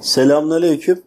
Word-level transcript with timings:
Selamünaleyküm. 0.00 1.02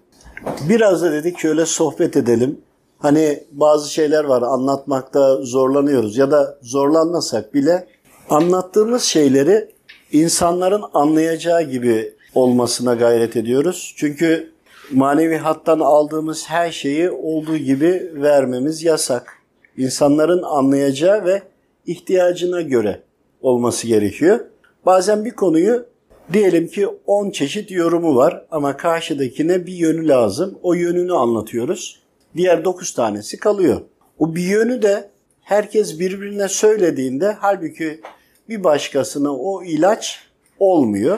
Biraz 0.69 1.01
da 1.01 1.11
dedik 1.11 1.39
şöyle 1.39 1.65
sohbet 1.65 2.17
edelim. 2.17 2.61
Hani 2.99 3.43
bazı 3.51 3.93
şeyler 3.93 4.23
var 4.23 4.41
anlatmakta 4.41 5.35
zorlanıyoruz 5.41 6.17
ya 6.17 6.31
da 6.31 6.57
zorlanmasak 6.61 7.53
bile 7.53 7.87
anlattığımız 8.29 9.03
şeyleri 9.03 9.69
insanların 10.11 10.83
anlayacağı 10.93 11.63
gibi 11.63 12.13
olmasına 12.35 12.93
gayret 12.93 13.35
ediyoruz. 13.35 13.93
Çünkü 13.97 14.51
manevi 14.91 15.37
hattan 15.37 15.79
aldığımız 15.79 16.49
her 16.49 16.71
şeyi 16.71 17.11
olduğu 17.11 17.57
gibi 17.57 18.11
vermemiz 18.15 18.83
yasak. 18.83 19.33
İnsanların 19.77 20.43
anlayacağı 20.43 21.25
ve 21.25 21.41
ihtiyacına 21.85 22.61
göre 22.61 23.01
olması 23.41 23.87
gerekiyor. 23.87 24.39
Bazen 24.85 25.25
bir 25.25 25.31
konuyu 25.31 25.92
diyelim 26.33 26.67
ki 26.67 26.87
10 27.07 27.29
çeşit 27.29 27.71
yorumu 27.71 28.15
var 28.15 28.45
ama 28.51 28.77
karşıdakine 28.77 29.65
bir 29.65 29.73
yönü 29.73 30.07
lazım. 30.07 30.59
O 30.63 30.73
yönünü 30.73 31.13
anlatıyoruz. 31.13 31.99
Diğer 32.35 32.65
9 32.65 32.93
tanesi 32.93 33.39
kalıyor. 33.39 33.81
O 34.19 34.35
bir 34.35 34.43
yönü 34.43 34.81
de 34.81 35.09
herkes 35.41 35.99
birbirine 35.99 36.47
söylediğinde 36.47 37.37
halbuki 37.39 38.01
bir 38.49 38.63
başkasına 38.63 39.35
o 39.35 39.63
ilaç 39.63 40.19
olmuyor. 40.59 41.17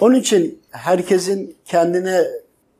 Onun 0.00 0.14
için 0.14 0.60
herkesin 0.70 1.56
kendine 1.64 2.24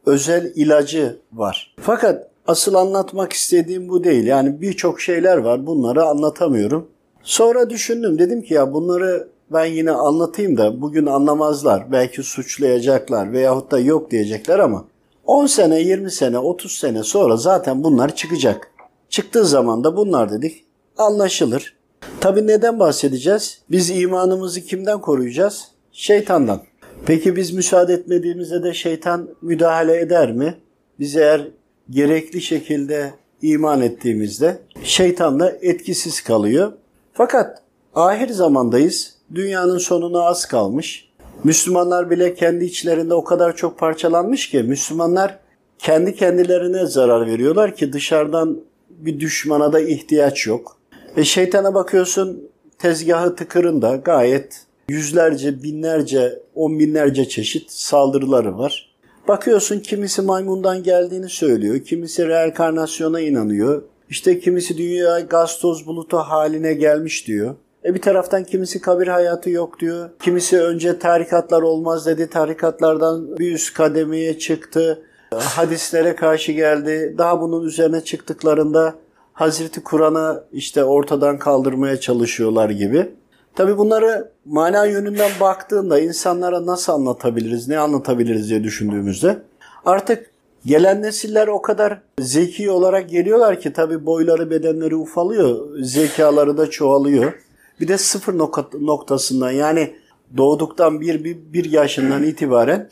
özel 0.07 0.53
ilacı 0.55 1.19
var. 1.33 1.75
Fakat 1.81 2.31
asıl 2.47 2.75
anlatmak 2.75 3.33
istediğim 3.33 3.89
bu 3.89 4.05
değil. 4.05 4.27
Yani 4.27 4.61
birçok 4.61 5.01
şeyler 5.01 5.37
var 5.37 5.67
bunları 5.67 6.05
anlatamıyorum. 6.05 6.89
Sonra 7.23 7.71
düşündüm 7.71 8.19
dedim 8.19 8.43
ki 8.43 8.55
ya 8.55 8.73
bunları 8.73 9.29
ben 9.51 9.65
yine 9.65 9.91
anlatayım 9.91 10.57
da 10.57 10.81
bugün 10.81 11.07
anlamazlar. 11.07 11.93
Belki 11.93 12.23
suçlayacaklar 12.23 13.33
veyahut 13.33 13.71
da 13.71 13.79
yok 13.79 14.11
diyecekler 14.11 14.59
ama 14.59 14.85
10 15.25 15.47
sene, 15.47 15.81
20 15.81 16.11
sene, 16.11 16.39
30 16.39 16.73
sene 16.73 17.03
sonra 17.03 17.37
zaten 17.37 17.85
bunlar 17.85 18.15
çıkacak. 18.17 18.71
Çıktığı 19.09 19.45
zaman 19.45 19.85
da 19.85 19.97
bunlar 19.97 20.33
dedik 20.33 20.65
anlaşılır. 20.99 21.77
Tabi 22.21 22.47
neden 22.47 22.79
bahsedeceğiz? 22.79 23.61
Biz 23.71 23.91
imanımızı 23.91 24.61
kimden 24.61 25.01
koruyacağız? 25.01 25.69
Şeytandan. 25.93 26.63
Peki 27.07 27.37
biz 27.37 27.53
müsaade 27.53 27.95
etmediğimizde 27.95 28.63
de 28.63 28.75
şeytan 28.75 29.29
müdahale 29.43 30.01
eder 30.01 30.33
mi? 30.33 30.55
Biz 30.99 31.17
eğer 31.17 31.49
gerekli 31.91 32.41
şekilde 32.41 33.15
iman 33.43 33.83
ettiğimizde 33.83 34.59
şeytan 34.83 35.41
da 35.41 35.51
etkisiz 35.63 36.21
kalıyor. 36.21 36.73
Fakat 37.13 37.63
ahir 37.95 38.29
zamandayız. 38.29 39.20
Dünyanın 39.35 39.79
sonuna 39.79 40.23
az 40.23 40.47
kalmış. 40.47 41.11
Müslümanlar 41.45 42.11
bile 42.11 42.35
kendi 42.35 42.65
içlerinde 42.65 43.15
o 43.15 43.25
kadar 43.25 43.57
çok 43.57 43.79
parçalanmış 43.79 44.51
ki 44.51 44.63
Müslümanlar 44.63 45.39
kendi 45.79 46.15
kendilerine 46.15 46.87
zarar 46.87 47.27
veriyorlar 47.27 47.77
ki 47.77 47.93
dışarıdan 47.93 48.61
bir 48.91 49.21
düşmana 49.21 49.73
da 49.73 49.81
ihtiyaç 49.81 50.47
yok. 50.47 50.77
E 51.17 51.25
şeytana 51.25 51.75
bakıyorsun 51.75 52.49
tezgahı 52.79 53.37
tıkırında 53.37 53.97
gayet 53.97 54.67
yüzlerce, 54.89 55.63
binlerce, 55.63 56.43
on 56.55 56.79
binlerce 56.79 57.29
çeşit 57.29 57.71
saldırıları 57.71 58.59
var. 58.59 58.91
Bakıyorsun 59.29 59.81
kimisi 59.81 60.23
maymundan 60.23 60.83
geldiğini 60.83 61.29
söylüyor, 61.29 61.79
kimisi 61.79 62.29
reenkarnasyona 62.29 63.21
inanıyor. 63.21 63.83
İşte 64.11 64.41
kimisi 64.41 64.79
dünya 64.79 65.21
gaz 65.21 65.59
toz 65.59 65.87
bulutu 65.87 66.17
haline 66.17 66.75
gelmiş 66.75 67.27
diyor. 67.27 67.55
E 67.85 67.95
bir 67.95 68.03
taraftan 68.03 68.45
kimisi 68.45 68.81
kabir 68.81 69.09
hayatı 69.09 69.51
yok 69.51 69.81
diyor. 69.81 70.11
Kimisi 70.23 70.61
önce 70.61 70.99
tarikatlar 70.99 71.63
olmaz 71.63 72.07
dedi. 72.07 72.31
Tarikatlardan 72.31 73.39
bir 73.39 73.53
üst 73.53 73.75
kademeye 73.75 74.39
çıktı. 74.39 75.03
Hadislere 75.35 76.17
karşı 76.17 76.53
geldi. 76.53 77.15
Daha 77.19 77.41
bunun 77.41 77.65
üzerine 77.65 78.01
çıktıklarında 78.01 78.95
Hazreti 79.33 79.83
Kur'an'a 79.83 80.45
işte 80.53 80.85
ortadan 80.85 81.39
kaldırmaya 81.39 82.01
çalışıyorlar 82.01 82.71
gibi. 82.71 83.09
Tabi 83.55 83.79
bunları 83.79 84.31
mana 84.45 84.85
yönünden 84.85 85.31
baktığında 85.41 86.01
insanlara 86.01 86.67
nasıl 86.67 86.93
anlatabiliriz, 86.93 87.69
ne 87.69 87.79
anlatabiliriz 87.79 88.51
diye 88.51 88.65
düşündüğümüzde 88.65 89.39
artık 89.85 90.31
gelen 90.67 91.03
nesiller 91.03 91.49
o 91.49 91.63
kadar 91.63 92.01
zeki 92.21 92.71
olarak 92.71 93.11
geliyorlar 93.11 93.61
ki 93.61 93.73
tabi 93.73 94.07
boyları 94.07 94.51
bedenleri 94.51 94.97
ufalıyor, 94.97 95.79
zekaları 95.83 96.59
da 96.59 96.71
çoğalıyor. 96.71 97.33
Bir 97.81 97.89
de 97.89 97.99
sıfır 97.99 98.39
noktasından 98.81 99.51
yani 99.51 99.95
doğduktan 100.37 101.01
bir, 101.01 101.25
bir, 101.25 101.37
bir 101.53 101.73
yaşından 101.73 102.23
itibaren 102.23 102.89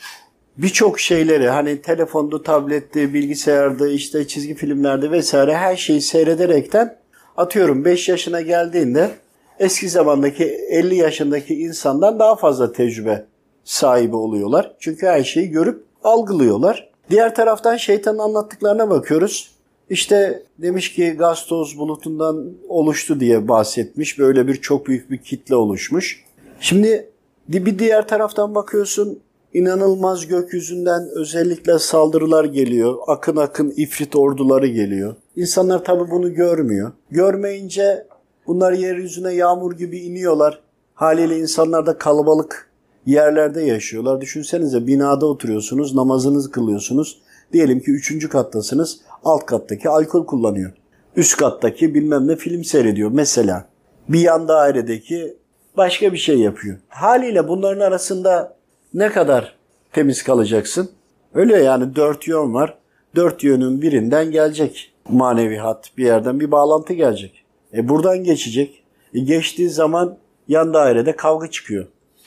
birçok 0.59 1.00
şeyleri 1.00 1.49
hani 1.49 1.82
telefonda, 1.82 2.43
tablette, 2.43 3.15
bilgisayarda, 3.15 3.88
işte 3.88 4.26
çizgi 4.28 4.54
filmlerde 4.54 5.10
vesaire 5.10 5.56
her 5.56 5.76
şeyi 5.76 6.00
seyrederekten 6.00 6.99
atıyorum 7.37 7.84
5 7.84 8.09
yaşına 8.09 8.41
geldiğinde 8.41 9.10
eski 9.59 9.88
zamandaki 9.88 10.44
50 10.44 10.94
yaşındaki 10.94 11.55
insandan 11.55 12.19
daha 12.19 12.37
fazla 12.37 12.72
tecrübe 12.72 13.26
sahibi 13.65 14.16
oluyorlar. 14.16 14.72
Çünkü 14.81 15.06
her 15.06 15.25
şeyi 15.25 15.50
görüp 15.50 15.84
algılıyorlar. 16.05 16.91
Diğer 17.10 17.34
taraftan 17.34 17.76
şeytanın 17.76 18.19
anlattıklarına 18.19 18.91
bakıyoruz. 18.91 19.58
İşte 19.91 20.43
demiş 20.59 20.93
ki 20.93 21.15
gaz 21.19 21.47
toz 21.47 21.78
bulutundan 21.78 22.53
oluştu 22.69 23.21
diye 23.21 23.49
bahsetmiş. 23.49 24.19
Böyle 24.19 24.47
bir 24.47 24.54
çok 24.54 24.87
büyük 24.87 25.10
bir 25.10 25.19
kitle 25.19 25.54
oluşmuş. 25.54 26.25
Şimdi 26.60 27.10
bir 27.49 27.78
diğer 27.78 28.09
taraftan 28.09 28.54
bakıyorsun 28.54 29.21
inanılmaz 29.54 30.26
gökyüzünden 30.26 31.09
özellikle 31.15 31.78
saldırılar 31.78 32.44
geliyor. 32.44 32.99
Akın 33.06 33.37
akın 33.37 33.75
ifrit 33.76 34.16
orduları 34.16 34.66
geliyor. 34.66 35.15
İnsanlar 35.37 35.84
tabi 35.84 36.10
bunu 36.10 36.34
görmüyor. 36.34 36.93
Görmeyince 37.10 38.06
bunlar 38.47 38.72
yeryüzüne 38.72 39.32
yağmur 39.32 39.72
gibi 39.72 39.99
iniyorlar. 39.99 40.60
Haliyle 40.94 41.38
insanlar 41.38 41.87
da 41.87 41.99
kalabalık 41.99 42.70
yerlerde 43.06 43.62
yaşıyorlar. 43.62 44.20
Düşünsenize 44.20 44.87
binada 44.87 45.26
oturuyorsunuz, 45.26 45.94
namazınızı 45.94 46.50
kılıyorsunuz. 46.50 47.19
Diyelim 47.53 47.81
ki 47.81 47.91
üçüncü 47.91 48.28
kattasınız, 48.28 49.00
alt 49.28 49.47
kattaki 49.47 49.89
alkol 49.89 50.27
kullanıyor. 50.27 50.72
Üst 51.16 51.37
kattaki 51.37 51.94
bilmem 51.94 52.28
ne 52.28 52.37
film 52.37 52.65
seyrediyor 52.65 53.11
mesela. 53.12 53.69
Bir 54.09 54.21
yan 54.21 54.49
dairedeki 54.49 55.37
başka 55.77 56.12
bir 56.12 56.19
şey 56.19 56.39
yapıyor. 56.39 56.77
Haliyle 56.89 57.49
bunların 57.49 57.81
arasında 57.81 58.56
ne 58.94 59.09
kadar 59.09 59.56
temiz 59.93 60.22
kalacaksın? 60.22 60.91
Öyle 61.34 61.56
yani 61.56 61.97
dört 61.97 62.28
yön 62.28 62.55
var. 62.55 62.78
Dört 63.17 63.44
yönün 63.44 63.83
birinden 63.83 64.31
gelecek 64.31 64.93
manevi 65.09 65.56
hat. 65.56 65.91
Bir 65.97 66.05
yerden 66.05 66.41
bir 66.41 66.50
bağlantı 66.50 66.93
gelecek. 66.93 67.44
E 67.75 67.88
buradan 67.88 68.25
geçecek. 68.25 68.83
E 69.15 69.21
geçtiği 69.21 69.71
zaman 69.71 70.17
yan 70.49 70.75
dairede 70.75 71.17
kavga 71.17 71.50
çıkıyor. 71.50 71.87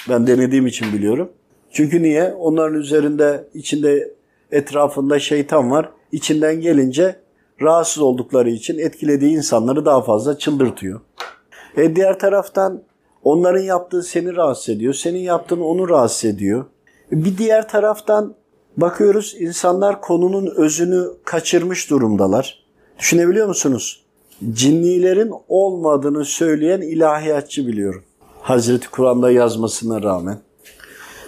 Ben 0.10 0.28
denediğim 0.28 0.68
için 0.68 0.94
biliyorum. 0.94 1.32
Çünkü 1.72 2.04
niye? 2.04 2.34
Onların 2.34 2.80
üzerinde 2.80 3.48
içinde 3.54 4.14
etrafında 4.52 5.20
şeytan 5.20 5.72
var. 5.72 5.90
İçinden 6.12 6.62
gelince 6.62 7.16
rahatsız 7.62 8.04
oldukları 8.04 8.50
için 8.50 8.80
etkilediği 8.80 9.36
insanları 9.38 9.86
daha 9.86 10.02
fazla 10.02 10.38
çıldırtıyor. 10.38 11.02
E 11.78 11.96
diğer 11.96 12.20
taraftan 12.20 12.84
onların 13.24 13.64
yaptığı 13.64 14.04
seni 14.04 14.36
rahatsız 14.36 14.70
ediyor. 14.70 14.94
Senin 14.94 15.20
yaptığın 15.20 15.62
onu 15.62 15.90
rahatsız 15.90 16.26
ediyor. 16.26 16.66
E 17.12 17.26
bir 17.26 17.38
diğer 17.38 17.70
taraftan 17.70 18.36
bakıyoruz 18.78 19.36
insanlar 19.40 20.02
konunun 20.02 20.54
özünü 20.56 21.08
kaçırmış 21.26 21.90
durumdalar. 21.90 22.64
Düşünebiliyor 23.00 23.48
musunuz? 23.48 24.04
Cinnilerin 24.52 25.32
olmadığını 25.50 26.26
söyleyen 26.26 26.82
ilahiyatçı 26.82 27.68
biliyorum. 27.68 28.04
Hazreti 28.42 28.92
Kur'an'da 28.92 29.32
yazmasına 29.32 30.04
rağmen. 30.04 30.38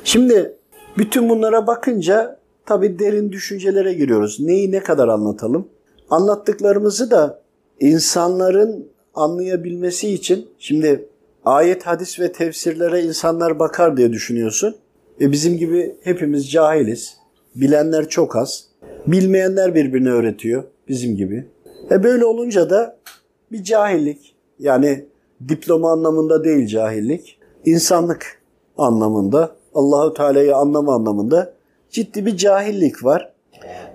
Şimdi 0.03 0.57
bütün 0.97 1.29
bunlara 1.29 1.67
bakınca 1.67 2.39
tabi 2.65 2.99
derin 2.99 3.31
düşüncelere 3.31 3.93
giriyoruz. 3.93 4.39
Neyi 4.39 4.71
ne 4.71 4.79
kadar 4.79 5.07
anlatalım? 5.07 5.67
Anlattıklarımızı 6.09 7.11
da 7.11 7.41
insanların 7.79 8.87
anlayabilmesi 9.15 10.13
için 10.13 10.49
şimdi 10.59 11.05
ayet, 11.45 11.87
hadis 11.87 12.19
ve 12.19 12.31
tefsirlere 12.31 13.01
insanlar 13.03 13.59
bakar 13.59 13.97
diye 13.97 14.11
düşünüyorsun. 14.11 14.75
E 15.21 15.31
bizim 15.31 15.57
gibi 15.57 15.95
hepimiz 16.03 16.51
cahiliz. 16.51 17.17
Bilenler 17.55 18.09
çok 18.09 18.35
az. 18.35 18.67
Bilmeyenler 19.07 19.75
birbirine 19.75 20.09
öğretiyor 20.09 20.63
bizim 20.87 21.15
gibi. 21.15 21.47
E 21.91 22.03
böyle 22.03 22.25
olunca 22.25 22.69
da 22.69 22.97
bir 23.51 23.63
cahillik 23.63 24.35
yani 24.59 25.05
diploma 25.49 25.91
anlamında 25.91 26.43
değil 26.43 26.67
cahillik, 26.67 27.37
insanlık 27.65 28.41
anlamında, 28.77 29.55
Allahu 29.75 30.13
Teala'yı 30.13 30.55
anlama 30.55 30.95
anlamında 30.95 31.53
ciddi 31.93 32.25
bir 32.25 32.37
cahillik 32.37 33.03
var. 33.03 33.33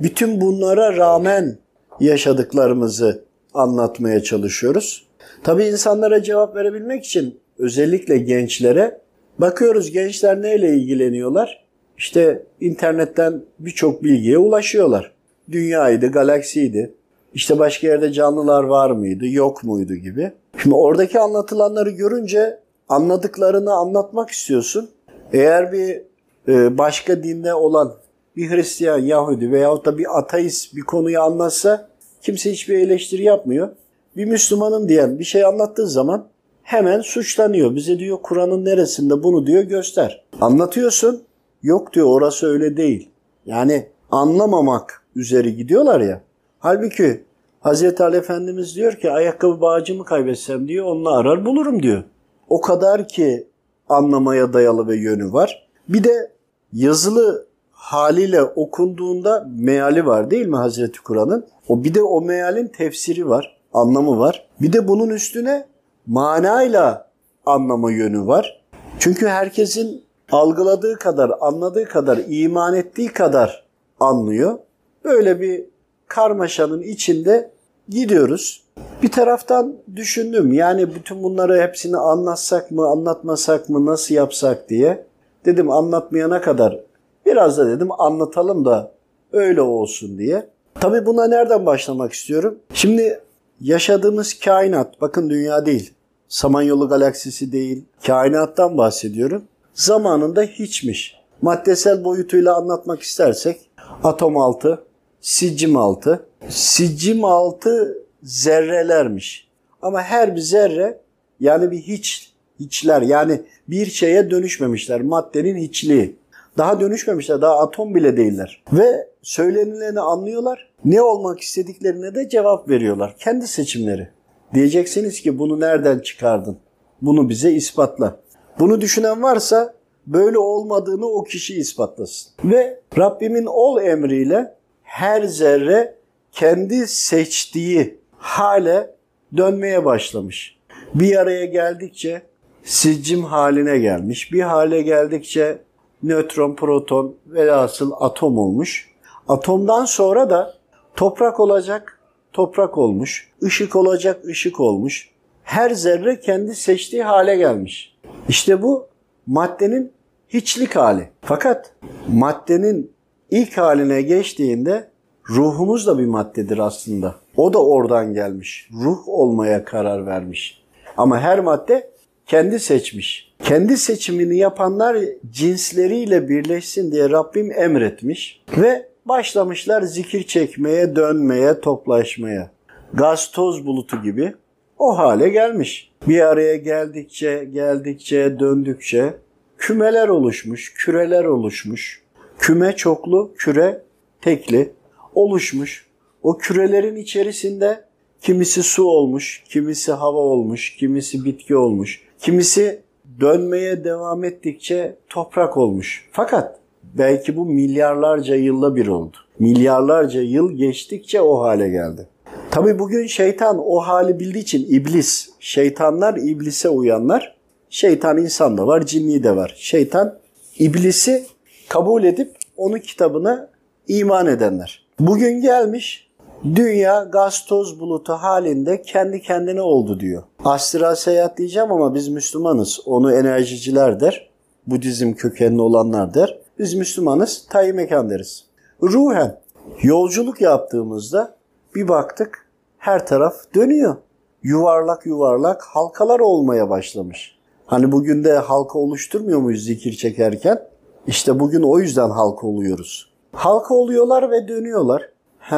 Bütün 0.01 0.41
bunlara 0.41 0.97
rağmen 0.97 1.59
yaşadıklarımızı 2.01 3.25
anlatmaya 3.55 4.23
çalışıyoruz. 4.23 5.07
Tabii 5.45 5.65
insanlara 5.65 6.23
cevap 6.23 6.57
verebilmek 6.57 7.05
için 7.05 7.41
özellikle 7.59 8.19
gençlere 8.19 9.01
bakıyoruz 9.39 9.91
gençler 9.91 10.43
neyle 10.43 10.75
ilgileniyorlar? 10.75 11.69
işte 11.99 12.43
internetten 12.61 13.43
birçok 13.59 14.05
bilgiye 14.05 14.39
ulaşıyorlar. 14.39 15.13
Dünyaydı, 15.51 16.07
galaksiydi. 16.07 16.95
İşte 17.35 17.59
başka 17.59 17.87
yerde 17.87 18.13
canlılar 18.13 18.65
var 18.65 18.91
mıydı, 18.91 19.27
yok 19.27 19.65
muydu 19.65 19.95
gibi. 19.95 20.33
Şimdi 20.63 20.75
oradaki 20.75 21.21
anlatılanları 21.21 21.91
görünce 21.91 22.61
anladıklarını 22.89 23.73
anlatmak 23.73 24.31
istiyorsun. 24.31 24.91
Eğer 25.33 25.73
bir 25.73 26.03
başka 26.49 27.23
dinde 27.23 27.55
olan 27.55 27.95
bir 28.37 28.51
Hristiyan, 28.51 28.99
Yahudi 28.99 29.53
veyahut 29.53 29.87
da 29.87 29.99
bir 29.99 30.19
ateist 30.19 30.77
bir 30.77 30.81
konuyu 30.81 31.21
anlatsa 31.21 31.89
kimse 32.23 32.53
hiçbir 32.53 32.79
eleştiri 32.79 33.23
yapmıyor. 33.23 33.69
Bir 34.17 34.25
Müslümanım 34.25 34.89
diyen 34.89 35.19
bir 35.19 35.25
şey 35.25 35.45
anlattığı 35.45 35.89
zaman 35.89 36.27
hemen 36.63 37.01
suçlanıyor. 37.01 37.75
Bize 37.75 37.99
diyor 37.99 38.19
Kur'an'ın 38.23 38.65
neresinde 38.65 39.23
bunu 39.23 39.47
diyor 39.47 39.63
göster. 39.63 40.25
Anlatıyorsun 40.41 41.23
yok 41.63 41.93
diyor 41.93 42.07
orası 42.07 42.47
öyle 42.47 42.77
değil. 42.77 43.11
Yani 43.47 43.87
anlamamak 44.11 45.03
üzeri 45.17 45.57
gidiyorlar 45.57 46.01
ya. 46.01 46.21
Halbuki 46.59 47.25
Hazreti 47.61 48.03
Ali 48.03 48.17
Efendimiz 48.17 48.77
diyor 48.77 48.93
ki 48.93 49.11
ayakkabı 49.11 49.61
bağcımı 49.61 50.05
kaybetsem 50.05 50.69
diyor 50.69 50.87
onunla 50.87 51.19
arar 51.19 51.45
bulurum 51.45 51.83
diyor. 51.83 52.03
O 52.49 52.61
kadar 52.61 53.09
ki 53.09 53.47
anlamaya 53.89 54.53
dayalı 54.53 54.89
ve 54.89 54.97
yönü 54.97 55.33
var. 55.33 55.69
Bir 55.89 56.05
de 56.05 56.38
yazılı 56.73 57.47
haliyle 57.73 58.43
okunduğunda 58.43 59.49
meali 59.59 60.07
var 60.07 60.31
değil 60.31 60.47
mi 60.47 60.57
Hazreti 60.57 61.03
Kur'an'ın? 61.03 61.47
O 61.69 61.85
bir 61.85 61.95
de 61.95 62.03
o 62.03 62.21
mealin 62.21 62.69
tefsiri 62.69 63.29
var, 63.29 63.57
anlamı 63.75 64.19
var. 64.19 64.49
Bir 64.61 64.73
de 64.73 64.89
bunun 64.89 65.09
üstüne 65.09 65.67
manayla 66.07 67.09
anlama 67.47 67.93
yönü 67.93 68.27
var. 68.27 68.65
Çünkü 68.99 69.27
herkesin 69.27 70.05
algıladığı 70.33 70.99
kadar, 70.99 71.33
anladığı 71.41 71.85
kadar, 71.85 72.21
iman 72.29 72.75
ettiği 72.75 73.09
kadar 73.09 73.65
anlıyor. 74.01 74.59
Böyle 75.05 75.41
bir 75.41 75.65
karmaşanın 76.09 76.83
içinde 76.83 77.51
gidiyoruz. 77.89 78.63
Bir 79.03 79.11
taraftan 79.11 79.75
düşündüm 79.97 80.53
yani 80.53 80.95
bütün 80.95 81.23
bunları 81.23 81.63
hepsini 81.63 81.97
anlatsak 81.97 82.71
mı, 82.71 82.87
anlatmasak 82.87 83.69
mı, 83.69 83.87
nasıl 83.87 84.15
yapsak 84.15 84.69
diye. 84.69 85.07
Dedim 85.45 85.71
anlatmayana 85.71 86.41
kadar 86.41 86.81
biraz 87.27 87.59
da 87.59 87.67
dedim 87.69 88.01
anlatalım 88.01 88.65
da 88.65 88.93
öyle 89.33 89.63
olsun 89.63 90.19
diye. 90.19 90.51
Tabii 90.75 91.07
buna 91.07 91.27
nereden 91.27 91.67
başlamak 91.67 92.13
istiyorum? 92.13 92.59
Şimdi 92.75 93.21
yaşadığımız 93.61 94.39
kainat, 94.39 95.01
bakın 95.01 95.31
dünya 95.31 95.67
değil, 95.67 95.95
Samanyolu 96.29 96.89
galaksisi 96.89 97.53
değil, 97.53 97.85
kainattan 98.07 98.79
bahsediyorum. 98.79 99.45
Zamanında 99.75 100.43
hiçmiş. 100.43 101.19
Maddesel 101.43 102.05
boyutuyla 102.05 102.57
anlatmak 102.57 103.03
istersek 103.03 103.71
atom 104.05 104.37
altı, 104.37 104.85
sicim 105.21 105.77
altı. 105.77 106.27
Sicim 106.49 107.25
altı 107.25 107.99
zerrelermiş. 108.23 109.49
Ama 109.83 110.03
her 110.03 110.37
bir 110.37 110.41
zerre 110.41 111.01
yani 111.41 111.71
bir 111.71 111.79
hiç, 111.79 112.33
hiçler 112.61 113.03
yani 113.03 113.41
bir 113.69 113.87
şeye 113.87 114.31
dönüşmemişler. 114.31 115.01
Maddenin 115.01 115.57
hiçliği. 115.57 116.17
Daha 116.59 116.81
dönüşmemişler. 116.81 117.41
Daha 117.41 117.59
atom 117.59 117.95
bile 117.95 118.17
değiller. 118.17 118.63
Ve 118.73 119.09
söylenileni 119.23 120.01
anlıyorlar. 120.01 120.71
Ne 120.85 121.03
olmak 121.03 121.41
istediklerine 121.41 122.15
de 122.15 122.29
cevap 122.29 122.69
veriyorlar. 122.69 123.17
Kendi 123.19 123.47
seçimleri. 123.47 124.09
Diyeceksiniz 124.55 125.21
ki 125.21 125.39
bunu 125.39 125.61
nereden 125.61 125.99
çıkardın? 125.99 126.59
Bunu 127.03 127.29
bize 127.29 127.53
ispatla. 127.53 128.21
Bunu 128.59 128.81
düşünen 128.81 129.23
varsa 129.23 129.75
böyle 130.07 130.39
olmadığını 130.39 131.07
o 131.07 131.25
kişi 131.25 131.59
ispatlasın. 131.59 132.33
Ve 132.45 132.81
Rabbimin 132.99 133.47
ol 133.47 133.83
emriyle 133.83 134.55
her 134.83 135.23
zerre 135.23 135.95
kendi 136.33 136.87
seçtiği 136.87 137.99
hale 138.17 138.95
dönmeye 139.37 139.85
başlamış. 139.85 140.59
Bir 140.95 141.17
araya 141.17 141.45
geldikçe 141.45 142.23
sicim 142.69 143.25
haline 143.25 143.79
gelmiş. 143.79 144.33
Bir 144.33 144.41
hale 144.41 144.83
geldikçe 144.83 145.59
nötron, 146.03 146.55
proton 146.55 147.15
velhasıl 147.27 147.93
atom 148.01 148.39
olmuş. 148.39 148.89
Atomdan 149.29 149.85
sonra 149.85 150.31
da 150.31 150.55
toprak 150.97 151.41
olacak, 151.41 152.01
toprak 152.33 152.79
olmuş. 152.79 153.31
Işık 153.43 153.77
olacak, 153.77 154.25
ışık 154.25 154.61
olmuş. 154.61 155.11
Her 155.43 155.71
zerre 155.71 156.21
kendi 156.21 156.55
seçtiği 156.55 157.03
hale 157.03 157.37
gelmiş. 157.37 157.97
İşte 158.29 158.63
bu 158.63 158.87
maddenin 159.27 159.93
hiçlik 160.29 160.77
hali. 160.77 161.09
Fakat 161.23 161.73
maddenin 162.09 162.93
ilk 163.31 163.59
haline 163.59 164.03
geçtiğinde 164.03 164.89
ruhumuz 165.31 165.87
da 165.87 165.99
bir 165.99 166.07
maddedir 166.07 166.59
aslında. 166.59 167.15
O 167.37 167.53
da 167.53 167.65
oradan 167.65 168.15
gelmiş. 168.15 168.69
Ruh 168.85 169.09
olmaya 169.09 169.65
karar 169.65 170.07
vermiş. 170.07 170.63
Ama 170.97 171.21
her 171.21 171.39
madde 171.39 171.91
kendi 172.29 172.61
seçmiş. 172.61 173.33
Kendi 173.43 173.77
seçimini 173.77 174.39
yapanlar 174.39 174.97
cinsleriyle 175.31 176.29
birleşsin 176.29 176.93
diye 176.93 177.11
Rabbim 177.11 177.53
emretmiş 177.53 178.43
ve 178.59 178.89
başlamışlar 179.05 179.83
zikir 179.83 180.23
çekmeye, 180.23 180.97
dönmeye, 180.97 181.61
toplaşmaya. 181.61 182.51
Gaz 182.95 183.31
toz 183.31 183.67
bulutu 183.67 184.03
gibi 184.03 184.35
o 184.79 184.99
hale 184.99 185.29
gelmiş. 185.29 185.91
Bir 186.09 186.21
araya 186.21 186.57
geldikçe, 186.57 187.49
geldikçe, 187.53 188.39
döndükçe 188.41 189.15
kümeler 189.59 190.09
oluşmuş, 190.09 190.75
küreler 190.75 191.25
oluşmuş. 191.25 192.03
Küme 192.39 192.77
çoklu, 192.77 193.35
küre 193.37 193.83
tekli 194.21 194.73
oluşmuş. 195.15 195.87
O 196.23 196.39
kürelerin 196.39 196.97
içerisinde 196.97 197.85
kimisi 198.21 198.63
su 198.63 198.85
olmuş, 198.85 199.45
kimisi 199.49 199.93
hava 199.93 200.19
olmuş, 200.19 200.77
kimisi 200.77 201.25
bitki 201.25 201.57
olmuş, 201.57 202.08
kimisi 202.21 202.83
dönmeye 203.21 203.85
devam 203.85 204.25
ettikçe 204.25 204.97
toprak 205.09 205.57
olmuş. 205.57 206.09
Fakat 206.13 206.59
belki 206.95 207.37
bu 207.37 207.45
milyarlarca 207.45 208.35
yılla 208.35 208.77
bir 208.77 208.87
oldu. 208.87 209.17
Milyarlarca 209.39 210.23
yıl 210.23 210.53
geçtikçe 210.53 211.21
o 211.21 211.41
hale 211.41 211.69
geldi. 211.69 212.07
Tabi 212.51 212.79
bugün 212.79 213.07
şeytan 213.07 213.59
o 213.67 213.79
hali 213.79 214.21
bildiği 214.21 214.39
için 214.39 214.67
iblis, 214.71 215.31
şeytanlar 215.41 216.17
iblise 216.17 216.69
uyanlar, 216.69 217.37
şeytan 217.71 218.19
insan 218.19 218.59
da 218.59 218.67
var, 218.67 218.87
cinni 218.87 219.25
de 219.25 219.37
var. 219.37 219.55
Şeytan 219.59 220.19
iblisi 220.59 221.27
kabul 221.69 222.05
edip 222.05 222.37
onun 222.57 222.79
kitabına 222.79 223.49
iman 223.89 224.27
edenler. 224.27 224.87
Bugün 225.01 225.41
gelmiş 225.41 226.08
dünya 226.45 227.03
gaz 227.03 227.45
toz 227.47 227.81
bulutu 227.81 228.13
halinde 228.13 228.83
kendi 228.83 229.23
kendine 229.23 229.63
oldu 229.63 230.01
diyor. 230.01 230.23
Astral 230.45 230.95
seyahat 230.95 231.39
diyeceğim 231.39 231.73
ama 231.73 231.95
biz 231.95 232.09
Müslümanız. 232.09 232.81
Onu 232.87 233.15
enerjiciler 233.15 234.01
der. 234.01 234.31
Budizm 234.67 235.13
kökenli 235.13 235.61
olanlar 235.61 236.15
der. 236.15 236.39
Biz 236.59 236.75
Müslümanız. 236.75 237.47
Tayi 237.51 237.73
mekan 237.73 238.11
deriz. 238.11 238.45
Ruhen 238.83 239.41
yolculuk 239.83 240.41
yaptığımızda 240.41 241.35
bir 241.75 241.89
baktık 241.89 242.47
her 242.79 243.07
taraf 243.07 243.35
dönüyor. 243.55 243.97
Yuvarlak 244.43 245.07
yuvarlak 245.07 245.63
halkalar 245.63 246.21
olmaya 246.21 246.71
başlamış. 246.71 247.39
Hani 247.67 247.93
bugün 247.93 248.25
de 248.25 248.33
halka 248.33 248.79
oluşturmuyor 248.79 249.39
muyuz 249.39 249.65
zikir 249.65 249.93
çekerken? 249.93 250.69
İşte 251.07 251.41
bugün 251.41 251.63
o 251.63 251.79
yüzden 251.79 252.11
halka 252.11 252.47
oluyoruz. 252.47 253.13
Halka 253.33 253.75
oluyorlar 253.75 254.31
ve 254.31 254.49
dönüyorlar. 254.49 255.09
He, 255.49 255.57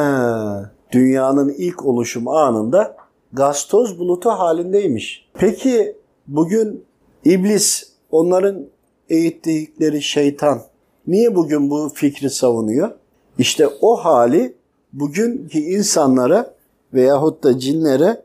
dünyanın 0.91 1.49
ilk 1.49 1.85
oluşum 1.85 2.27
anında 2.27 2.97
gaz 3.33 3.67
toz 3.67 3.99
bulutu 3.99 4.29
halindeymiş. 4.29 5.29
Peki 5.33 5.95
bugün 6.27 6.85
iblis, 7.25 7.91
onların 8.11 8.65
eğittikleri 9.09 10.01
şeytan 10.01 10.61
niye 11.07 11.35
bugün 11.35 11.69
bu 11.69 11.91
fikri 11.95 12.29
savunuyor? 12.29 12.91
İşte 13.37 13.67
o 13.81 13.95
hali 13.95 14.55
bugünkü 14.93 15.59
insanlara 15.59 16.53
veyahut 16.93 17.43
da 17.43 17.59
cinlere 17.59 18.23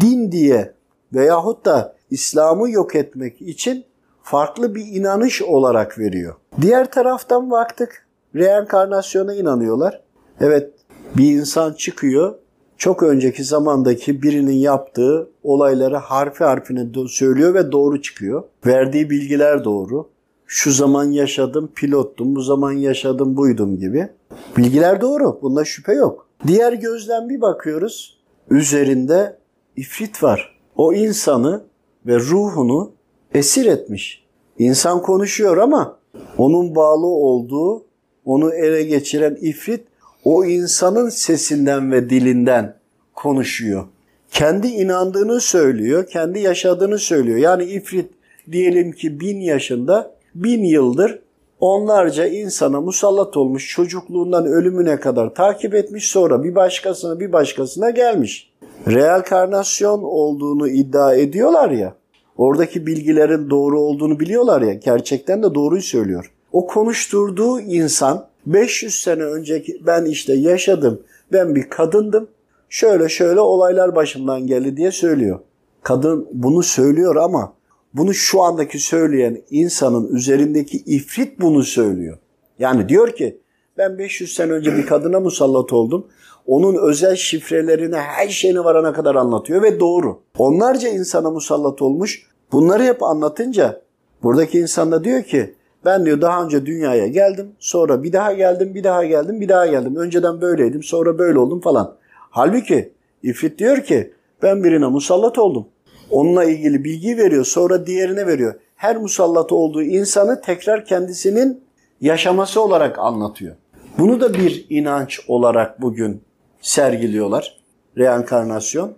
din 0.00 0.32
diye 0.32 0.74
veyahut 1.12 1.64
da 1.64 1.96
İslam'ı 2.10 2.70
yok 2.70 2.94
etmek 2.94 3.42
için 3.42 3.84
farklı 4.22 4.74
bir 4.74 4.86
inanış 4.86 5.42
olarak 5.42 5.98
veriyor. 5.98 6.34
Diğer 6.60 6.90
taraftan 6.90 7.50
baktık 7.50 8.06
reenkarnasyona 8.34 9.34
inanıyorlar. 9.34 10.02
Evet 10.40 10.77
bir 11.16 11.32
insan 11.32 11.72
çıkıyor 11.72 12.34
çok 12.78 13.02
önceki 13.02 13.44
zamandaki 13.44 14.22
birinin 14.22 14.52
yaptığı 14.54 15.30
olayları 15.42 15.96
harfi 15.96 16.44
harfine 16.44 16.86
söylüyor 17.08 17.54
ve 17.54 17.72
doğru 17.72 18.02
çıkıyor. 18.02 18.42
Verdiği 18.66 19.10
bilgiler 19.10 19.64
doğru. 19.64 20.08
Şu 20.46 20.72
zaman 20.72 21.04
yaşadım, 21.04 21.70
pilottum, 21.74 22.36
bu 22.36 22.40
zaman 22.42 22.72
yaşadım, 22.72 23.36
buydum 23.36 23.78
gibi. 23.78 24.08
Bilgiler 24.56 25.00
doğru, 25.00 25.38
bunda 25.42 25.64
şüphe 25.64 25.92
yok. 25.92 26.28
Diğer 26.46 26.72
gözden 26.72 27.28
bir 27.28 27.40
bakıyoruz, 27.40 28.18
üzerinde 28.50 29.38
ifrit 29.76 30.22
var. 30.22 30.58
O 30.76 30.92
insanı 30.92 31.64
ve 32.06 32.16
ruhunu 32.16 32.92
esir 33.34 33.66
etmiş. 33.66 34.24
İnsan 34.58 35.02
konuşuyor 35.02 35.56
ama 35.56 35.98
Onun 36.38 36.74
bağlı 36.74 37.06
olduğu, 37.06 37.84
onu 38.24 38.54
ele 38.54 38.82
geçiren 38.82 39.38
ifrit 39.40 39.87
o 40.28 40.44
insanın 40.44 41.08
sesinden 41.08 41.92
ve 41.92 42.10
dilinden 42.10 42.74
konuşuyor. 43.14 43.84
Kendi 44.30 44.66
inandığını 44.66 45.40
söylüyor, 45.40 46.06
kendi 46.06 46.40
yaşadığını 46.40 46.98
söylüyor. 46.98 47.38
Yani 47.38 47.64
ifrit 47.64 48.10
diyelim 48.52 48.92
ki 48.92 49.20
bin 49.20 49.40
yaşında, 49.40 50.14
bin 50.34 50.64
yıldır 50.64 51.18
onlarca 51.60 52.26
insana 52.26 52.80
musallat 52.80 53.36
olmuş 53.36 53.68
çocukluğundan 53.68 54.46
ölümüne 54.46 55.00
kadar 55.00 55.34
takip 55.34 55.74
etmiş 55.74 56.08
sonra 56.08 56.44
bir 56.44 56.54
başkasına 56.54 57.20
bir 57.20 57.32
başkasına 57.32 57.90
gelmiş. 57.90 58.50
Reenkarnasyon 58.86 60.02
olduğunu 60.02 60.68
iddia 60.68 61.14
ediyorlar 61.14 61.70
ya. 61.70 61.94
Oradaki 62.36 62.86
bilgilerin 62.86 63.50
doğru 63.50 63.80
olduğunu 63.80 64.20
biliyorlar 64.20 64.62
ya. 64.62 64.74
Gerçekten 64.74 65.42
de 65.42 65.54
doğruyu 65.54 65.82
söylüyor. 65.82 66.32
O 66.52 66.66
konuşturduğu 66.66 67.60
insan 67.60 68.28
500 68.52 68.94
sene 68.94 69.22
önceki 69.22 69.82
ben 69.86 70.04
işte 70.04 70.34
yaşadım. 70.34 71.02
Ben 71.32 71.54
bir 71.54 71.70
kadındım. 71.70 72.28
Şöyle 72.68 73.08
şöyle 73.08 73.40
olaylar 73.40 73.94
başımdan 73.94 74.46
geldi 74.46 74.76
diye 74.76 74.92
söylüyor. 74.92 75.40
Kadın 75.82 76.28
bunu 76.32 76.62
söylüyor 76.62 77.16
ama 77.16 77.52
bunu 77.94 78.14
şu 78.14 78.42
andaki 78.42 78.78
söyleyen 78.78 79.42
insanın 79.50 80.08
üzerindeki 80.08 80.78
ifrit 80.78 81.40
bunu 81.40 81.62
söylüyor. 81.62 82.18
Yani 82.58 82.88
diyor 82.88 83.16
ki 83.16 83.40
ben 83.78 83.98
500 83.98 84.34
sene 84.34 84.52
önce 84.52 84.76
bir 84.76 84.86
kadına 84.86 85.20
musallat 85.20 85.72
oldum. 85.72 86.06
Onun 86.46 86.88
özel 86.88 87.16
şifrelerini 87.16 87.96
her 87.96 88.28
şeyini 88.28 88.64
varana 88.64 88.92
kadar 88.92 89.14
anlatıyor 89.14 89.62
ve 89.62 89.80
doğru. 89.80 90.20
Onlarca 90.38 90.88
insana 90.88 91.30
musallat 91.30 91.82
olmuş. 91.82 92.26
Bunları 92.52 92.82
hep 92.82 93.02
anlatınca 93.02 93.82
buradaki 94.22 94.58
insan 94.58 94.92
da 94.92 95.04
diyor 95.04 95.22
ki 95.22 95.54
ben 95.84 96.06
diyor 96.06 96.20
daha 96.20 96.44
önce 96.44 96.66
dünyaya 96.66 97.06
geldim. 97.06 97.52
Sonra 97.58 98.02
bir 98.02 98.12
daha 98.12 98.32
geldim, 98.32 98.74
bir 98.74 98.84
daha 98.84 99.04
geldim, 99.04 99.40
bir 99.40 99.48
daha 99.48 99.66
geldim. 99.66 99.96
Önceden 99.96 100.40
böyleydim, 100.40 100.82
sonra 100.82 101.18
böyle 101.18 101.38
oldum 101.38 101.60
falan. 101.60 101.96
Halbuki 102.30 102.92
İfrit 103.22 103.58
diyor 103.58 103.82
ki 103.84 104.12
ben 104.42 104.64
birine 104.64 104.86
musallat 104.86 105.38
oldum. 105.38 105.66
Onunla 106.10 106.44
ilgili 106.44 106.84
bilgi 106.84 107.16
veriyor, 107.16 107.44
sonra 107.44 107.86
diğerine 107.86 108.26
veriyor. 108.26 108.54
Her 108.76 108.96
musallat 108.96 109.52
olduğu 109.52 109.82
insanı 109.82 110.40
tekrar 110.40 110.84
kendisinin 110.84 111.60
yaşaması 112.00 112.60
olarak 112.62 112.98
anlatıyor. 112.98 113.56
Bunu 113.98 114.20
da 114.20 114.34
bir 114.34 114.66
inanç 114.70 115.20
olarak 115.28 115.82
bugün 115.82 116.22
sergiliyorlar. 116.60 117.58
Reenkarnasyon. 117.98 118.92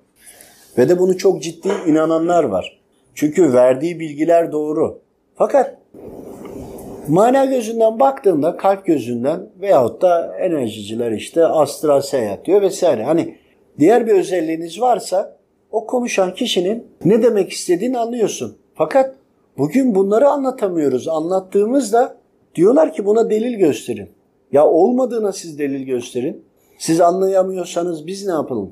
Ve 0.78 0.88
de 0.88 0.98
bunu 0.98 1.18
çok 1.18 1.42
ciddi 1.42 1.72
inananlar 1.86 2.44
var. 2.44 2.80
Çünkü 3.14 3.52
verdiği 3.52 4.00
bilgiler 4.00 4.52
doğru. 4.52 4.98
Fakat 5.34 5.79
mana 7.10 7.44
gözünden 7.44 8.00
baktığında 8.00 8.56
kalp 8.56 8.86
gözünden 8.86 9.48
veyahut 9.60 10.02
da 10.02 10.36
enerjiciler 10.36 11.12
işte 11.12 11.46
astral 11.46 12.00
seyahat 12.00 12.44
diyor 12.44 12.62
vesaire. 12.62 13.04
Hani 13.04 13.36
diğer 13.78 14.06
bir 14.06 14.12
özelliğiniz 14.12 14.80
varsa 14.80 15.36
o 15.70 15.86
konuşan 15.86 16.34
kişinin 16.34 16.86
ne 17.04 17.22
demek 17.22 17.52
istediğini 17.52 17.98
anlıyorsun. 17.98 18.56
Fakat 18.74 19.14
bugün 19.58 19.94
bunları 19.94 20.28
anlatamıyoruz. 20.28 21.08
Anlattığımızda 21.08 22.16
diyorlar 22.54 22.92
ki 22.92 23.06
buna 23.06 23.30
delil 23.30 23.58
gösterin. 23.58 24.08
Ya 24.52 24.66
olmadığına 24.66 25.32
siz 25.32 25.58
delil 25.58 25.86
gösterin. 25.86 26.44
Siz 26.78 27.00
anlayamıyorsanız 27.00 28.06
biz 28.06 28.26
ne 28.26 28.32
yapalım? 28.32 28.70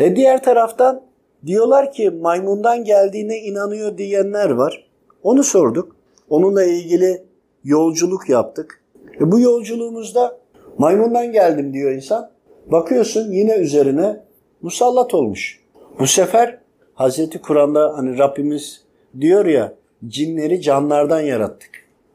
Ve 0.00 0.16
diğer 0.16 0.42
taraftan 0.42 1.02
diyorlar 1.46 1.92
ki 1.92 2.10
maymundan 2.10 2.84
geldiğine 2.84 3.38
inanıyor 3.38 3.98
diyenler 3.98 4.50
var. 4.50 4.86
Onu 5.22 5.44
sorduk. 5.44 5.96
Onunla 6.28 6.64
ilgili 6.64 7.29
yolculuk 7.64 8.28
yaptık. 8.28 8.82
E 9.20 9.32
bu 9.32 9.40
yolculuğumuzda 9.40 10.38
maymundan 10.78 11.32
geldim 11.32 11.74
diyor 11.74 11.92
insan. 11.92 12.30
Bakıyorsun 12.66 13.32
yine 13.32 13.54
üzerine 13.54 14.20
musallat 14.62 15.14
olmuş. 15.14 15.60
Bu 15.98 16.06
sefer 16.06 16.58
Hazreti 16.94 17.40
Kur'an'da 17.40 17.92
hani 17.96 18.18
Rabbimiz 18.18 18.84
diyor 19.20 19.46
ya 19.46 19.74
cinleri 20.06 20.60
canlardan 20.60 21.20
yarattık. 21.20 21.70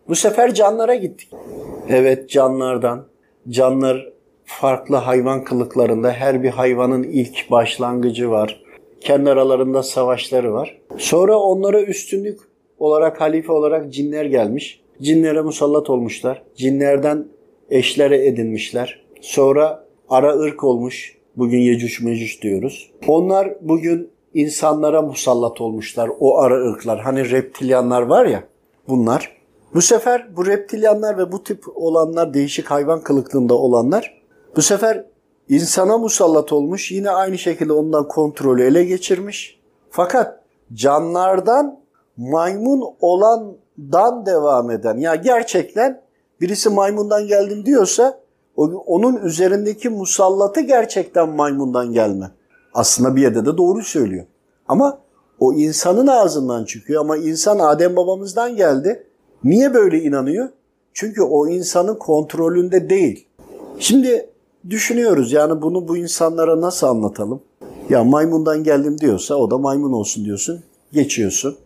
Bu 0.07 0.15
sefer 0.15 0.53
canlara 0.53 0.95
gittik. 0.95 1.29
Evet 1.89 2.29
canlardan. 2.29 3.05
Canlar 3.49 4.09
farklı 4.45 4.95
hayvan 4.95 5.43
kılıklarında 5.43 6.11
her 6.11 6.43
bir 6.43 6.49
hayvanın 6.49 7.03
ilk 7.03 7.51
başlangıcı 7.51 8.29
var. 8.29 8.63
Kendi 9.01 9.29
aralarında 9.29 9.83
savaşları 9.83 10.53
var. 10.53 10.81
Sonra 10.97 11.39
onlara 11.39 11.81
üstünlük 11.81 12.39
olarak 12.79 13.21
halife 13.21 13.51
olarak 13.51 13.93
cinler 13.93 14.25
gelmiş. 14.25 14.81
Cinlere 15.01 15.41
musallat 15.41 15.89
olmuşlar. 15.89 16.43
Cinlerden 16.55 17.27
eşlere 17.69 18.27
edinmişler. 18.27 19.05
Sonra 19.21 19.85
ara 20.09 20.33
ırk 20.35 20.63
olmuş. 20.63 21.17
Bugün 21.37 21.59
Yecüc 21.59 22.05
Mecüc 22.05 22.41
diyoruz. 22.41 22.91
Onlar 23.07 23.55
bugün 23.61 24.09
insanlara 24.33 25.01
musallat 25.01 25.61
olmuşlar. 25.61 26.09
O 26.19 26.37
ara 26.37 26.55
ırklar. 26.55 26.99
Hani 26.99 27.31
reptilyanlar 27.31 28.01
var 28.01 28.25
ya 28.25 28.43
bunlar. 28.87 29.35
Bu 29.73 29.81
sefer 29.81 30.27
bu 30.35 30.45
reptilyanlar 30.45 31.17
ve 31.17 31.31
bu 31.31 31.43
tip 31.43 31.63
olanlar 31.75 32.33
değişik 32.33 32.65
hayvan 32.65 33.01
kılıklığında 33.01 33.53
olanlar 33.53 34.21
bu 34.55 34.61
sefer 34.61 35.05
insana 35.49 35.97
musallat 35.97 36.53
olmuş. 36.53 36.91
Yine 36.91 37.09
aynı 37.09 37.37
şekilde 37.37 37.73
ondan 37.73 38.07
kontrolü 38.07 38.63
ele 38.63 38.83
geçirmiş. 38.83 39.59
Fakat 39.89 40.43
canlardan 40.73 41.79
maymun 42.17 42.83
olandan 43.79 44.25
devam 44.25 44.71
eden 44.71 44.97
ya 44.97 45.15
gerçekten 45.15 46.01
birisi 46.41 46.69
maymundan 46.69 47.27
geldim 47.27 47.65
diyorsa 47.65 48.19
onun 48.85 49.15
üzerindeki 49.15 49.89
musallatı 49.89 50.61
gerçekten 50.61 51.29
maymundan 51.29 51.93
gelme. 51.93 52.31
Aslında 52.73 53.15
bir 53.15 53.21
yerde 53.21 53.45
de 53.45 53.57
doğru 53.57 53.81
söylüyor. 53.81 54.25
Ama 54.67 54.99
o 55.39 55.53
insanın 55.53 56.07
ağzından 56.07 56.65
çıkıyor 56.65 57.01
ama 57.01 57.17
insan 57.17 57.59
Adem 57.59 57.95
babamızdan 57.95 58.55
geldi. 58.55 59.07
Niye 59.43 59.73
böyle 59.73 60.01
inanıyor? 60.01 60.49
Çünkü 60.93 61.21
o 61.21 61.47
insanın 61.47 61.95
kontrolünde 61.95 62.89
değil. 62.89 63.27
Şimdi 63.79 64.29
düşünüyoruz 64.69 65.31
yani 65.31 65.61
bunu 65.61 65.87
bu 65.87 65.97
insanlara 65.97 66.61
nasıl 66.61 66.87
anlatalım? 66.87 67.41
Ya 67.89 68.03
maymundan 68.03 68.63
geldim 68.63 68.99
diyorsa 68.99 69.35
o 69.35 69.51
da 69.51 69.57
maymun 69.57 69.93
olsun 69.93 70.25
diyorsun. 70.25 70.63
Geçiyorsun. 70.93 71.57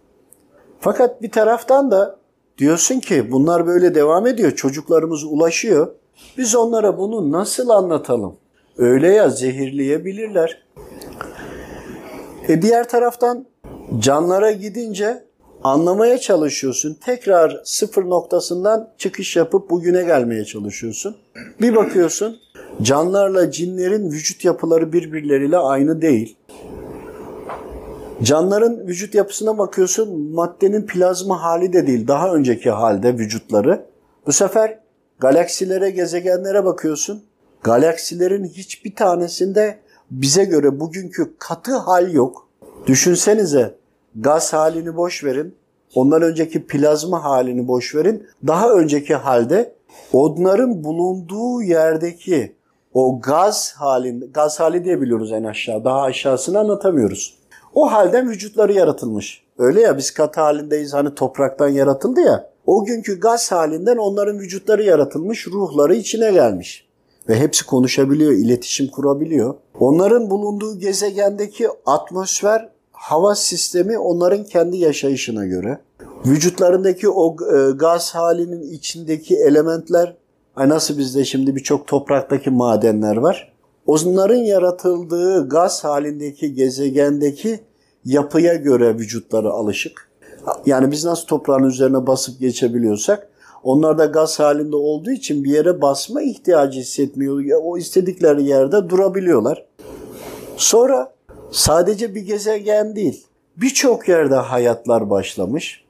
Fakat 0.79 1.21
bir 1.21 1.31
taraftan 1.31 1.91
da 1.91 2.15
diyorsun 2.57 2.99
ki 2.99 3.31
bunlar 3.31 3.67
böyle 3.67 3.95
devam 3.95 4.27
ediyor. 4.27 4.51
Çocuklarımız 4.51 5.23
ulaşıyor. 5.23 5.87
Biz 6.37 6.55
onlara 6.55 6.97
bunu 6.97 7.31
nasıl 7.31 7.69
anlatalım? 7.69 8.35
Öyle 8.77 9.07
ya 9.07 9.29
zehirleyebilirler. 9.29 10.63
E 12.47 12.61
diğer 12.61 12.89
taraftan 12.89 13.45
canlara 13.99 14.51
gidince 14.51 15.23
anlamaya 15.63 16.17
çalışıyorsun. 16.17 16.97
Tekrar 17.05 17.61
sıfır 17.63 18.05
noktasından 18.05 18.89
çıkış 18.97 19.35
yapıp 19.35 19.69
bugüne 19.69 20.03
gelmeye 20.03 20.45
çalışıyorsun. 20.45 21.15
Bir 21.61 21.75
bakıyorsun 21.75 22.37
canlarla 22.81 23.51
cinlerin 23.51 24.11
vücut 24.11 24.45
yapıları 24.45 24.93
birbirleriyle 24.93 25.57
aynı 25.57 26.01
değil. 26.01 26.37
Canların 28.23 28.87
vücut 28.87 29.15
yapısına 29.15 29.57
bakıyorsun 29.57 30.31
maddenin 30.31 30.85
plazma 30.85 31.43
hali 31.43 31.73
de 31.73 31.87
değil 31.87 32.07
daha 32.07 32.33
önceki 32.33 32.69
halde 32.69 33.17
vücutları. 33.17 33.85
Bu 34.27 34.31
sefer 34.31 34.79
galaksilere, 35.19 35.89
gezegenlere 35.89 36.65
bakıyorsun. 36.65 37.23
Galaksilerin 37.63 38.45
hiçbir 38.45 38.95
tanesinde 38.95 39.79
bize 40.11 40.45
göre 40.45 40.79
bugünkü 40.79 41.33
katı 41.39 41.77
hal 41.77 42.13
yok. 42.13 42.49
Düşünsenize 42.87 43.75
gaz 44.15 44.53
halini 44.53 44.95
boş 44.95 45.23
verin. 45.23 45.55
Ondan 45.95 46.21
önceki 46.21 46.67
plazma 46.67 47.23
halini 47.23 47.67
boş 47.67 47.95
verin. 47.95 48.27
Daha 48.47 48.73
önceki 48.73 49.15
halde 49.15 49.75
onların 50.13 50.83
bulunduğu 50.83 51.61
yerdeki 51.61 52.55
o 52.93 53.21
gaz 53.21 53.73
halinde, 53.77 54.25
gaz 54.25 54.59
hali 54.59 54.85
diye 54.85 55.01
biliyoruz 55.01 55.31
en 55.31 55.43
aşağı. 55.43 55.85
Daha 55.85 56.01
aşağısını 56.01 56.59
anlatamıyoruz. 56.59 57.38
O 57.73 57.91
halden 57.91 58.29
vücutları 58.29 58.73
yaratılmış. 58.73 59.43
Öyle 59.57 59.81
ya 59.81 59.97
biz 59.97 60.11
katı 60.11 60.41
halindeyiz 60.41 60.93
hani 60.93 61.15
topraktan 61.15 61.69
yaratıldı 61.69 62.21
ya. 62.21 62.49
O 62.65 62.85
günkü 62.85 63.19
gaz 63.19 63.51
halinden 63.51 63.97
onların 63.97 64.39
vücutları 64.39 64.83
yaratılmış, 64.83 65.47
ruhları 65.47 65.95
içine 65.95 66.31
gelmiş. 66.31 66.87
Ve 67.29 67.39
hepsi 67.39 67.65
konuşabiliyor, 67.65 68.31
iletişim 68.31 68.87
kurabiliyor. 68.87 69.55
Onların 69.79 70.29
bulunduğu 70.29 70.79
gezegendeki 70.79 71.69
atmosfer, 71.85 72.69
hava 72.91 73.35
sistemi 73.35 73.97
onların 73.99 74.43
kendi 74.43 74.77
yaşayışına 74.77 75.45
göre. 75.45 75.79
Vücutlarındaki 76.25 77.09
o 77.09 77.35
e, 77.55 77.71
gaz 77.71 78.15
halinin 78.15 78.71
içindeki 78.71 79.35
elementler, 79.35 80.15
nasıl 80.57 80.97
bizde 80.97 81.25
şimdi 81.25 81.55
birçok 81.55 81.87
topraktaki 81.87 82.49
madenler 82.49 83.17
var. 83.17 83.53
Onların 83.89 84.35
yaratıldığı 84.35 85.49
gaz 85.49 85.83
halindeki 85.83 86.53
gezegendeki 86.53 87.59
yapıya 88.05 88.55
göre 88.55 88.95
vücutları 88.95 89.49
alışık. 89.49 90.09
Yani 90.65 90.91
biz 90.91 91.05
nasıl 91.05 91.27
toprağın 91.27 91.63
üzerine 91.63 92.07
basıp 92.07 92.39
geçebiliyorsak 92.39 93.29
Onlar 93.63 93.97
da 93.97 94.05
gaz 94.05 94.39
halinde 94.39 94.75
olduğu 94.75 95.11
için 95.11 95.43
bir 95.43 95.51
yere 95.51 95.81
basma 95.81 96.21
ihtiyacı 96.21 96.79
hissetmiyor. 96.79 97.43
O 97.63 97.77
istedikleri 97.77 98.43
yerde 98.43 98.89
durabiliyorlar. 98.89 99.65
Sonra 100.57 101.13
sadece 101.51 102.15
bir 102.15 102.21
gezegen 102.21 102.95
değil, 102.95 103.25
birçok 103.57 104.09
yerde 104.09 104.35
hayatlar 104.35 105.09
başlamış. 105.09 105.85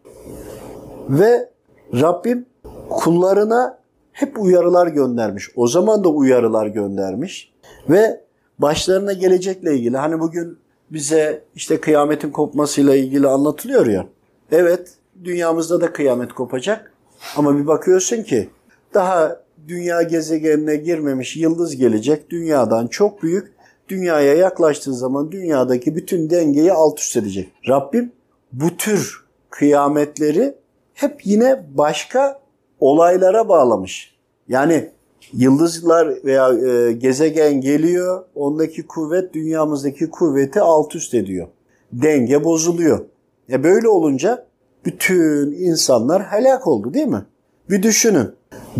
Ve 1.10 1.50
Rabbim 1.94 2.46
kullarına 2.89 3.77
hep 4.12 4.39
uyarılar 4.39 4.88
göndermiş. 4.88 5.50
O 5.56 5.68
zaman 5.68 6.03
da 6.03 6.10
uyarılar 6.10 6.68
göndermiş. 6.68 7.51
Ve 7.89 8.21
başlarına 8.59 9.13
gelecekle 9.13 9.75
ilgili 9.75 9.97
hani 9.97 10.19
bugün 10.19 10.57
bize 10.91 11.43
işte 11.55 11.81
kıyametin 11.81 12.31
kopmasıyla 12.31 12.95
ilgili 12.95 13.27
anlatılıyor 13.27 13.88
ya. 13.88 14.07
Evet 14.51 14.93
dünyamızda 15.23 15.81
da 15.81 15.93
kıyamet 15.93 16.33
kopacak. 16.33 16.93
Ama 17.35 17.57
bir 17.57 17.67
bakıyorsun 17.67 18.23
ki 18.23 18.49
daha 18.93 19.41
dünya 19.67 20.01
gezegenine 20.01 20.75
girmemiş 20.75 21.35
yıldız 21.35 21.75
gelecek. 21.75 22.29
Dünyadan 22.29 22.88
çok 22.88 23.23
büyük. 23.23 23.53
Dünyaya 23.89 24.33
yaklaştığı 24.33 24.93
zaman 24.93 25.31
dünyadaki 25.31 25.95
bütün 25.95 26.29
dengeyi 26.29 26.73
alt 26.73 26.99
üst 26.99 27.17
edecek. 27.17 27.53
Rabbim 27.67 28.11
bu 28.51 28.77
tür 28.77 29.25
kıyametleri 29.49 30.55
hep 30.93 31.25
yine 31.25 31.63
başka 31.73 32.39
olaylara 32.79 33.49
bağlamış. 33.49 34.15
Yani 34.47 34.89
yıldızlar 35.33 36.25
veya 36.25 36.53
e, 36.53 36.91
gezegen 36.91 37.62
geliyor, 37.62 38.24
ondaki 38.36 38.88
kuvvet 38.88 39.33
dünyamızdaki 39.33 40.09
kuvveti 40.09 40.62
alt 40.62 40.95
üst 40.95 41.13
ediyor. 41.13 41.48
Denge 41.93 42.43
bozuluyor. 42.43 43.05
E 43.50 43.63
böyle 43.63 43.88
olunca 43.88 44.45
bütün 44.86 45.51
insanlar 45.51 46.24
helak 46.24 46.67
oldu 46.67 46.93
değil 46.93 47.07
mi? 47.07 47.25
Bir 47.69 47.83
düşünün. 47.83 48.29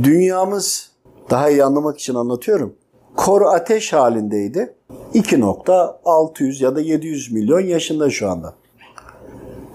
Dünyamız 0.04 0.92
daha 1.30 1.50
iyi 1.50 1.64
anlamak 1.64 2.00
için 2.00 2.16
anlatıyorum. 2.16 2.76
Kor 3.16 3.42
ateş 3.42 3.94
halindeydi. 3.94 4.74
2.600 5.14 6.64
ya 6.64 6.76
da 6.76 6.82
700 6.82 7.32
milyon 7.32 7.60
yaşında 7.60 8.10
şu 8.10 8.30
anda. 8.30 8.54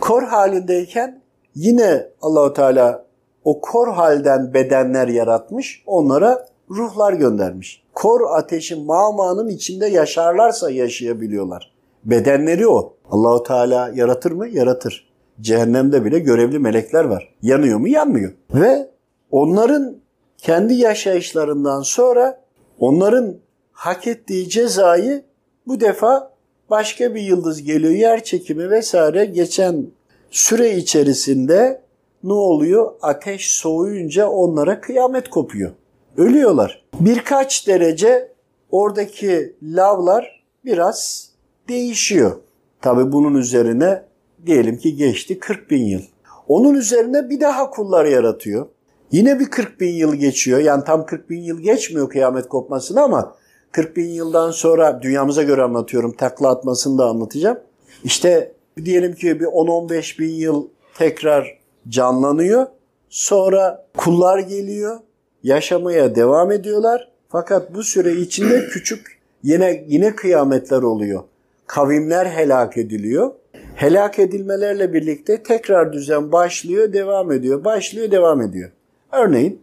Kor 0.01 0.23
halindeyken 0.23 1.21
yine 1.55 2.07
Allahu 2.23 2.53
Teala 2.53 3.05
o 3.45 3.61
kor 3.61 3.93
halden 3.93 4.55
bedenler 4.55 5.09
yaratmış, 5.09 5.83
onlara 5.87 6.47
ruhlar 6.77 7.13
göndermiş. 7.13 7.83
Kor 7.95 8.21
ateşin 8.37 8.87
mağmanın 8.87 9.49
içinde 9.49 9.87
yaşarlarsa 9.87 10.71
yaşayabiliyorlar. 10.71 11.75
Bedenleri 12.05 12.69
o. 12.69 12.95
Allahu 13.11 13.43
Teala 13.43 13.91
yaratır 13.95 14.33
mı? 14.33 14.49
Yaratır. 14.49 15.09
Cehennemde 15.41 16.05
bile 16.05 16.19
görevli 16.19 16.59
melekler 16.59 17.05
var. 17.05 17.35
Yanıyor 17.43 17.79
mu? 17.79 17.89
Yanmıyor. 17.89 18.33
Ve 18.55 18.91
onların 19.31 19.97
kendi 20.39 20.75
yaşayışlarından 20.75 21.83
sonra 21.83 22.41
onların 22.79 23.37
hak 23.73 24.07
ettiği 24.07 24.49
cezayı 24.49 25.25
bu 25.67 25.81
defa 25.81 26.31
başka 26.71 27.15
bir 27.15 27.21
yıldız 27.21 27.63
geliyor. 27.63 27.93
Yer 27.93 28.25
çekimi 28.25 28.71
vesaire 28.71 29.25
geçen 29.25 29.87
süre 30.31 30.77
içerisinde 30.77 31.81
ne 32.25 32.33
oluyor? 32.33 32.93
Ateş 33.03 33.51
soğuyunca 33.51 34.29
onlara 34.29 34.81
kıyamet 34.81 35.31
kopuyor. 35.31 35.71
Ölüyorlar. 36.17 36.85
Birkaç 37.01 37.67
derece 37.67 38.33
oradaki 38.71 39.57
lavlar 39.63 40.45
biraz 40.65 41.31
değişiyor. 41.69 42.33
Tabi 42.81 43.13
bunun 43.13 43.35
üzerine 43.35 44.03
diyelim 44.47 44.77
ki 44.77 44.97
geçti 44.97 45.39
40 45.39 45.71
bin 45.71 45.85
yıl. 45.85 46.03
Onun 46.49 46.75
üzerine 46.75 47.31
bir 47.31 47.41
daha 47.41 47.71
kullar 47.71 48.05
yaratıyor. 48.05 48.67
Yine 49.13 49.41
bir 49.41 49.45
40 49.45 49.81
bin 49.81 49.93
yıl 49.93 50.15
geçiyor. 50.15 50.59
Yani 50.59 50.85
tam 50.85 51.07
40 51.07 51.31
bin 51.31 51.43
yıl 51.43 51.61
geçmiyor 51.61 52.09
kıyamet 52.09 52.49
kopmasına 52.49 53.03
ama 53.03 53.37
40 53.73 53.97
bin 53.97 54.09
yıldan 54.09 54.51
sonra 54.51 55.03
dünyamıza 55.03 55.43
göre 55.43 55.63
anlatıyorum. 55.63 56.13
Takla 56.13 56.49
atmasını 56.49 56.99
da 56.99 57.07
anlatacağım. 57.07 57.59
İşte 58.05 58.53
diyelim 58.85 59.15
ki 59.15 59.41
bir 59.41 59.47
10-15 59.47 60.19
bin 60.19 60.31
yıl 60.31 60.69
tekrar 60.99 61.59
canlanıyor. 61.89 62.67
Sonra 63.09 63.87
kullar 63.97 64.39
geliyor. 64.39 65.01
Yaşamaya 65.45 66.15
devam 66.15 66.53
ediyorlar. 66.53 67.09
Fakat 67.29 67.75
bu 67.75 67.83
süre 67.83 68.13
içinde 68.13 68.67
küçük 68.67 69.21
yine 69.43 69.85
yine 69.89 70.17
kıyametler 70.17 70.83
oluyor. 70.83 71.23
Kavimler 71.67 72.27
helak 72.27 72.77
ediliyor. 72.77 73.31
Helak 73.75 74.19
edilmelerle 74.19 74.93
birlikte 74.93 75.43
tekrar 75.43 75.93
düzen 75.93 76.33
başlıyor, 76.33 76.93
devam 76.93 77.33
ediyor. 77.33 77.65
Başlıyor, 77.65 78.11
devam 78.11 78.43
ediyor. 78.43 78.71
Örneğin 79.13 79.63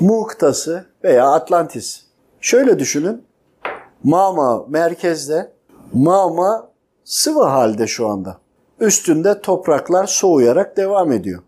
Muhtası 0.00 0.84
veya 1.04 1.26
Atlantis. 1.26 2.02
Şöyle 2.40 2.78
düşünün. 2.78 3.22
Mama 4.04 4.66
merkezde, 4.68 5.52
Mama 5.92 6.70
sıvı 7.04 7.44
halde 7.44 7.86
şu 7.86 8.06
anda. 8.06 8.38
Üstünde 8.80 9.40
topraklar 9.40 10.06
soğuyarak 10.06 10.76
devam 10.76 11.12
ediyor. 11.12 11.42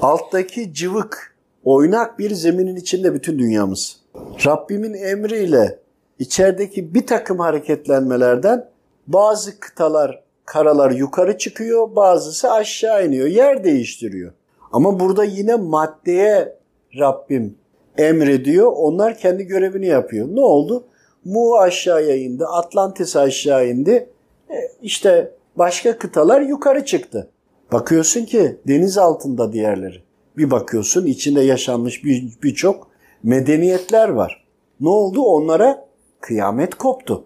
Alttaki 0.00 0.74
cıvık, 0.74 1.33
oynak 1.64 2.18
bir 2.18 2.30
zeminin 2.30 2.76
içinde 2.76 3.14
bütün 3.14 3.38
dünyamız. 3.38 4.00
Rabbimin 4.46 4.94
emriyle 4.94 5.78
içerideki 6.18 6.94
bir 6.94 7.06
takım 7.06 7.38
hareketlenmelerden 7.38 8.68
bazı 9.06 9.60
kıtalar, 9.60 10.22
karalar 10.44 10.90
yukarı 10.90 11.38
çıkıyor, 11.38 11.96
bazısı 11.96 12.52
aşağı 12.52 13.06
iniyor, 13.06 13.26
yer 13.26 13.64
değiştiriyor. 13.64 14.32
Ama 14.72 15.00
burada 15.00 15.24
yine 15.24 15.54
maddeye 15.54 16.56
Rabbim 16.98 17.54
emrediyor. 17.98 18.72
Onlar 18.76 19.18
kendi 19.18 19.44
görevini 19.44 19.86
yapıyor. 19.86 20.28
Ne 20.30 20.40
oldu? 20.40 20.84
Mu 21.24 21.56
aşağıya 21.56 22.16
indi, 22.16 22.46
Atlantis 22.46 23.16
aşağı 23.16 23.68
indi. 23.68 24.08
E, 24.50 24.54
işte 24.82 25.30
başka 25.56 25.98
kıtalar 25.98 26.40
yukarı 26.40 26.84
çıktı. 26.84 27.28
Bakıyorsun 27.72 28.24
ki 28.24 28.56
deniz 28.68 28.98
altında 28.98 29.52
diğerleri. 29.52 30.02
Bir 30.36 30.50
bakıyorsun 30.50 31.06
içinde 31.06 31.40
yaşanmış 31.40 32.04
birçok 32.42 32.84
bir 32.84 32.90
medeniyetler 33.28 34.08
var. 34.08 34.44
Ne 34.80 34.88
oldu? 34.88 35.22
Onlara 35.22 35.88
kıyamet 36.20 36.74
koptu. 36.74 37.24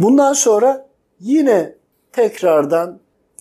Bundan 0.00 0.32
sonra 0.32 0.88
yine 1.20 1.74
tekrardan 2.12 2.98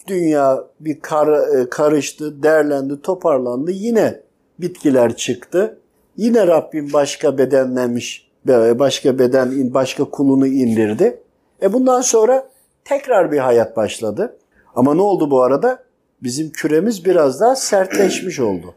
dünya 0.08 0.64
bir 0.80 1.00
kar, 1.00 1.58
e, 1.58 1.70
karıştı, 1.70 2.44
derlendi, 2.44 3.02
toparlandı. 3.02 3.72
Yine 3.72 4.20
bitkiler 4.60 5.16
çıktı. 5.16 5.80
Yine 6.18 6.48
Rabbim 6.48 6.94
başka 6.94 7.38
bedenlenmiş, 7.38 8.32
başka 8.80 9.20
beden, 9.20 9.74
başka 9.74 10.04
kulunu 10.04 10.48
indirdi. 10.48 11.22
E 11.62 11.74
bundan 11.74 12.02
sonra 12.02 12.50
tekrar 12.86 13.32
bir 13.32 13.38
hayat 13.38 13.78
başladı. 13.78 14.38
Ama 14.76 14.94
ne 14.94 15.02
oldu 15.02 15.32
bu 15.32 15.42
arada? 15.42 15.84
Bizim 16.24 16.50
küremiz 16.50 17.06
biraz 17.06 17.42
daha 17.42 17.56
sertleşmiş 17.56 18.40
oldu. 18.40 18.76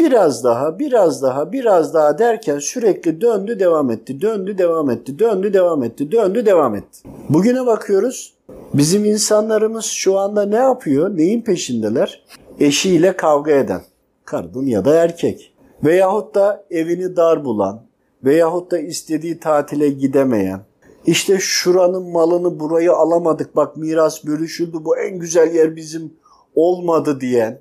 Biraz 0.00 0.44
daha, 0.44 0.78
biraz 0.78 1.22
daha, 1.22 1.52
biraz 1.52 1.94
daha 1.94 2.18
derken 2.18 2.58
sürekli 2.58 3.20
döndü, 3.20 3.60
devam 3.60 3.90
etti, 3.90 4.20
döndü, 4.20 4.58
devam 4.58 4.90
etti, 4.90 5.18
döndü, 5.18 5.52
devam 5.52 5.82
etti, 5.82 6.12
döndü, 6.12 6.46
devam 6.46 6.74
etti. 6.74 7.08
Bugüne 7.28 7.66
bakıyoruz. 7.66 8.34
Bizim 8.74 9.04
insanlarımız 9.04 9.84
şu 9.84 10.18
anda 10.18 10.46
ne 10.46 10.56
yapıyor? 10.56 11.16
Neyin 11.16 11.40
peşindeler? 11.40 12.24
Eşiyle 12.60 13.16
kavga 13.16 13.50
eden. 13.50 13.80
Kadın 14.24 14.66
ya 14.66 14.84
da 14.84 14.94
erkek. 14.94 15.54
Veyahut 15.84 16.34
da 16.34 16.64
evini 16.70 17.16
dar 17.16 17.44
bulan, 17.44 17.82
veyahut 18.24 18.70
da 18.70 18.78
istediği 18.78 19.40
tatile 19.40 19.88
gidemeyen, 19.88 20.60
işte 21.06 21.36
şuranın 21.40 22.10
malını 22.10 22.60
burayı 22.60 22.92
alamadık 22.92 23.56
bak 23.56 23.76
miras 23.76 24.24
bölüşüldü 24.24 24.76
bu 24.80 24.98
en 24.98 25.18
güzel 25.18 25.54
yer 25.54 25.76
bizim 25.76 26.12
olmadı 26.54 27.20
diyen, 27.20 27.60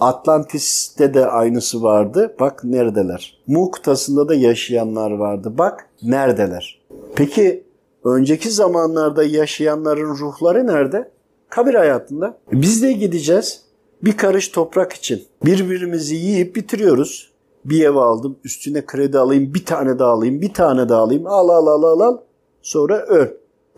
Atlantis'te 0.00 1.14
de 1.14 1.26
aynısı 1.26 1.82
vardı. 1.82 2.34
Bak 2.40 2.64
neredeler. 2.64 3.38
Muhtasında 3.46 4.28
da 4.28 4.34
yaşayanlar 4.34 5.10
vardı. 5.10 5.52
Bak 5.58 5.90
neredeler. 6.02 6.80
Peki 7.14 7.64
önceki 8.04 8.50
zamanlarda 8.50 9.24
yaşayanların 9.24 10.18
ruhları 10.18 10.66
nerede? 10.66 11.10
Kabir 11.48 11.74
hayatında. 11.74 12.38
Biz 12.52 12.82
de 12.82 12.92
gideceğiz 12.92 13.62
bir 14.02 14.16
karış 14.16 14.48
toprak 14.48 14.92
için. 14.92 15.24
Birbirimizi 15.44 16.14
yiyip 16.14 16.56
bitiriyoruz. 16.56 17.32
Bir 17.64 17.84
ev 17.84 17.94
aldım, 17.94 18.36
üstüne 18.44 18.86
kredi 18.86 19.18
alayım, 19.18 19.54
bir 19.54 19.64
tane 19.64 19.98
daha 19.98 20.10
alayım, 20.10 20.40
bir 20.40 20.54
tane 20.54 20.88
daha 20.88 21.00
alayım. 21.00 21.26
Al 21.26 21.48
al 21.48 21.66
al 21.66 21.82
al 21.82 22.00
al. 22.00 22.18
Sonra 22.62 22.96
öl. 22.96 23.28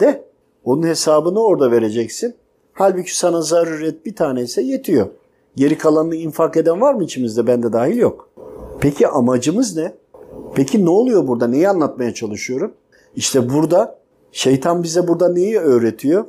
De. 0.00 0.24
Onun 0.64 0.82
hesabını 0.86 1.44
orada 1.44 1.70
vereceksin. 1.70 2.34
Halbuki 2.72 3.18
sana 3.18 3.42
zaruret 3.42 4.06
bir 4.06 4.16
tane 4.16 4.42
ise 4.42 4.62
yetiyor. 4.62 5.06
Geri 5.56 5.78
kalanını 5.78 6.16
infak 6.16 6.56
eden 6.56 6.80
var 6.80 6.94
mı 6.94 7.04
içimizde? 7.04 7.46
Bende 7.46 7.72
dahil 7.72 7.96
yok. 7.96 8.30
Peki 8.80 9.08
amacımız 9.08 9.76
ne? 9.76 9.92
Peki 10.54 10.84
ne 10.84 10.90
oluyor 10.90 11.28
burada? 11.28 11.46
Neyi 11.46 11.68
anlatmaya 11.68 12.14
çalışıyorum? 12.14 12.72
İşte 13.16 13.50
burada 13.50 13.98
şeytan 14.32 14.82
bize 14.82 15.08
burada 15.08 15.32
neyi 15.32 15.58
öğretiyor? 15.58 16.24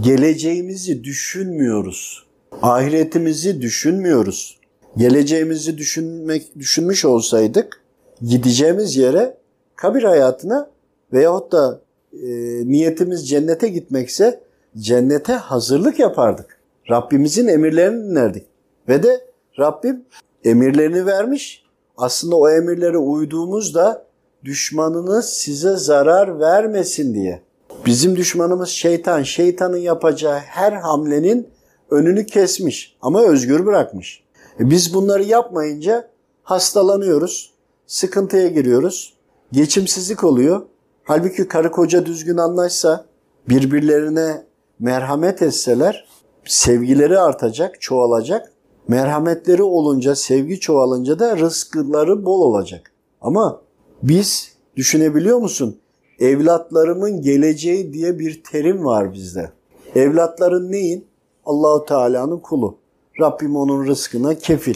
Geleceğimizi 0.00 1.04
düşünmüyoruz. 1.04 2.26
Ahiretimizi 2.62 3.60
düşünmüyoruz. 3.60 4.60
Geleceğimizi 4.96 5.78
düşünmek 5.78 6.58
düşünmüş 6.58 7.04
olsaydık 7.04 7.82
gideceğimiz 8.22 8.96
yere 8.96 9.36
kabir 9.76 10.02
hayatına 10.02 10.70
veyahut 11.12 11.52
da 11.52 11.80
e, 12.12 12.28
niyetimiz 12.68 13.28
cennete 13.28 13.68
gitmekse 13.68 14.40
cennete 14.78 15.32
hazırlık 15.32 15.98
yapardık. 15.98 16.59
Rabbimizin 16.90 17.48
emirlerini 17.48 18.04
dinlerdik. 18.04 18.46
Ve 18.88 19.02
de 19.02 19.26
Rabbim 19.58 20.04
emirlerini 20.44 21.06
vermiş. 21.06 21.64
Aslında 21.96 22.36
o 22.36 22.50
emirlere 22.50 22.98
uyduğumuzda 22.98 24.06
düşmanınız 24.44 25.28
size 25.28 25.76
zarar 25.76 26.40
vermesin 26.40 27.14
diye. 27.14 27.42
Bizim 27.86 28.16
düşmanımız 28.16 28.68
şeytan. 28.68 29.22
Şeytanın 29.22 29.76
yapacağı 29.76 30.38
her 30.38 30.72
hamlenin 30.72 31.48
önünü 31.90 32.26
kesmiş 32.26 32.96
ama 33.02 33.22
özgür 33.22 33.66
bırakmış. 33.66 34.24
E 34.60 34.70
biz 34.70 34.94
bunları 34.94 35.22
yapmayınca 35.22 36.08
hastalanıyoruz, 36.42 37.54
sıkıntıya 37.86 38.48
giriyoruz, 38.48 39.14
geçimsizlik 39.52 40.24
oluyor. 40.24 40.62
Halbuki 41.04 41.48
karı 41.48 41.70
koca 41.70 42.06
düzgün 42.06 42.36
anlaşsa, 42.36 43.04
birbirlerine 43.48 44.44
merhamet 44.78 45.42
etseler 45.42 46.06
sevgileri 46.44 47.18
artacak, 47.18 47.80
çoğalacak. 47.80 48.52
Merhametleri 48.88 49.62
olunca, 49.62 50.14
sevgi 50.14 50.60
çoğalınca 50.60 51.18
da 51.18 51.38
rızkları 51.38 52.24
bol 52.24 52.40
olacak. 52.40 52.92
Ama 53.20 53.62
biz 54.02 54.52
düşünebiliyor 54.76 55.38
musun? 55.38 55.78
Evlatlarımın 56.18 57.22
geleceği 57.22 57.92
diye 57.92 58.18
bir 58.18 58.42
terim 58.42 58.84
var 58.84 59.12
bizde. 59.12 59.52
Evlatların 59.94 60.72
neyin? 60.72 61.06
Allahu 61.44 61.84
Teala'nın 61.84 62.38
kulu. 62.38 62.78
Rabbim 63.20 63.56
onun 63.56 63.86
rızkına 63.86 64.34
kefil. 64.34 64.74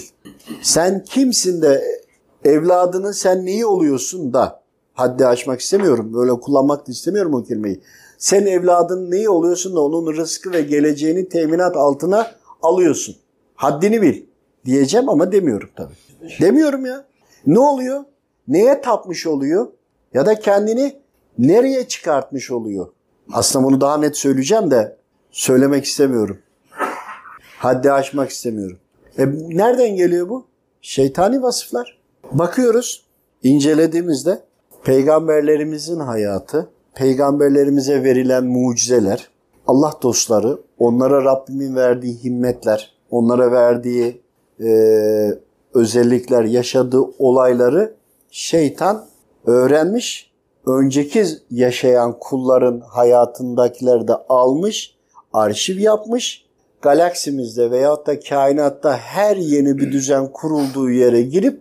Sen 0.63 1.05
kimsin 1.05 1.63
de 1.63 1.83
evladının 2.45 3.13
sen 3.13 3.47
neyi 3.47 3.67
oluyorsun 3.67 4.33
da 4.33 4.63
haddi 4.95 5.27
aşmak 5.27 5.61
istemiyorum. 5.61 6.15
Böyle 6.15 6.33
kullanmak 6.33 6.87
da 6.89 6.93
istemiyorum 6.93 7.35
o 7.35 7.45
kelimeyi. 7.45 7.81
Sen 8.25 8.47
evladın 8.47 9.11
neyi 9.11 9.29
oluyorsun 9.29 9.77
da 9.77 9.81
onun 9.81 10.17
rızkı 10.17 10.53
ve 10.53 10.63
geleceğini 10.63 11.29
teminat 11.29 11.77
altına 11.77 12.31
alıyorsun. 12.63 13.17
Haddini 13.55 14.03
bil 14.03 14.23
diyeceğim 14.65 15.09
ama 15.09 15.33
demiyorum 15.33 15.69
tabii. 15.77 15.95
Demiyorum 16.41 16.87
ya. 16.87 17.05
Ne 17.47 17.59
oluyor? 17.59 18.05
Neye 18.49 18.81
tapmış 18.81 19.27
oluyor? 19.27 19.67
Ya 20.15 20.27
da 20.27 20.35
kendini 20.35 20.97
nereye 21.39 21.89
çıkartmış 21.89 22.51
oluyor? 22.51 22.89
Aslında 23.33 23.67
bunu 23.67 23.81
daha 23.81 23.97
net 23.97 24.17
söyleyeceğim 24.17 24.71
de 24.71 24.97
söylemek 25.31 25.85
istemiyorum. 25.85 26.39
Haddi 27.59 27.93
aşmak 27.93 28.31
istemiyorum. 28.31 28.79
E, 29.19 29.27
nereden 29.49 29.97
geliyor 29.97 30.29
bu? 30.29 30.47
Şeytani 30.83 31.43
vasıflar. 31.43 31.99
Bakıyoruz, 32.33 33.07
incelediğimizde 33.43 34.43
peygamberlerimizin 34.85 36.01
hayatı, 36.01 36.74
peygamberlerimize 36.95 38.05
verilen 38.05 38.45
mucizeler, 38.45 39.29
Allah 39.67 39.93
dostları, 40.03 40.59
onlara 40.79 41.25
Rabbimin 41.25 41.77
verdiği 41.77 42.25
himmetler, 42.25 42.95
onlara 43.11 43.53
verdiği 43.53 44.21
e, 44.61 44.69
özellikler, 45.75 46.45
yaşadığı 46.45 47.03
olayları 47.19 47.95
şeytan 48.31 49.07
öğrenmiş. 49.47 50.35
Önceki 50.67 51.25
yaşayan 51.51 52.19
kulların 52.21 52.81
hayatındakileri 52.81 54.09
de 54.09 54.15
almış, 54.29 54.97
arşiv 55.33 55.79
yapmış. 55.79 56.45
Galaksimizde 56.83 57.71
veyahut 57.71 58.07
da 58.07 58.21
kainatta 58.21 58.97
her 58.97 59.37
yeni 59.37 59.79
bir 59.79 59.93
düzen 59.93 60.33
kurulduğu 60.33 60.91
yere 60.91 61.23
girip 61.23 61.61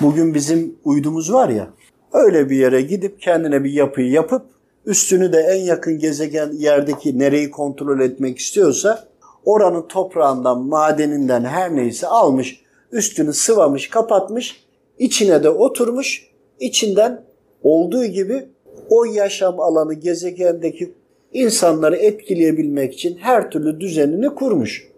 bugün 0.00 0.34
bizim 0.34 0.76
uydumuz 0.84 1.32
var 1.32 1.48
ya 1.48 1.68
öyle 2.12 2.50
bir 2.50 2.56
yere 2.56 2.82
gidip 2.82 3.20
kendine 3.20 3.64
bir 3.64 3.72
yapıyı 3.72 4.10
yapıp 4.10 4.42
üstünü 4.86 5.32
de 5.32 5.38
en 5.38 5.60
yakın 5.60 5.98
gezegen 5.98 6.52
yerdeki 6.52 7.18
nereyi 7.18 7.50
kontrol 7.50 8.00
etmek 8.00 8.38
istiyorsa 8.38 9.04
oranın 9.44 9.88
toprağından, 9.88 10.60
madeninden 10.60 11.44
her 11.44 11.76
neyse 11.76 12.06
almış, 12.06 12.60
üstünü 12.92 13.32
sıvamış, 13.32 13.88
kapatmış, 13.88 14.64
içine 14.98 15.42
de 15.42 15.50
oturmuş, 15.50 16.30
içinden 16.60 17.24
olduğu 17.62 18.04
gibi 18.04 18.46
o 18.88 19.04
yaşam 19.04 19.60
alanı 19.60 19.94
gezegendeki 19.94 20.94
insanları 21.32 21.96
etkileyebilmek 21.96 22.94
için 22.94 23.16
her 23.16 23.50
türlü 23.50 23.80
düzenini 23.80 24.34
kurmuş. 24.34 24.88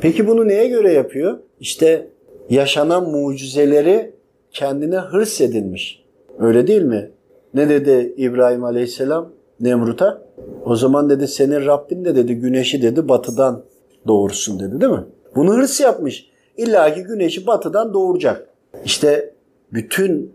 Peki 0.00 0.26
bunu 0.26 0.48
neye 0.48 0.68
göre 0.68 0.92
yapıyor? 0.92 1.38
İşte 1.60 2.08
yaşanan 2.50 3.10
mucizeleri 3.10 4.12
kendine 4.50 4.96
hırs 4.96 5.40
edinmiş. 5.40 6.04
Öyle 6.38 6.66
değil 6.66 6.82
mi? 6.82 7.10
Ne 7.54 7.68
dedi 7.68 8.14
İbrahim 8.16 8.64
Aleyhisselam 8.64 9.32
Nemrut'a? 9.60 10.22
O 10.64 10.76
zaman 10.76 11.10
dedi 11.10 11.28
senin 11.28 11.66
Rabbin 11.66 12.04
de 12.04 12.16
dedi 12.16 12.34
güneşi 12.34 12.82
dedi 12.82 13.08
batıdan 13.08 13.64
doğursun 14.06 14.60
dedi 14.60 14.80
değil 14.80 14.92
mi? 14.92 15.04
Bunu 15.36 15.54
hırs 15.54 15.80
yapmış. 15.80 16.26
İlla 16.56 16.94
ki 16.94 17.02
güneşi 17.02 17.46
batıdan 17.46 17.94
doğuracak. 17.94 18.48
İşte 18.84 19.34
bütün 19.72 20.34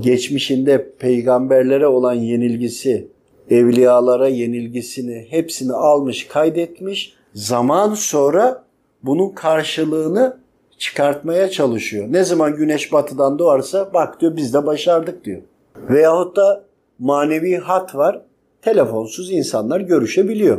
geçmişinde 0.00 0.90
peygamberlere 0.98 1.86
olan 1.86 2.14
yenilgisi, 2.14 3.08
evliyalara 3.50 4.28
yenilgisini 4.28 5.26
hepsini 5.30 5.72
almış, 5.72 6.28
kaydetmiş. 6.28 7.14
Zaman 7.34 7.94
sonra 7.94 8.64
bunun 9.02 9.28
karşılığını 9.28 10.36
çıkartmaya 10.78 11.50
çalışıyor. 11.50 12.06
Ne 12.10 12.24
zaman 12.24 12.56
güneş 12.56 12.92
batıdan 12.92 13.38
doğarsa 13.38 13.90
bak 13.94 14.20
diyor 14.20 14.36
biz 14.36 14.54
de 14.54 14.66
başardık 14.66 15.24
diyor. 15.24 15.42
Veyahut 15.76 16.36
da 16.36 16.64
manevi 16.98 17.56
hat 17.56 17.94
var. 17.94 18.22
Telefonsuz 18.62 19.30
insanlar 19.30 19.80
görüşebiliyor. 19.80 20.58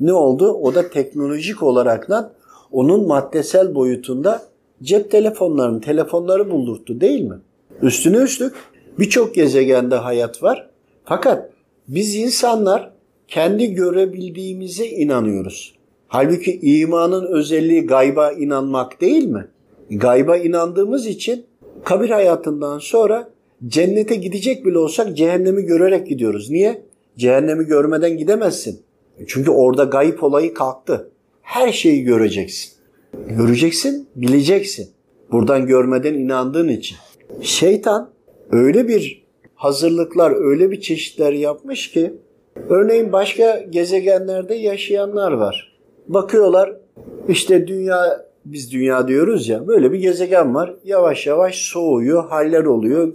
Ne 0.00 0.12
oldu? 0.12 0.52
O 0.52 0.74
da 0.74 0.90
teknolojik 0.90 1.62
olaraktan 1.62 2.32
onun 2.72 3.06
maddesel 3.06 3.74
boyutunda 3.74 4.42
cep 4.82 5.10
telefonlarının 5.10 5.80
telefonları 5.80 6.50
buldurttu 6.50 7.00
değil 7.00 7.20
mi? 7.20 7.40
Üstüne 7.82 8.16
üstlük 8.16 8.54
birçok 8.98 9.34
gezegende 9.34 9.96
hayat 9.96 10.42
var. 10.42 10.70
Fakat 11.04 11.50
biz 11.88 12.16
insanlar 12.16 12.90
kendi 13.28 13.74
görebildiğimize 13.74 14.86
inanıyoruz. 14.86 15.74
Halbuki 16.08 16.60
imanın 16.62 17.26
özelliği 17.26 17.86
gayba 17.86 18.32
inanmak 18.32 19.00
değil 19.00 19.24
mi? 19.24 19.48
Gayba 19.90 20.36
inandığımız 20.36 21.06
için 21.06 21.46
kabir 21.84 22.10
hayatından 22.10 22.78
sonra 22.78 23.28
cennete 23.66 24.14
gidecek 24.14 24.66
bile 24.66 24.78
olsak 24.78 25.16
cehennemi 25.16 25.62
görerek 25.62 26.06
gidiyoruz. 26.06 26.50
Niye? 26.50 26.82
Cehennemi 27.16 27.64
görmeden 27.64 28.16
gidemezsin. 28.16 28.80
Çünkü 29.26 29.50
orada 29.50 29.84
gayip 29.84 30.22
olayı 30.22 30.54
kalktı. 30.54 31.10
Her 31.42 31.72
şeyi 31.72 32.04
göreceksin. 32.04 32.72
Göreceksin, 33.28 34.08
bileceksin. 34.16 34.88
Buradan 35.32 35.66
görmeden 35.66 36.14
inandığın 36.14 36.68
için. 36.68 36.96
Şeytan 37.42 38.10
öyle 38.50 38.88
bir 38.88 39.24
hazırlıklar, 39.54 40.32
öyle 40.50 40.70
bir 40.70 40.80
çeşitler 40.80 41.32
yapmış 41.32 41.90
ki 41.90 42.14
örneğin 42.68 43.12
başka 43.12 43.64
gezegenlerde 43.70 44.54
yaşayanlar 44.54 45.32
var. 45.32 45.76
Bakıyorlar 46.08 46.76
işte 47.28 47.66
dünya 47.66 48.26
biz 48.44 48.72
dünya 48.72 49.08
diyoruz 49.08 49.48
ya 49.48 49.66
böyle 49.66 49.92
bir 49.92 49.98
gezegen 49.98 50.54
var. 50.54 50.74
Yavaş 50.84 51.26
yavaş 51.26 51.54
soğuyor, 51.54 52.28
haller 52.28 52.64
oluyor. 52.64 53.12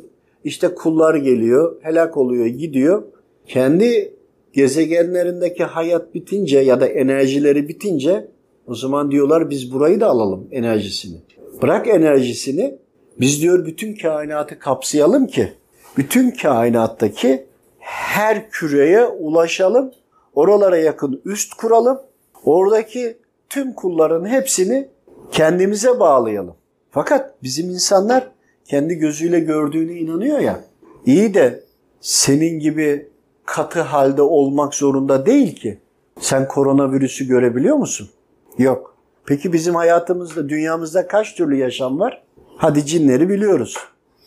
İşte 0.49 0.75
kullar 0.75 1.15
geliyor, 1.15 1.75
helak 1.81 2.17
oluyor, 2.17 2.45
gidiyor. 2.45 3.03
Kendi 3.47 4.13
gezegenlerindeki 4.53 5.63
hayat 5.63 6.15
bitince 6.15 6.59
ya 6.59 6.81
da 6.81 6.87
enerjileri 6.87 7.67
bitince 7.67 8.27
o 8.67 8.75
zaman 8.75 9.11
diyorlar 9.11 9.49
biz 9.49 9.73
burayı 9.73 9.99
da 9.99 10.07
alalım 10.07 10.47
enerjisini. 10.51 11.17
Bırak 11.61 11.87
enerjisini 11.87 12.75
biz 13.19 13.41
diyor 13.41 13.65
bütün 13.65 13.95
kainatı 13.95 14.59
kapsayalım 14.59 15.27
ki 15.27 15.53
bütün 15.97 16.31
kainattaki 16.31 17.45
her 17.79 18.49
küreye 18.49 19.05
ulaşalım. 19.05 19.91
Oralara 20.35 20.77
yakın 20.77 21.21
üst 21.25 21.53
kuralım. 21.53 21.99
Oradaki 22.45 23.17
tüm 23.49 23.73
kulların 23.73 24.25
hepsini 24.25 24.87
kendimize 25.31 25.99
bağlayalım. 25.99 26.55
Fakat 26.91 27.43
bizim 27.43 27.69
insanlar 27.69 28.31
kendi 28.69 28.95
gözüyle 28.95 29.39
gördüğüne 29.39 29.93
inanıyor 29.93 30.39
ya. 30.39 30.61
İyi 31.05 31.33
de 31.33 31.63
senin 32.01 32.59
gibi 32.59 33.07
katı 33.45 33.81
halde 33.81 34.21
olmak 34.21 34.75
zorunda 34.75 35.25
değil 35.25 35.55
ki. 35.55 35.77
Sen 36.19 36.47
koronavirüsü 36.47 37.27
görebiliyor 37.27 37.75
musun? 37.75 38.09
Yok. 38.57 38.95
Peki 39.25 39.53
bizim 39.53 39.75
hayatımızda, 39.75 40.49
dünyamızda 40.49 41.07
kaç 41.07 41.35
türlü 41.35 41.55
yaşam 41.55 41.99
var? 41.99 42.23
Hadi 42.57 42.85
cinleri 42.85 43.29
biliyoruz. 43.29 43.77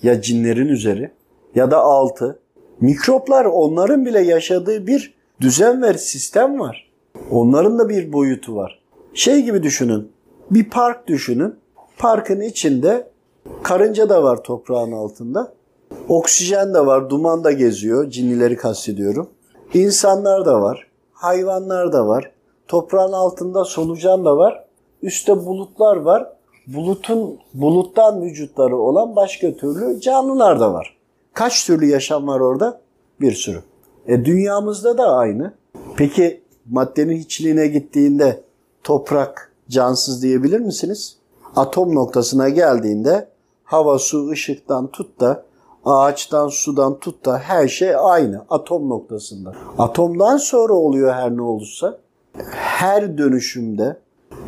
Ya 0.03 0.23
cinlerin 0.23 0.69
üzeri 0.69 1.11
ya 1.55 1.71
da 1.71 1.79
altı. 1.79 2.39
Mikroplar 2.81 3.45
onların 3.45 4.07
bile 4.07 4.21
yaşadığı 4.21 4.87
bir 4.87 5.15
düzen 5.41 5.83
ve 5.83 5.99
sistem 5.99 6.61
var. 6.61 6.91
Onların 7.31 7.79
da 7.79 7.89
bir 7.89 8.13
boyutu 8.13 8.57
var. 8.57 8.83
Şey 9.15 9.43
gibi 9.43 9.63
düşünün. 9.63 10.09
Bir 10.51 10.71
park 10.71 11.07
düşünün. 11.07 11.55
Parkın 11.99 12.41
içinde 12.41 13.12
karınca 13.63 14.09
da 14.09 14.23
var 14.23 14.43
toprağın 14.43 14.93
altında. 14.93 15.53
Oksijen 16.09 16.75
de 16.75 16.87
var, 16.87 17.11
duman 17.11 17.45
da 17.45 17.53
geziyor. 17.53 18.11
Cinnileri 18.11 18.57
kastediyorum. 18.57 19.31
İnsanlar 19.75 20.45
da 20.47 20.61
var, 20.61 20.87
hayvanlar 21.13 21.93
da 21.93 22.07
var. 22.07 22.33
Toprağın 22.69 23.13
altında 23.13 23.65
solucan 23.65 24.25
da 24.25 24.37
var. 24.37 24.65
Üstte 25.03 25.47
bulutlar 25.47 25.97
var. 25.97 26.33
Bulutun 26.67 27.39
buluttan 27.55 28.23
vücutları 28.23 28.77
olan 28.77 29.17
başka 29.17 29.57
türlü 29.57 30.01
canlılar 30.01 30.61
da 30.61 30.73
var. 30.73 30.97
Kaç 31.35 31.67
türlü 31.67 31.87
yaşam 31.87 32.27
var 32.27 32.41
orada? 32.41 32.81
Bir 33.21 33.33
sürü. 33.33 33.63
E 34.07 34.25
dünyamızda 34.25 34.99
da 34.99 35.17
aynı. 35.17 35.53
Peki 35.97 36.43
maddenin 36.71 37.17
hiçliğine 37.17 37.67
gittiğinde 37.67 38.41
toprak 38.85 39.53
cansız 39.69 40.23
diyebilir 40.23 40.61
misiniz? 40.61 41.17
Atom 41.57 41.95
noktasına 41.95 42.49
geldiğinde 42.49 43.29
hava, 43.73 43.99
su, 43.99 44.31
ışıktan 44.31 44.87
tut 44.87 45.21
da 45.21 45.45
ağaçtan, 45.85 46.49
sudan 46.49 46.99
tut 46.99 47.25
da 47.25 47.39
her 47.39 47.69
şey 47.69 47.95
aynı 47.97 48.45
atom 48.51 48.89
noktasında. 48.89 49.53
Atomdan 49.79 50.37
sonra 50.37 50.73
oluyor 50.73 51.13
her 51.15 51.37
ne 51.37 51.43
olursa. 51.43 51.99
Her 52.51 53.19
dönüşümde 53.19 53.97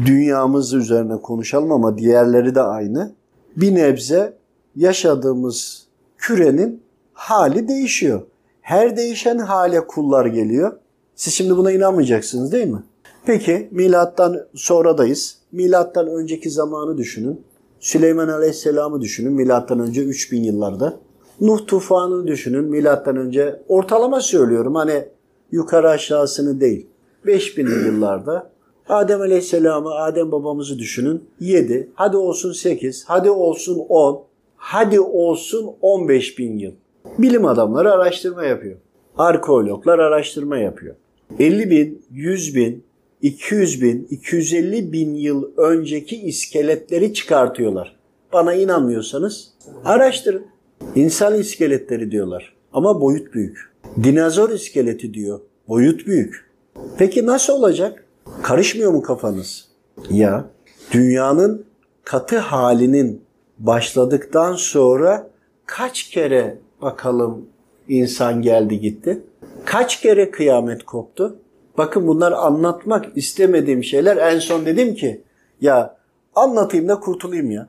dünyamız 0.07 0.75
üzerine 0.75 1.17
konuşalım 1.17 1.73
ama 1.73 1.99
diğerleri 1.99 2.55
de 2.55 2.61
aynı. 2.61 3.13
Bir 3.57 3.75
nebze 3.75 4.37
yaşadığımız 4.77 5.87
kürenin 6.19 6.83
hali 7.13 7.69
değişiyor. 7.69 8.23
Her 8.61 8.97
değişen 8.97 9.39
hale 9.39 9.87
kullar 9.87 10.27
geliyor. 10.27 10.73
Siz 11.15 11.35
şimdi 11.35 11.57
buna 11.57 11.73
inanmayacaksınız 11.73 12.53
değil 12.53 12.69
mi? 12.69 12.83
Peki 13.27 13.69
milattan 13.71 14.41
sonradayız. 14.55 15.39
Milattan 15.53 16.07
önceki 16.07 16.51
zamanı 16.51 16.99
düşünün. 16.99 17.41
Süleyman 17.85 18.29
Aleyhisselam'ı 18.29 19.01
düşünün 19.01 19.33
milattan 19.33 19.81
önce 19.81 20.03
3000 20.03 20.43
yıllarda. 20.43 21.01
Nuh 21.41 21.67
tufanını 21.67 22.27
düşünün 22.27 22.65
milattan 22.65 23.17
önce 23.17 23.63
ortalama 23.69 24.21
söylüyorum 24.21 24.75
hani 24.75 25.05
yukarı 25.53 25.91
aşağısını 25.91 26.61
değil. 26.61 26.87
5000 27.27 27.67
yıllarda 27.67 28.51
Adem 28.89 29.21
Aleyhisselam'ı 29.21 29.95
Adem 29.95 30.33
babamızı 30.33 30.79
düşünün 30.79 31.25
7 31.41 31.91
hadi 31.95 32.17
olsun 32.17 32.53
8 32.53 33.05
hadi 33.07 33.31
olsun 33.31 33.79
10 33.89 34.25
hadi 34.57 35.01
olsun 35.01 35.71
15 35.81 36.39
bin 36.39 36.59
yıl. 36.59 36.73
Bilim 37.19 37.47
adamları 37.47 37.93
araştırma 37.93 38.45
yapıyor. 38.45 38.77
Arkeologlar 39.19 39.99
araştırma 39.99 40.59
yapıyor. 40.59 40.95
50 41.39 41.71
bin, 41.71 42.03
100 42.11 42.57
bin, 42.57 42.85
200 43.25 43.83
bin, 43.83 44.07
250 44.11 44.93
bin 44.93 45.15
yıl 45.15 45.51
önceki 45.57 46.17
iskeletleri 46.17 47.15
çıkartıyorlar. 47.15 47.97
Bana 48.33 48.55
inanmıyorsanız 48.55 49.53
araştırın. 49.85 50.47
İnsan 50.95 51.35
iskeletleri 51.35 52.11
diyorlar 52.11 52.55
ama 52.73 53.01
boyut 53.01 53.35
büyük. 53.35 53.59
Dinozor 54.03 54.51
iskeleti 54.51 55.15
diyor. 55.15 55.41
Boyut 55.69 56.07
büyük. 56.07 56.51
Peki 56.99 57.27
nasıl 57.27 57.53
olacak? 57.53 58.05
Karışmıyor 58.43 58.93
mu 58.93 59.03
kafanız? 59.03 59.69
Ya 60.11 60.51
dünyanın 60.93 61.65
katı 62.05 62.39
halinin 62.39 63.23
başladıktan 63.59 64.55
sonra 64.55 65.31
kaç 65.67 66.03
kere 66.03 66.59
bakalım 66.83 67.47
insan 67.89 68.43
geldi 68.43 68.81
gitti? 68.81 69.21
Kaç 69.65 70.01
kere 70.01 70.31
kıyamet 70.31 70.83
koptu? 70.83 71.39
Bakın 71.79 72.07
bunlar 72.07 72.33
anlatmak 72.33 73.17
istemediğim 73.17 73.85
şeyler. 73.85 74.17
En 74.17 74.39
son 74.39 74.67
dedim 74.67 74.95
ki 74.95 75.23
ya 75.61 75.97
anlatayım 76.35 76.89
da 76.89 77.01
kurtulayım 77.01 77.51
ya. 77.51 77.69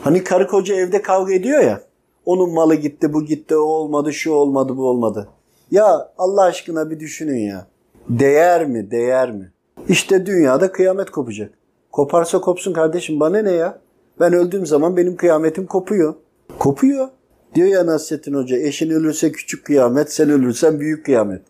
Hani 0.00 0.24
karı 0.24 0.46
koca 0.46 0.74
evde 0.74 1.02
kavga 1.02 1.32
ediyor 1.32 1.60
ya. 1.62 1.80
Onun 2.24 2.54
malı 2.54 2.74
gitti, 2.74 3.12
bu 3.12 3.24
gitti, 3.24 3.56
o 3.56 3.60
olmadı, 3.60 4.12
şu 4.12 4.32
olmadı, 4.32 4.76
bu 4.76 4.88
olmadı. 4.88 5.28
Ya 5.70 6.12
Allah 6.18 6.42
aşkına 6.42 6.90
bir 6.90 7.00
düşünün 7.00 7.38
ya. 7.38 7.66
Değer 8.08 8.66
mi, 8.66 8.90
değer 8.90 9.30
mi? 9.30 9.52
İşte 9.88 10.26
dünyada 10.26 10.72
kıyamet 10.72 11.10
kopacak. 11.10 11.52
Koparsa 11.92 12.40
kopsun 12.40 12.72
kardeşim 12.72 13.20
bana 13.20 13.38
ne 13.38 13.52
ya? 13.52 13.78
Ben 14.20 14.32
öldüğüm 14.32 14.66
zaman 14.66 14.96
benim 14.96 15.16
kıyametim 15.16 15.66
kopuyor. 15.66 16.14
Kopuyor. 16.58 17.08
Diyor 17.54 17.68
ya 17.68 17.86
Nasrettin 17.86 18.34
Hoca 18.34 18.56
eşin 18.56 18.90
ölürse 18.90 19.32
küçük 19.32 19.64
kıyamet, 19.64 20.12
sen 20.12 20.30
ölürsen 20.30 20.80
büyük 20.80 21.04
kıyamet. 21.04 21.42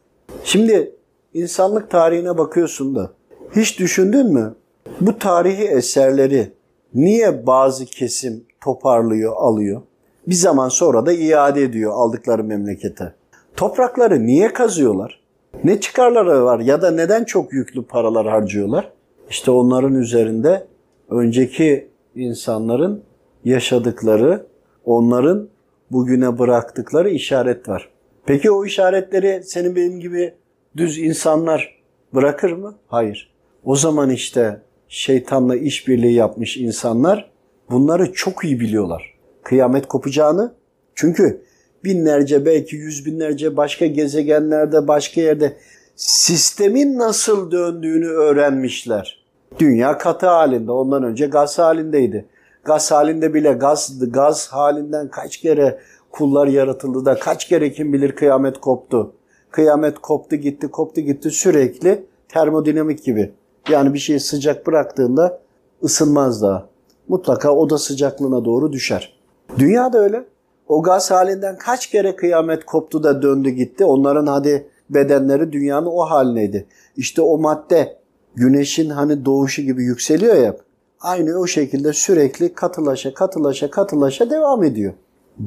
Şimdi 0.44 0.94
insanlık 1.34 1.90
tarihine 1.90 2.38
bakıyorsun 2.38 2.94
da 2.94 3.10
hiç 3.56 3.78
düşündün 3.78 4.32
mü? 4.32 4.54
Bu 5.00 5.18
tarihi 5.18 5.64
eserleri 5.64 6.52
niye 6.94 7.46
bazı 7.46 7.84
kesim 7.84 8.44
toparlıyor, 8.60 9.32
alıyor? 9.36 9.82
Bir 10.26 10.34
zaman 10.34 10.68
sonra 10.68 11.06
da 11.06 11.12
iade 11.12 11.62
ediyor 11.62 11.92
aldıkları 11.94 12.44
memlekete. 12.44 13.14
Toprakları 13.56 14.26
niye 14.26 14.52
kazıyorlar? 14.52 15.20
Ne 15.64 15.80
çıkarları 15.80 16.44
var 16.44 16.60
ya 16.60 16.82
da 16.82 16.90
neden 16.90 17.24
çok 17.24 17.52
yüklü 17.52 17.82
paralar 17.82 18.26
harcıyorlar? 18.26 18.92
İşte 19.30 19.50
onların 19.50 19.94
üzerinde 19.94 20.66
önceki 21.10 21.88
insanların 22.14 23.02
yaşadıkları, 23.44 24.46
onların 24.84 25.48
bugüne 25.90 26.38
bıraktıkları 26.38 27.10
işaret 27.10 27.68
var. 27.68 27.88
Peki 28.26 28.50
o 28.50 28.64
işaretleri 28.64 29.42
senin 29.44 29.76
benim 29.76 30.00
gibi 30.00 30.34
düz 30.76 30.98
insanlar 30.98 31.80
bırakır 32.14 32.52
mı? 32.52 32.74
Hayır. 32.86 33.30
O 33.64 33.76
zaman 33.76 34.10
işte 34.10 34.62
şeytanla 34.88 35.56
işbirliği 35.56 36.12
yapmış 36.12 36.56
insanlar 36.56 37.30
bunları 37.70 38.12
çok 38.12 38.44
iyi 38.44 38.60
biliyorlar. 38.60 39.14
Kıyamet 39.42 39.88
kopacağını. 39.88 40.54
Çünkü 40.94 41.42
binlerce 41.84 42.46
belki 42.46 42.76
yüz 42.76 43.06
binlerce 43.06 43.56
başka 43.56 43.86
gezegenlerde 43.86 44.88
başka 44.88 45.20
yerde 45.20 45.56
sistemin 45.96 46.98
nasıl 46.98 47.50
döndüğünü 47.50 48.06
öğrenmişler. 48.08 49.24
Dünya 49.58 49.98
katı 49.98 50.26
halinde 50.26 50.72
ondan 50.72 51.02
önce 51.02 51.26
gaz 51.26 51.58
halindeydi. 51.58 52.26
Gaz 52.64 52.90
halinde 52.90 53.34
bile 53.34 53.52
gaz, 53.52 54.12
gaz 54.12 54.48
halinden 54.48 55.08
kaç 55.08 55.36
kere 55.36 55.80
kullar 56.10 56.46
yaratıldı 56.46 57.04
da 57.04 57.18
kaç 57.18 57.48
kere 57.48 57.72
kim 57.72 57.92
bilir 57.92 58.12
kıyamet 58.12 58.58
koptu. 58.58 59.12
Kıyamet 59.50 59.98
koptu 59.98 60.36
gitti 60.36 60.68
koptu 60.68 61.00
gitti 61.00 61.30
sürekli 61.30 62.04
termodinamik 62.28 63.04
gibi. 63.04 63.32
Yani 63.68 63.94
bir 63.94 63.98
şeyi 63.98 64.20
sıcak 64.20 64.66
bıraktığında 64.66 65.40
ısınmaz 65.84 66.42
daha. 66.42 66.66
Mutlaka 67.08 67.54
oda 67.54 67.78
sıcaklığına 67.78 68.44
doğru 68.44 68.72
düşer. 68.72 69.20
Dünya 69.58 69.92
da 69.92 69.98
öyle. 69.98 70.24
O 70.68 70.82
gaz 70.82 71.10
halinden 71.10 71.58
kaç 71.58 71.86
kere 71.86 72.16
kıyamet 72.16 72.64
koptu 72.64 73.02
da 73.02 73.22
döndü 73.22 73.50
gitti. 73.50 73.84
Onların 73.84 74.26
hadi 74.26 74.68
bedenleri 74.90 75.52
dünyanın 75.52 75.86
o 75.86 76.00
halineydi. 76.00 76.66
İşte 76.96 77.22
o 77.22 77.38
madde 77.38 77.96
güneşin 78.34 78.90
hani 78.90 79.24
doğuşu 79.24 79.62
gibi 79.62 79.84
yükseliyor 79.84 80.34
ya. 80.36 80.56
Aynı 81.00 81.38
o 81.38 81.46
şekilde 81.46 81.92
sürekli 81.92 82.54
katılaşa 82.54 83.14
katılaşa 83.14 83.70
katılaşa 83.70 84.30
devam 84.30 84.64
ediyor. 84.64 84.92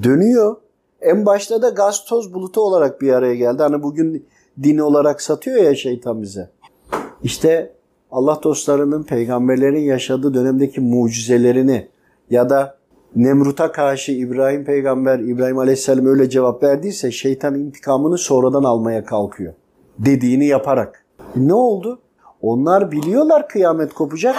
Dönüyor. 0.03 0.55
En 1.03 1.25
başta 1.25 1.61
da 1.61 1.69
gaz 1.69 2.05
toz 2.05 2.33
bulutu 2.33 2.61
olarak 2.61 3.01
bir 3.01 3.13
araya 3.13 3.35
geldi. 3.35 3.63
Hani 3.63 3.83
bugün 3.83 4.27
din 4.63 4.77
olarak 4.77 5.21
satıyor 5.21 5.63
ya 5.63 5.75
şeytan 5.75 6.21
bize. 6.21 6.49
İşte 7.23 7.73
Allah 8.11 8.39
dostlarının, 8.43 9.03
peygamberlerin 9.03 9.81
yaşadığı 9.81 10.33
dönemdeki 10.33 10.81
mucizelerini 10.81 11.87
ya 12.29 12.49
da 12.49 12.77
Nemrut'a 13.15 13.71
karşı 13.71 14.11
İbrahim 14.11 14.65
peygamber, 14.65 15.19
İbrahim 15.19 15.57
aleyhisselam 15.57 16.05
öyle 16.05 16.29
cevap 16.29 16.63
verdiyse 16.63 17.11
şeytan 17.11 17.55
intikamını 17.55 18.17
sonradan 18.17 18.63
almaya 18.63 19.05
kalkıyor. 19.05 19.53
Dediğini 19.99 20.45
yaparak. 20.45 21.05
Ne 21.35 21.53
oldu? 21.53 21.99
Onlar 22.41 22.91
biliyorlar 22.91 23.47
kıyamet 23.47 23.93
kopacak. 23.93 24.35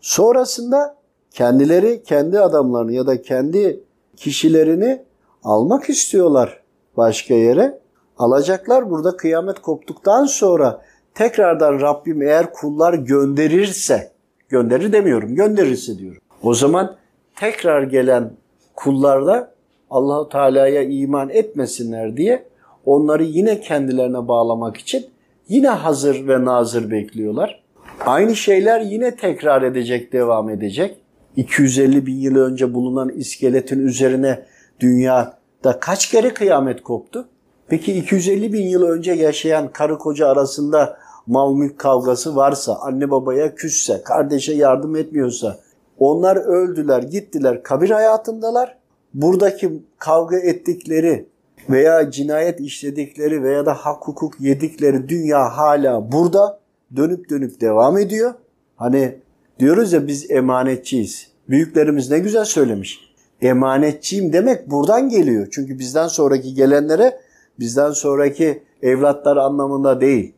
Sonrasında 0.00 0.96
kendileri 1.30 2.02
kendi 2.02 2.40
adamlarını 2.40 2.92
ya 2.92 3.06
da 3.06 3.22
kendi 3.22 3.80
kişilerini 4.16 5.02
almak 5.44 5.90
istiyorlar 5.90 6.60
başka 6.96 7.34
yere. 7.34 7.78
Alacaklar 8.18 8.90
burada 8.90 9.16
kıyamet 9.16 9.58
koptuktan 9.58 10.24
sonra 10.24 10.82
tekrardan 11.14 11.80
Rabbim 11.80 12.22
eğer 12.22 12.52
kullar 12.52 12.94
gönderirse, 12.94 14.10
gönderir 14.48 14.92
demiyorum, 14.92 15.34
gönderirse 15.34 15.98
diyorum. 15.98 16.22
O 16.42 16.54
zaman 16.54 16.96
tekrar 17.36 17.82
gelen 17.82 18.30
kullarla 18.74 19.54
Allahu 19.90 20.28
Teala'ya 20.28 20.82
iman 20.82 21.28
etmesinler 21.28 22.16
diye 22.16 22.46
onları 22.86 23.24
yine 23.24 23.60
kendilerine 23.60 24.28
bağlamak 24.28 24.76
için 24.76 25.06
yine 25.48 25.68
hazır 25.68 26.28
ve 26.28 26.44
nazır 26.44 26.90
bekliyorlar. 26.90 27.62
Aynı 28.06 28.36
şeyler 28.36 28.80
yine 28.80 29.16
tekrar 29.16 29.62
edecek, 29.62 30.12
devam 30.12 30.50
edecek. 30.50 30.96
250 31.36 32.06
bin 32.06 32.16
yıl 32.16 32.36
önce 32.36 32.74
bulunan 32.74 33.08
iskeletin 33.08 33.86
üzerine 33.86 34.44
dünyada 34.80 35.80
kaç 35.80 36.10
kere 36.10 36.34
kıyamet 36.34 36.82
koptu? 36.82 37.28
Peki 37.68 37.92
250 37.92 38.52
bin 38.52 38.66
yıl 38.66 38.82
önce 38.82 39.12
yaşayan 39.12 39.72
karı 39.72 39.98
koca 39.98 40.28
arasında 40.28 40.98
mal 41.26 41.54
mülk 41.54 41.78
kavgası 41.78 42.36
varsa, 42.36 42.74
anne 42.74 43.10
babaya 43.10 43.54
küsse, 43.54 44.02
kardeşe 44.04 44.52
yardım 44.52 44.96
etmiyorsa, 44.96 45.58
onlar 45.98 46.36
öldüler, 46.36 47.02
gittiler, 47.02 47.62
kabir 47.62 47.90
hayatındalar. 47.90 48.78
Buradaki 49.14 49.82
kavga 49.98 50.36
ettikleri 50.36 51.28
veya 51.70 52.10
cinayet 52.10 52.60
işledikleri 52.60 53.42
veya 53.42 53.66
da 53.66 53.74
hak 53.74 54.08
hukuk 54.08 54.40
yedikleri 54.40 55.08
dünya 55.08 55.56
hala 55.56 56.12
burada 56.12 56.60
dönüp 56.96 57.30
dönüp 57.30 57.60
devam 57.60 57.98
ediyor. 57.98 58.34
Hani 58.76 59.18
diyoruz 59.58 59.92
ya 59.92 60.06
biz 60.06 60.30
emanetçiyiz. 60.30 61.30
Büyüklerimiz 61.48 62.10
ne 62.10 62.18
güzel 62.18 62.44
söylemiş. 62.44 63.13
Emanetçiyim 63.42 64.32
demek 64.32 64.70
buradan 64.70 65.08
geliyor. 65.08 65.48
Çünkü 65.50 65.78
bizden 65.78 66.08
sonraki 66.08 66.54
gelenlere 66.54 67.18
bizden 67.58 67.90
sonraki 67.90 68.62
evlatlar 68.82 69.36
anlamında 69.36 70.00
değil. 70.00 70.32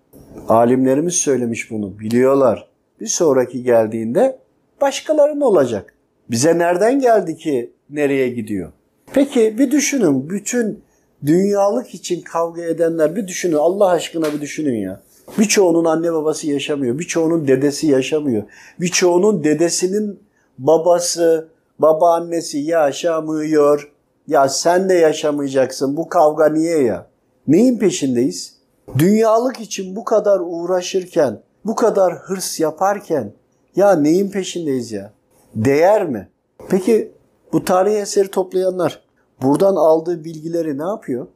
Alimlerimiz 0.49 1.15
söylemiş 1.15 1.71
bunu. 1.71 1.99
Biliyorlar. 1.99 2.69
Bir 3.01 3.07
sonraki 3.07 3.63
geldiğinde 3.63 4.39
başkalarının 4.81 5.41
olacak. 5.41 5.95
Bize 6.31 6.59
nereden 6.59 7.01
geldi 7.01 7.37
ki 7.37 7.73
nereye 7.91 8.29
gidiyor? 8.29 8.73
Peki 9.13 9.59
bir 9.59 9.71
düşünün. 9.71 10.31
Bütün 10.31 10.81
dünyalık 11.27 11.95
için 11.95 12.21
kavga 12.21 12.63
edenler 12.63 13.17
bir 13.17 13.29
düşünün. 13.29 13.57
Allah 13.57 13.89
aşkına 13.89 14.33
bir 14.33 14.41
düşünün 14.41 14.77
ya. 14.77 15.01
Birçoğunun 15.39 15.85
anne 15.85 16.13
babası 16.13 16.47
yaşamıyor. 16.47 16.99
Birçoğunun 16.99 17.49
dedesi 17.49 17.87
yaşamıyor. 17.87 18.43
Birçoğunun 18.81 19.45
dedesinin 19.45 20.21
babası, 20.59 21.49
babaannesi 21.79 22.59
yaşamıyor. 22.59 23.93
Ya 24.27 24.49
sen 24.49 24.89
de 24.89 24.95
yaşamayacaksın. 24.95 25.97
Bu 25.97 26.09
kavga 26.09 26.49
niye 26.49 26.83
ya? 26.83 27.07
Neyin 27.49 27.79
peşindeyiz? 27.79 28.57
Dünyalık 28.99 29.61
için 29.61 29.97
bu 29.97 30.05
kadar 30.05 30.41
uğraşırken, 30.45 31.41
bu 31.65 31.75
kadar 31.75 32.15
hırs 32.15 32.61
yaparken 32.61 33.33
ya 33.77 33.93
neyin 33.93 34.31
peşindeyiz 34.31 34.93
ya? 34.93 35.13
Değer 35.55 36.09
mi? 36.09 36.29
Peki 36.69 37.13
bu 37.53 37.65
tarih 37.65 38.01
eseri 38.01 38.31
toplayanlar 38.31 39.03
buradan 39.43 39.77
aldığı 39.77 40.25
bilgileri 40.25 40.79
ne 40.79 40.83
yapıyor? 40.83 41.27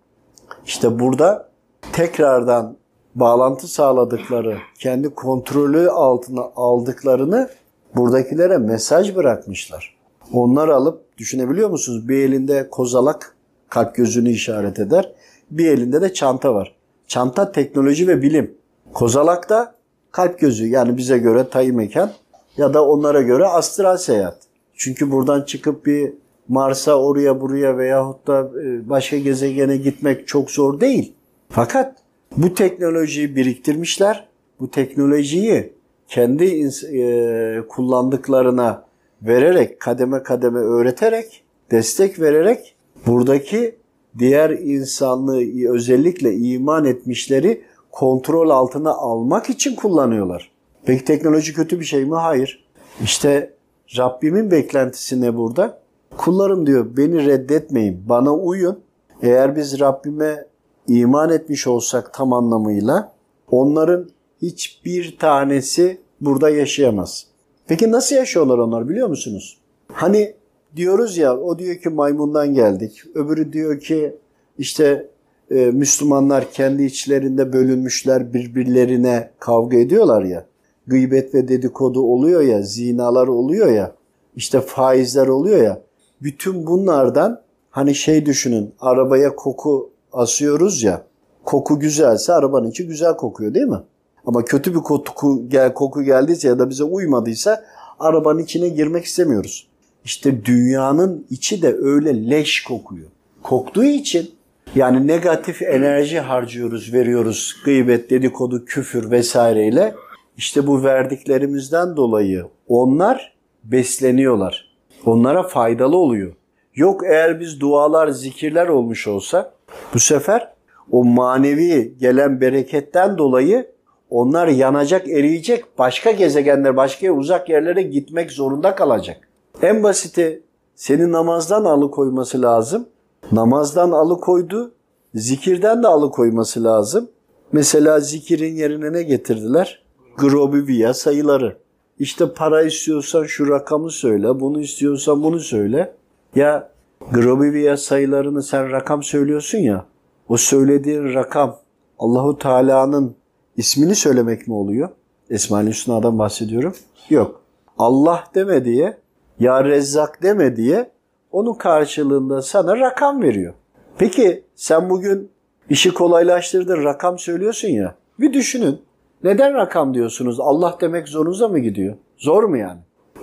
İşte 0.66 0.98
burada 0.98 1.48
tekrardan 1.92 2.76
bağlantı 3.14 3.68
sağladıkları, 3.68 4.58
kendi 4.78 5.14
kontrolü 5.14 5.90
altına 5.90 6.42
aldıklarını 6.56 7.50
buradakilere 7.96 8.58
mesaj 8.58 9.16
bırakmışlar. 9.16 9.99
Onlar 10.32 10.68
alıp 10.68 11.18
düşünebiliyor 11.18 11.70
musunuz? 11.70 12.08
Bir 12.08 12.18
elinde 12.18 12.68
kozalak 12.70 13.36
kalp 13.68 13.94
gözünü 13.94 14.30
işaret 14.30 14.78
eder. 14.78 15.12
Bir 15.50 15.66
elinde 15.66 16.00
de 16.00 16.12
çanta 16.12 16.54
var. 16.54 16.74
Çanta 17.08 17.52
teknoloji 17.52 18.08
ve 18.08 18.22
bilim. 18.22 18.54
Kozalak 18.92 19.48
da 19.48 19.74
kalp 20.12 20.38
gözü 20.38 20.66
yani 20.66 20.96
bize 20.96 21.18
göre 21.18 21.48
tayı 21.48 21.74
mekan 21.74 22.10
ya 22.56 22.74
da 22.74 22.86
onlara 22.86 23.22
göre 23.22 23.46
astral 23.46 23.96
seyahat. 23.96 24.38
Çünkü 24.74 25.10
buradan 25.10 25.42
çıkıp 25.42 25.86
bir 25.86 26.12
Mars'a 26.48 26.94
oraya 27.00 27.40
buraya 27.40 27.78
veyahut 27.78 28.26
da 28.26 28.50
e, 28.64 28.88
başka 28.88 29.18
gezegene 29.18 29.76
gitmek 29.76 30.28
çok 30.28 30.50
zor 30.50 30.80
değil. 30.80 31.12
Fakat 31.48 31.96
bu 32.36 32.54
teknolojiyi 32.54 33.36
biriktirmişler. 33.36 34.28
Bu 34.60 34.70
teknolojiyi 34.70 35.72
kendi 36.08 36.68
e, 36.92 37.62
kullandıklarına 37.68 38.89
vererek, 39.22 39.80
kademe 39.80 40.22
kademe 40.22 40.58
öğreterek, 40.60 41.44
destek 41.70 42.20
vererek 42.20 42.74
buradaki 43.06 43.76
diğer 44.18 44.50
insanlığı 44.50 45.70
özellikle 45.72 46.34
iman 46.36 46.84
etmişleri 46.84 47.62
kontrol 47.90 48.50
altına 48.50 48.90
almak 48.90 49.50
için 49.50 49.76
kullanıyorlar. 49.76 50.50
Peki 50.84 51.04
teknoloji 51.04 51.54
kötü 51.54 51.80
bir 51.80 51.84
şey 51.84 52.04
mi? 52.04 52.14
Hayır. 52.14 52.64
İşte 53.02 53.54
Rabbimin 53.96 54.50
beklentisi 54.50 55.20
ne 55.20 55.36
burada? 55.36 55.80
Kullarım 56.16 56.66
diyor 56.66 56.86
beni 56.96 57.26
reddetmeyin, 57.26 58.02
bana 58.08 58.34
uyun. 58.34 58.80
Eğer 59.22 59.56
biz 59.56 59.80
Rabbime 59.80 60.46
iman 60.88 61.30
etmiş 61.30 61.66
olsak 61.66 62.14
tam 62.14 62.32
anlamıyla 62.32 63.12
onların 63.50 64.10
hiçbir 64.42 65.18
tanesi 65.18 66.00
burada 66.20 66.50
yaşayamaz. 66.50 67.29
Peki 67.70 67.90
nasıl 67.90 68.16
yaşıyorlar 68.16 68.58
onlar 68.58 68.88
biliyor 68.88 69.08
musunuz? 69.08 69.58
Hani 69.92 70.34
diyoruz 70.76 71.16
ya 71.16 71.36
o 71.36 71.58
diyor 71.58 71.76
ki 71.76 71.88
maymundan 71.88 72.54
geldik. 72.54 73.02
Öbürü 73.14 73.52
diyor 73.52 73.80
ki 73.80 74.16
işte 74.58 75.08
e, 75.50 75.54
Müslümanlar 75.54 76.50
kendi 76.50 76.84
içlerinde 76.84 77.52
bölünmüşler 77.52 78.34
birbirlerine 78.34 79.30
kavga 79.38 79.76
ediyorlar 79.76 80.24
ya. 80.24 80.46
Gıybet 80.86 81.34
ve 81.34 81.48
dedikodu 81.48 82.02
oluyor 82.02 82.40
ya, 82.40 82.62
zinalar 82.62 83.28
oluyor 83.28 83.72
ya, 83.72 83.94
işte 84.36 84.60
faizler 84.60 85.26
oluyor 85.26 85.62
ya. 85.62 85.82
Bütün 86.22 86.66
bunlardan 86.66 87.42
hani 87.70 87.94
şey 87.94 88.26
düşünün 88.26 88.74
arabaya 88.80 89.36
koku 89.36 89.90
asıyoruz 90.12 90.82
ya. 90.82 91.02
Koku 91.44 91.80
güzelse 91.80 92.32
arabanın 92.32 92.70
içi 92.70 92.86
güzel 92.86 93.16
kokuyor 93.16 93.54
değil 93.54 93.66
mi? 93.66 93.80
Ama 94.26 94.44
kötü 94.44 94.74
bir 94.74 94.80
koku, 94.80 95.48
gel, 95.48 95.74
koku 95.74 96.02
geldiyse 96.02 96.48
ya 96.48 96.58
da 96.58 96.70
bize 96.70 96.84
uymadıysa 96.84 97.64
arabanın 98.00 98.38
içine 98.38 98.68
girmek 98.68 99.04
istemiyoruz. 99.04 99.66
İşte 100.04 100.44
dünyanın 100.44 101.26
içi 101.30 101.62
de 101.62 101.74
öyle 101.74 102.30
leş 102.30 102.64
kokuyor. 102.64 103.08
Koktuğu 103.42 103.84
için 103.84 104.30
yani 104.74 105.06
negatif 105.06 105.62
enerji 105.62 106.20
harcıyoruz, 106.20 106.92
veriyoruz. 106.92 107.56
Gıybet, 107.64 108.10
dedikodu, 108.10 108.64
küfür 108.64 109.10
vesaireyle. 109.10 109.94
İşte 110.36 110.66
bu 110.66 110.84
verdiklerimizden 110.84 111.96
dolayı 111.96 112.46
onlar 112.68 113.32
besleniyorlar. 113.64 114.70
Onlara 115.06 115.42
faydalı 115.42 115.96
oluyor. 115.96 116.32
Yok 116.74 117.04
eğer 117.06 117.40
biz 117.40 117.60
dualar, 117.60 118.08
zikirler 118.08 118.68
olmuş 118.68 119.08
olsa 119.08 119.52
bu 119.94 119.98
sefer 119.98 120.52
o 120.92 121.04
manevi 121.04 121.94
gelen 122.00 122.40
bereketten 122.40 123.18
dolayı 123.18 123.66
onlar 124.10 124.48
yanacak, 124.48 125.08
eriyecek, 125.08 125.78
başka 125.78 126.10
gezegenler, 126.10 126.76
başka 126.76 127.12
uzak 127.12 127.48
yerlere 127.48 127.82
gitmek 127.82 128.32
zorunda 128.32 128.74
kalacak. 128.74 129.28
En 129.62 129.82
basiti 129.82 130.42
seni 130.74 131.12
namazdan 131.12 131.64
alıkoyması 131.64 132.42
lazım. 132.42 132.86
Namazdan 133.32 133.90
alıkoydu, 133.90 134.72
zikirden 135.14 135.82
de 135.82 135.88
alıkoyması 135.88 136.64
lazım. 136.64 137.08
Mesela 137.52 138.00
zikirin 138.00 138.54
yerine 138.54 138.92
ne 138.92 139.02
getirdiler? 139.02 139.82
Grobivia 140.16 140.94
sayıları. 140.94 141.56
İşte 141.98 142.32
para 142.32 142.62
istiyorsan 142.62 143.24
şu 143.24 143.48
rakamı 143.48 143.90
söyle, 143.90 144.40
bunu 144.40 144.60
istiyorsan 144.60 145.22
bunu 145.22 145.40
söyle. 145.40 145.94
Ya 146.34 146.70
Grobivia 147.12 147.76
sayılarını 147.76 148.42
sen 148.42 148.70
rakam 148.70 149.02
söylüyorsun 149.02 149.58
ya, 149.58 149.84
o 150.28 150.36
söylediğin 150.36 151.14
rakam 151.14 151.56
Allahu 151.98 152.38
Teala'nın 152.38 153.14
ismini 153.60 153.94
söylemek 153.94 154.48
mi 154.48 154.54
oluyor? 154.54 154.88
Esma-ül 155.30 155.68
Hüsna'dan 155.68 156.18
bahsediyorum. 156.18 156.74
Yok. 157.10 157.42
Allah 157.78 158.24
deme 158.34 158.64
diye, 158.64 158.96
ya 159.40 159.64
Rezzak 159.64 160.22
deme 160.22 160.56
diye 160.56 160.90
onun 161.32 161.54
karşılığında 161.54 162.42
sana 162.42 162.76
rakam 162.76 163.22
veriyor. 163.22 163.54
Peki 163.98 164.44
sen 164.54 164.90
bugün 164.90 165.30
işi 165.70 165.94
kolaylaştırdın, 165.94 166.84
rakam 166.84 167.18
söylüyorsun 167.18 167.68
ya. 167.68 167.94
Bir 168.20 168.32
düşünün. 168.32 168.82
Neden 169.24 169.54
rakam 169.54 169.94
diyorsunuz? 169.94 170.40
Allah 170.40 170.76
demek 170.80 171.08
zorunuza 171.08 171.48
mı 171.48 171.58
gidiyor? 171.58 171.96
Zor 172.18 172.44
mu 172.44 172.56
yani? 172.56 172.80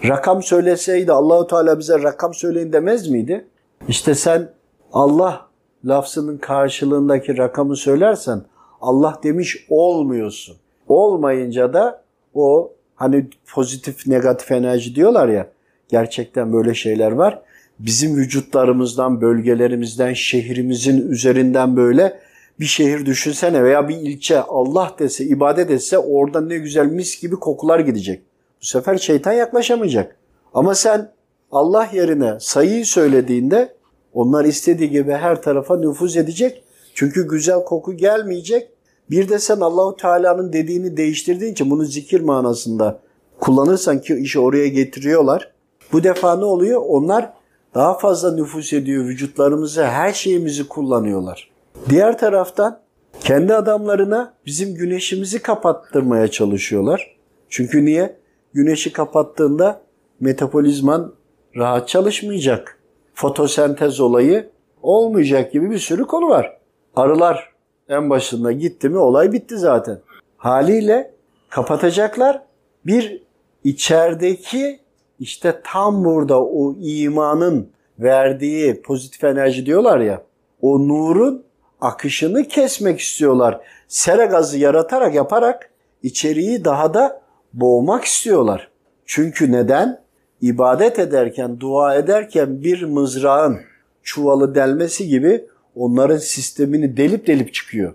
Rakam 0.07 0.43
söyleseydi 0.43 1.11
Allahu 1.11 1.47
Teala 1.47 1.79
bize 1.79 2.03
rakam 2.03 2.33
söyleyin 2.33 2.73
demez 2.73 3.07
miydi? 3.09 3.47
İşte 3.87 4.15
sen 4.15 4.49
Allah 4.93 5.47
lafzının 5.85 6.37
karşılığındaki 6.37 7.37
rakamı 7.37 7.75
söylersen 7.75 8.41
Allah 8.81 9.19
demiş 9.23 9.65
olmuyorsun. 9.69 10.57
Olmayınca 10.87 11.73
da 11.73 12.03
o 12.33 12.73
hani 12.95 13.27
pozitif 13.53 14.07
negatif 14.07 14.51
enerji 14.51 14.95
diyorlar 14.95 15.27
ya 15.27 15.47
gerçekten 15.89 16.53
böyle 16.53 16.73
şeyler 16.73 17.11
var. 17.11 17.41
Bizim 17.79 18.15
vücutlarımızdan, 18.15 19.21
bölgelerimizden, 19.21 20.13
şehrimizin 20.13 21.11
üzerinden 21.11 21.77
böyle 21.77 22.19
bir 22.59 22.65
şehir 22.65 23.05
düşünsene 23.05 23.63
veya 23.63 23.89
bir 23.89 23.95
ilçe 23.95 24.41
Allah 24.41 24.95
dese, 24.99 25.25
ibadet 25.25 25.71
etse 25.71 25.97
orada 25.97 26.41
ne 26.41 26.57
güzel 26.57 26.85
mis 26.85 27.21
gibi 27.21 27.35
kokular 27.35 27.79
gidecek. 27.79 28.21
Bu 28.61 28.65
sefer 28.65 28.97
şeytan 28.97 29.33
yaklaşamayacak. 29.33 30.15
Ama 30.53 30.75
sen 30.75 31.11
Allah 31.51 31.89
yerine 31.93 32.37
sayıyı 32.39 32.85
söylediğinde 32.85 33.73
onlar 34.13 34.45
istediği 34.45 34.89
gibi 34.89 35.11
her 35.11 35.41
tarafa 35.41 35.77
nüfuz 35.77 36.17
edecek. 36.17 36.63
Çünkü 36.97 37.27
güzel 37.27 37.63
koku 37.63 37.93
gelmeyecek. 37.93 38.69
Bir 39.09 39.29
de 39.29 39.39
sen 39.39 39.59
Allahu 39.59 39.95
Teala'nın 39.97 40.53
dediğini 40.53 40.97
değiştirdiğin 40.97 41.51
için 41.51 41.71
bunu 41.71 41.85
zikir 41.85 42.21
manasında 42.21 42.99
kullanırsan 43.39 44.01
ki 44.01 44.15
işi 44.15 44.39
oraya 44.39 44.67
getiriyorlar. 44.67 45.51
Bu 45.91 46.03
defa 46.03 46.35
ne 46.35 46.45
oluyor? 46.45 46.81
Onlar 46.87 47.33
daha 47.75 47.97
fazla 47.97 48.35
nüfus 48.35 48.73
ediyor 48.73 49.05
vücutlarımızı, 49.05 49.83
her 49.83 50.13
şeyimizi 50.13 50.67
kullanıyorlar. 50.67 51.51
Diğer 51.89 52.17
taraftan 52.17 52.79
Kendi 53.19 53.53
adamlarına 53.53 54.33
bizim 54.45 54.75
güneşimizi 54.75 55.41
kapattırmaya 55.41 56.27
çalışıyorlar. 56.27 57.15
Çünkü 57.49 57.85
niye? 57.85 58.15
Güneşi 58.53 58.93
kapattığında 58.93 59.81
metabolizman 60.19 61.13
rahat 61.55 61.87
çalışmayacak. 61.87 62.79
Fotosentez 63.13 63.99
olayı 63.99 64.49
olmayacak 64.81 65.51
gibi 65.51 65.71
bir 65.71 65.79
sürü 65.79 66.07
konu 66.07 66.29
var. 66.29 66.56
Arılar 66.97 67.49
en 67.89 68.09
başında 68.09 68.51
gitti 68.51 68.89
mi 68.89 68.97
olay 68.97 69.31
bitti 69.31 69.57
zaten. 69.57 69.99
Haliyle 70.37 71.11
kapatacaklar. 71.49 72.41
Bir 72.85 73.23
içerideki 73.63 74.79
işte 75.19 75.61
tam 75.63 76.05
burada 76.05 76.43
o 76.43 76.75
imanın 76.79 77.69
verdiği 77.99 78.81
pozitif 78.81 79.23
enerji 79.23 79.65
diyorlar 79.65 79.99
ya. 79.99 80.23
O 80.61 80.87
nurun 80.87 81.43
akışını 81.81 82.43
kesmek 82.43 82.99
istiyorlar. 82.99 83.59
Sera 83.87 84.25
gazı 84.25 84.57
yaratarak 84.57 85.15
yaparak 85.15 85.69
içeriği 86.03 86.65
daha 86.65 86.93
da 86.93 87.21
boğmak 87.53 88.03
istiyorlar. 88.03 88.71
Çünkü 89.05 89.51
neden? 89.51 90.01
İbadet 90.41 90.99
ederken, 90.99 91.59
dua 91.59 91.95
ederken 91.95 92.61
bir 92.63 92.83
mızrağın 92.83 93.59
çuvalı 94.03 94.55
delmesi 94.55 95.07
gibi 95.07 95.47
onların 95.79 96.17
sistemini 96.17 96.97
delip 96.97 97.27
delip 97.27 97.53
çıkıyor. 97.53 97.93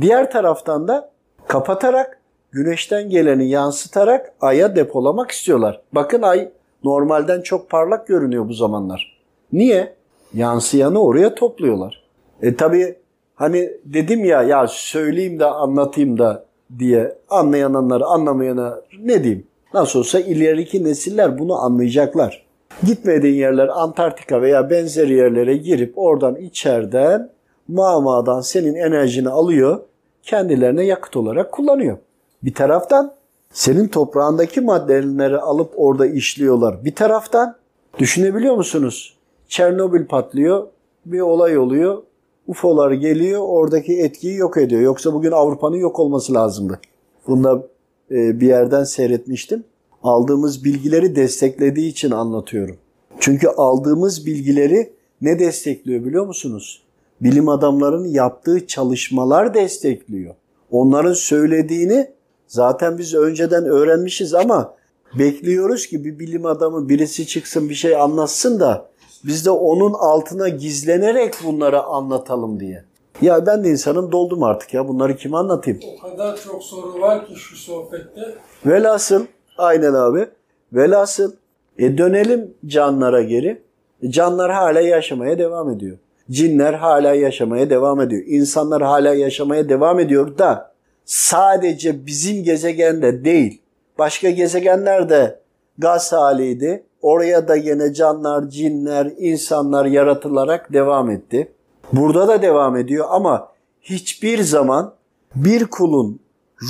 Diğer 0.00 0.30
taraftan 0.30 0.88
da 0.88 1.10
kapatarak 1.48 2.20
güneşten 2.52 3.10
geleni 3.10 3.48
yansıtarak 3.48 4.32
aya 4.40 4.76
depolamak 4.76 5.30
istiyorlar. 5.30 5.80
Bakın 5.92 6.22
ay 6.22 6.50
normalden 6.84 7.40
çok 7.40 7.70
parlak 7.70 8.06
görünüyor 8.06 8.48
bu 8.48 8.52
zamanlar. 8.52 9.18
Niye? 9.52 9.94
Yansıyanı 10.34 11.02
oraya 11.02 11.34
topluyorlar. 11.34 12.04
E 12.42 12.54
tabi 12.54 12.96
hani 13.34 13.70
dedim 13.84 14.24
ya 14.24 14.42
ya 14.42 14.66
söyleyeyim 14.68 15.40
de 15.40 15.44
anlatayım 15.44 16.18
da 16.18 16.44
diye 16.78 17.16
anlayanları 17.30 18.04
anlamayana 18.04 18.80
ne 19.00 19.24
diyeyim? 19.24 19.46
Nasıl 19.74 19.98
olsa 19.98 20.20
ileriki 20.20 20.84
nesiller 20.84 21.38
bunu 21.38 21.54
anlayacaklar. 21.54 22.43
Gitmediğin 22.82 23.34
yerler 23.34 23.68
Antarktika 23.68 24.42
veya 24.42 24.70
benzeri 24.70 25.12
yerlere 25.12 25.56
girip 25.56 25.92
oradan 25.98 26.36
içeriden 26.36 27.30
mağmadan 27.68 28.40
senin 28.40 28.74
enerjini 28.74 29.28
alıyor, 29.28 29.80
kendilerine 30.22 30.84
yakıt 30.84 31.16
olarak 31.16 31.52
kullanıyor. 31.52 31.98
Bir 32.42 32.54
taraftan 32.54 33.14
senin 33.52 33.88
toprağındaki 33.88 34.60
maddeleri 34.60 35.38
alıp 35.38 35.72
orada 35.76 36.06
işliyorlar. 36.06 36.84
Bir 36.84 36.94
taraftan 36.94 37.56
düşünebiliyor 37.98 38.56
musunuz? 38.56 39.16
Çernobil 39.48 40.06
patlıyor, 40.06 40.66
bir 41.06 41.20
olay 41.20 41.58
oluyor. 41.58 42.02
UFO'lar 42.46 42.92
geliyor, 42.92 43.42
oradaki 43.46 44.00
etkiyi 44.00 44.36
yok 44.36 44.56
ediyor. 44.56 44.80
Yoksa 44.80 45.12
bugün 45.14 45.32
Avrupa'nın 45.32 45.76
yok 45.76 46.00
olması 46.00 46.34
lazımdı. 46.34 46.80
Bunda 47.26 47.62
e, 48.10 48.40
bir 48.40 48.46
yerden 48.46 48.84
seyretmiştim. 48.84 49.64
Aldığımız 50.04 50.64
bilgileri 50.64 51.16
desteklediği 51.16 51.90
için 51.90 52.10
anlatıyorum. 52.10 52.76
Çünkü 53.20 53.48
aldığımız 53.48 54.26
bilgileri 54.26 54.92
ne 55.20 55.38
destekliyor 55.38 56.04
biliyor 56.04 56.26
musunuz? 56.26 56.82
Bilim 57.20 57.48
adamlarının 57.48 58.08
yaptığı 58.08 58.66
çalışmalar 58.66 59.54
destekliyor. 59.54 60.34
Onların 60.70 61.12
söylediğini 61.12 62.10
zaten 62.46 62.98
biz 62.98 63.14
önceden 63.14 63.64
öğrenmişiz 63.64 64.34
ama 64.34 64.74
bekliyoruz 65.18 65.86
ki 65.86 66.04
bir 66.04 66.18
bilim 66.18 66.46
adamı 66.46 66.88
birisi 66.88 67.26
çıksın 67.26 67.68
bir 67.68 67.74
şey 67.74 67.96
anlatsın 67.96 68.60
da 68.60 68.88
biz 69.24 69.46
de 69.46 69.50
onun 69.50 69.92
altına 69.92 70.48
gizlenerek 70.48 71.34
bunları 71.44 71.82
anlatalım 71.82 72.60
diye. 72.60 72.84
Ya 73.22 73.46
ben 73.46 73.64
de 73.64 73.70
insanım 73.70 74.12
doldum 74.12 74.42
artık 74.42 74.74
ya 74.74 74.88
bunları 74.88 75.16
kime 75.16 75.36
anlatayım? 75.36 75.80
O 75.98 76.10
kadar 76.10 76.36
çok 76.36 76.62
soru 76.62 77.00
var 77.00 77.26
ki 77.26 77.34
şu 77.36 77.56
sohbette. 77.56 78.34
Velhasıl 78.66 79.24
aynen 79.58 79.94
abi. 79.94 80.28
Velhasıl 80.72 81.32
e 81.78 81.98
dönelim 81.98 82.54
canlara 82.66 83.22
geri. 83.22 83.62
Canlar 84.08 84.52
hala 84.52 84.80
yaşamaya 84.80 85.38
devam 85.38 85.70
ediyor. 85.70 85.98
Cinler 86.30 86.74
hala 86.74 87.14
yaşamaya 87.14 87.70
devam 87.70 88.00
ediyor. 88.00 88.22
İnsanlar 88.26 88.82
hala 88.82 89.14
yaşamaya 89.14 89.68
devam 89.68 90.00
ediyor 90.00 90.38
da 90.38 90.72
sadece 91.04 92.06
bizim 92.06 92.44
gezegende 92.44 93.24
değil. 93.24 93.62
Başka 93.98 94.30
gezegenlerde 94.30 95.40
gaz 95.78 96.12
haliydi. 96.12 96.84
Oraya 97.02 97.48
da 97.48 97.56
yine 97.56 97.94
canlar, 97.94 98.48
cinler, 98.48 99.12
insanlar 99.18 99.84
yaratılarak 99.84 100.72
devam 100.72 101.10
etti. 101.10 101.52
Burada 101.92 102.28
da 102.28 102.42
devam 102.42 102.76
ediyor 102.76 103.06
ama 103.10 103.48
hiçbir 103.80 104.42
zaman 104.42 104.94
bir 105.34 105.64
kulun 105.64 106.20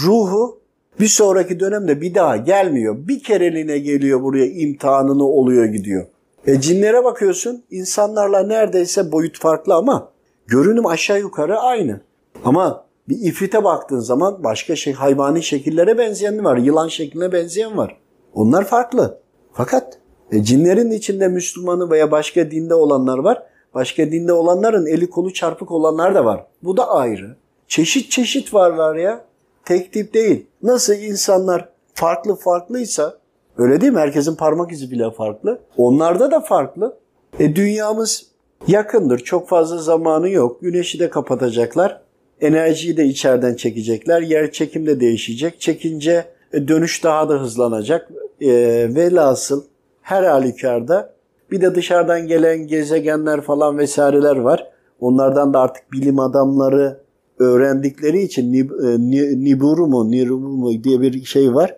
ruhu 0.05 0.61
bir 1.01 1.09
sonraki 1.09 1.61
dönemde 1.61 2.01
bir 2.01 2.15
daha 2.15 2.37
gelmiyor. 2.37 2.97
Bir 3.09 3.23
kereliğine 3.23 3.79
geliyor 3.79 4.23
buraya 4.23 4.47
imtihanını 4.47 5.25
oluyor 5.25 5.65
gidiyor. 5.65 6.07
E 6.47 6.61
cinlere 6.61 7.05
bakıyorsun 7.05 7.65
insanlarla 7.71 8.47
neredeyse 8.47 9.13
boyut 9.13 9.39
farklı 9.39 9.75
ama 9.75 10.09
görünüm 10.47 10.87
aşağı 10.87 11.21
yukarı 11.21 11.59
aynı. 11.59 12.01
Ama 12.45 12.85
bir 13.09 13.17
ifrite 13.21 13.65
baktığın 13.65 13.99
zaman 13.99 14.45
başka 14.45 14.77
şey 14.77 14.93
hayvani 14.93 15.43
şekillere 15.43 15.99
benzeyen 15.99 16.45
var. 16.45 16.57
Yılan 16.57 16.89
şekline 16.89 17.33
benzeyen 17.33 17.77
var. 17.77 17.97
Onlar 18.35 18.65
farklı. 18.65 19.19
Fakat 19.53 19.99
e, 20.33 20.43
cinlerin 20.43 20.91
içinde 20.91 21.29
Müslümanı 21.29 21.91
veya 21.91 22.11
başka 22.11 22.51
dinde 22.51 22.75
olanlar 22.75 23.19
var. 23.19 23.43
Başka 23.75 24.13
dinde 24.13 24.33
olanların 24.33 24.87
eli 24.87 25.11
kolu 25.11 25.33
çarpık 25.33 25.71
olanlar 25.71 26.15
da 26.15 26.25
var. 26.25 26.47
Bu 26.63 26.77
da 26.77 26.91
ayrı. 26.91 27.37
Çeşit 27.69 28.11
çeşit 28.11 28.55
varlar 28.55 28.97
ya. 28.97 29.25
Tek 29.65 29.93
tip 29.93 30.15
değil. 30.15 30.47
Nasıl 30.63 30.95
insanlar 30.95 31.69
farklı 31.95 32.37
farklıysa 32.37 33.19
öyle 33.59 33.81
değil 33.81 33.93
mi? 33.93 33.99
Herkesin 33.99 34.35
parmak 34.35 34.73
izi 34.73 34.91
bile 34.91 35.11
farklı. 35.11 35.59
Onlarda 35.77 36.31
da 36.31 36.41
farklı. 36.41 36.97
E 37.39 37.57
dünyamız 37.57 38.27
yakındır. 38.69 39.19
Çok 39.19 39.49
fazla 39.49 39.79
zamanı 39.79 40.31
yok. 40.31 40.61
Güneşi 40.61 40.99
de 40.99 41.11
kapatacaklar. 41.11 42.01
Enerjiyi 42.41 42.97
de 42.97 43.05
içeriden 43.05 43.55
çekecekler. 43.55 44.23
Yer 44.23 44.53
çekim 44.53 44.87
de 44.87 45.01
değişecek. 45.01 45.61
Çekince 45.61 46.25
e, 46.53 46.69
dönüş 46.69 47.05
daha 47.05 47.29
da 47.29 47.35
hızlanacak. 47.35 48.11
E, 48.41 48.51
velhasıl 48.95 49.65
her 50.03 50.25
halükarda 50.25 51.15
bir 51.51 51.61
de 51.61 51.75
dışarıdan 51.75 52.27
gelen 52.27 52.67
gezegenler 52.67 53.41
falan 53.41 53.79
vesaireler 53.79 54.37
var. 54.37 54.71
Onlardan 55.01 55.55
da 55.55 55.61
artık 55.61 55.93
bilim 55.93 56.19
adamları 56.19 57.04
öğrendikleri 57.39 58.23
için 58.23 58.55
e, 58.55 59.45
Niburu 59.45 59.87
mu, 59.87 60.11
Nirumu 60.11 60.49
mu 60.49 60.85
diye 60.85 61.01
bir 61.01 61.25
şey 61.25 61.55
var. 61.55 61.77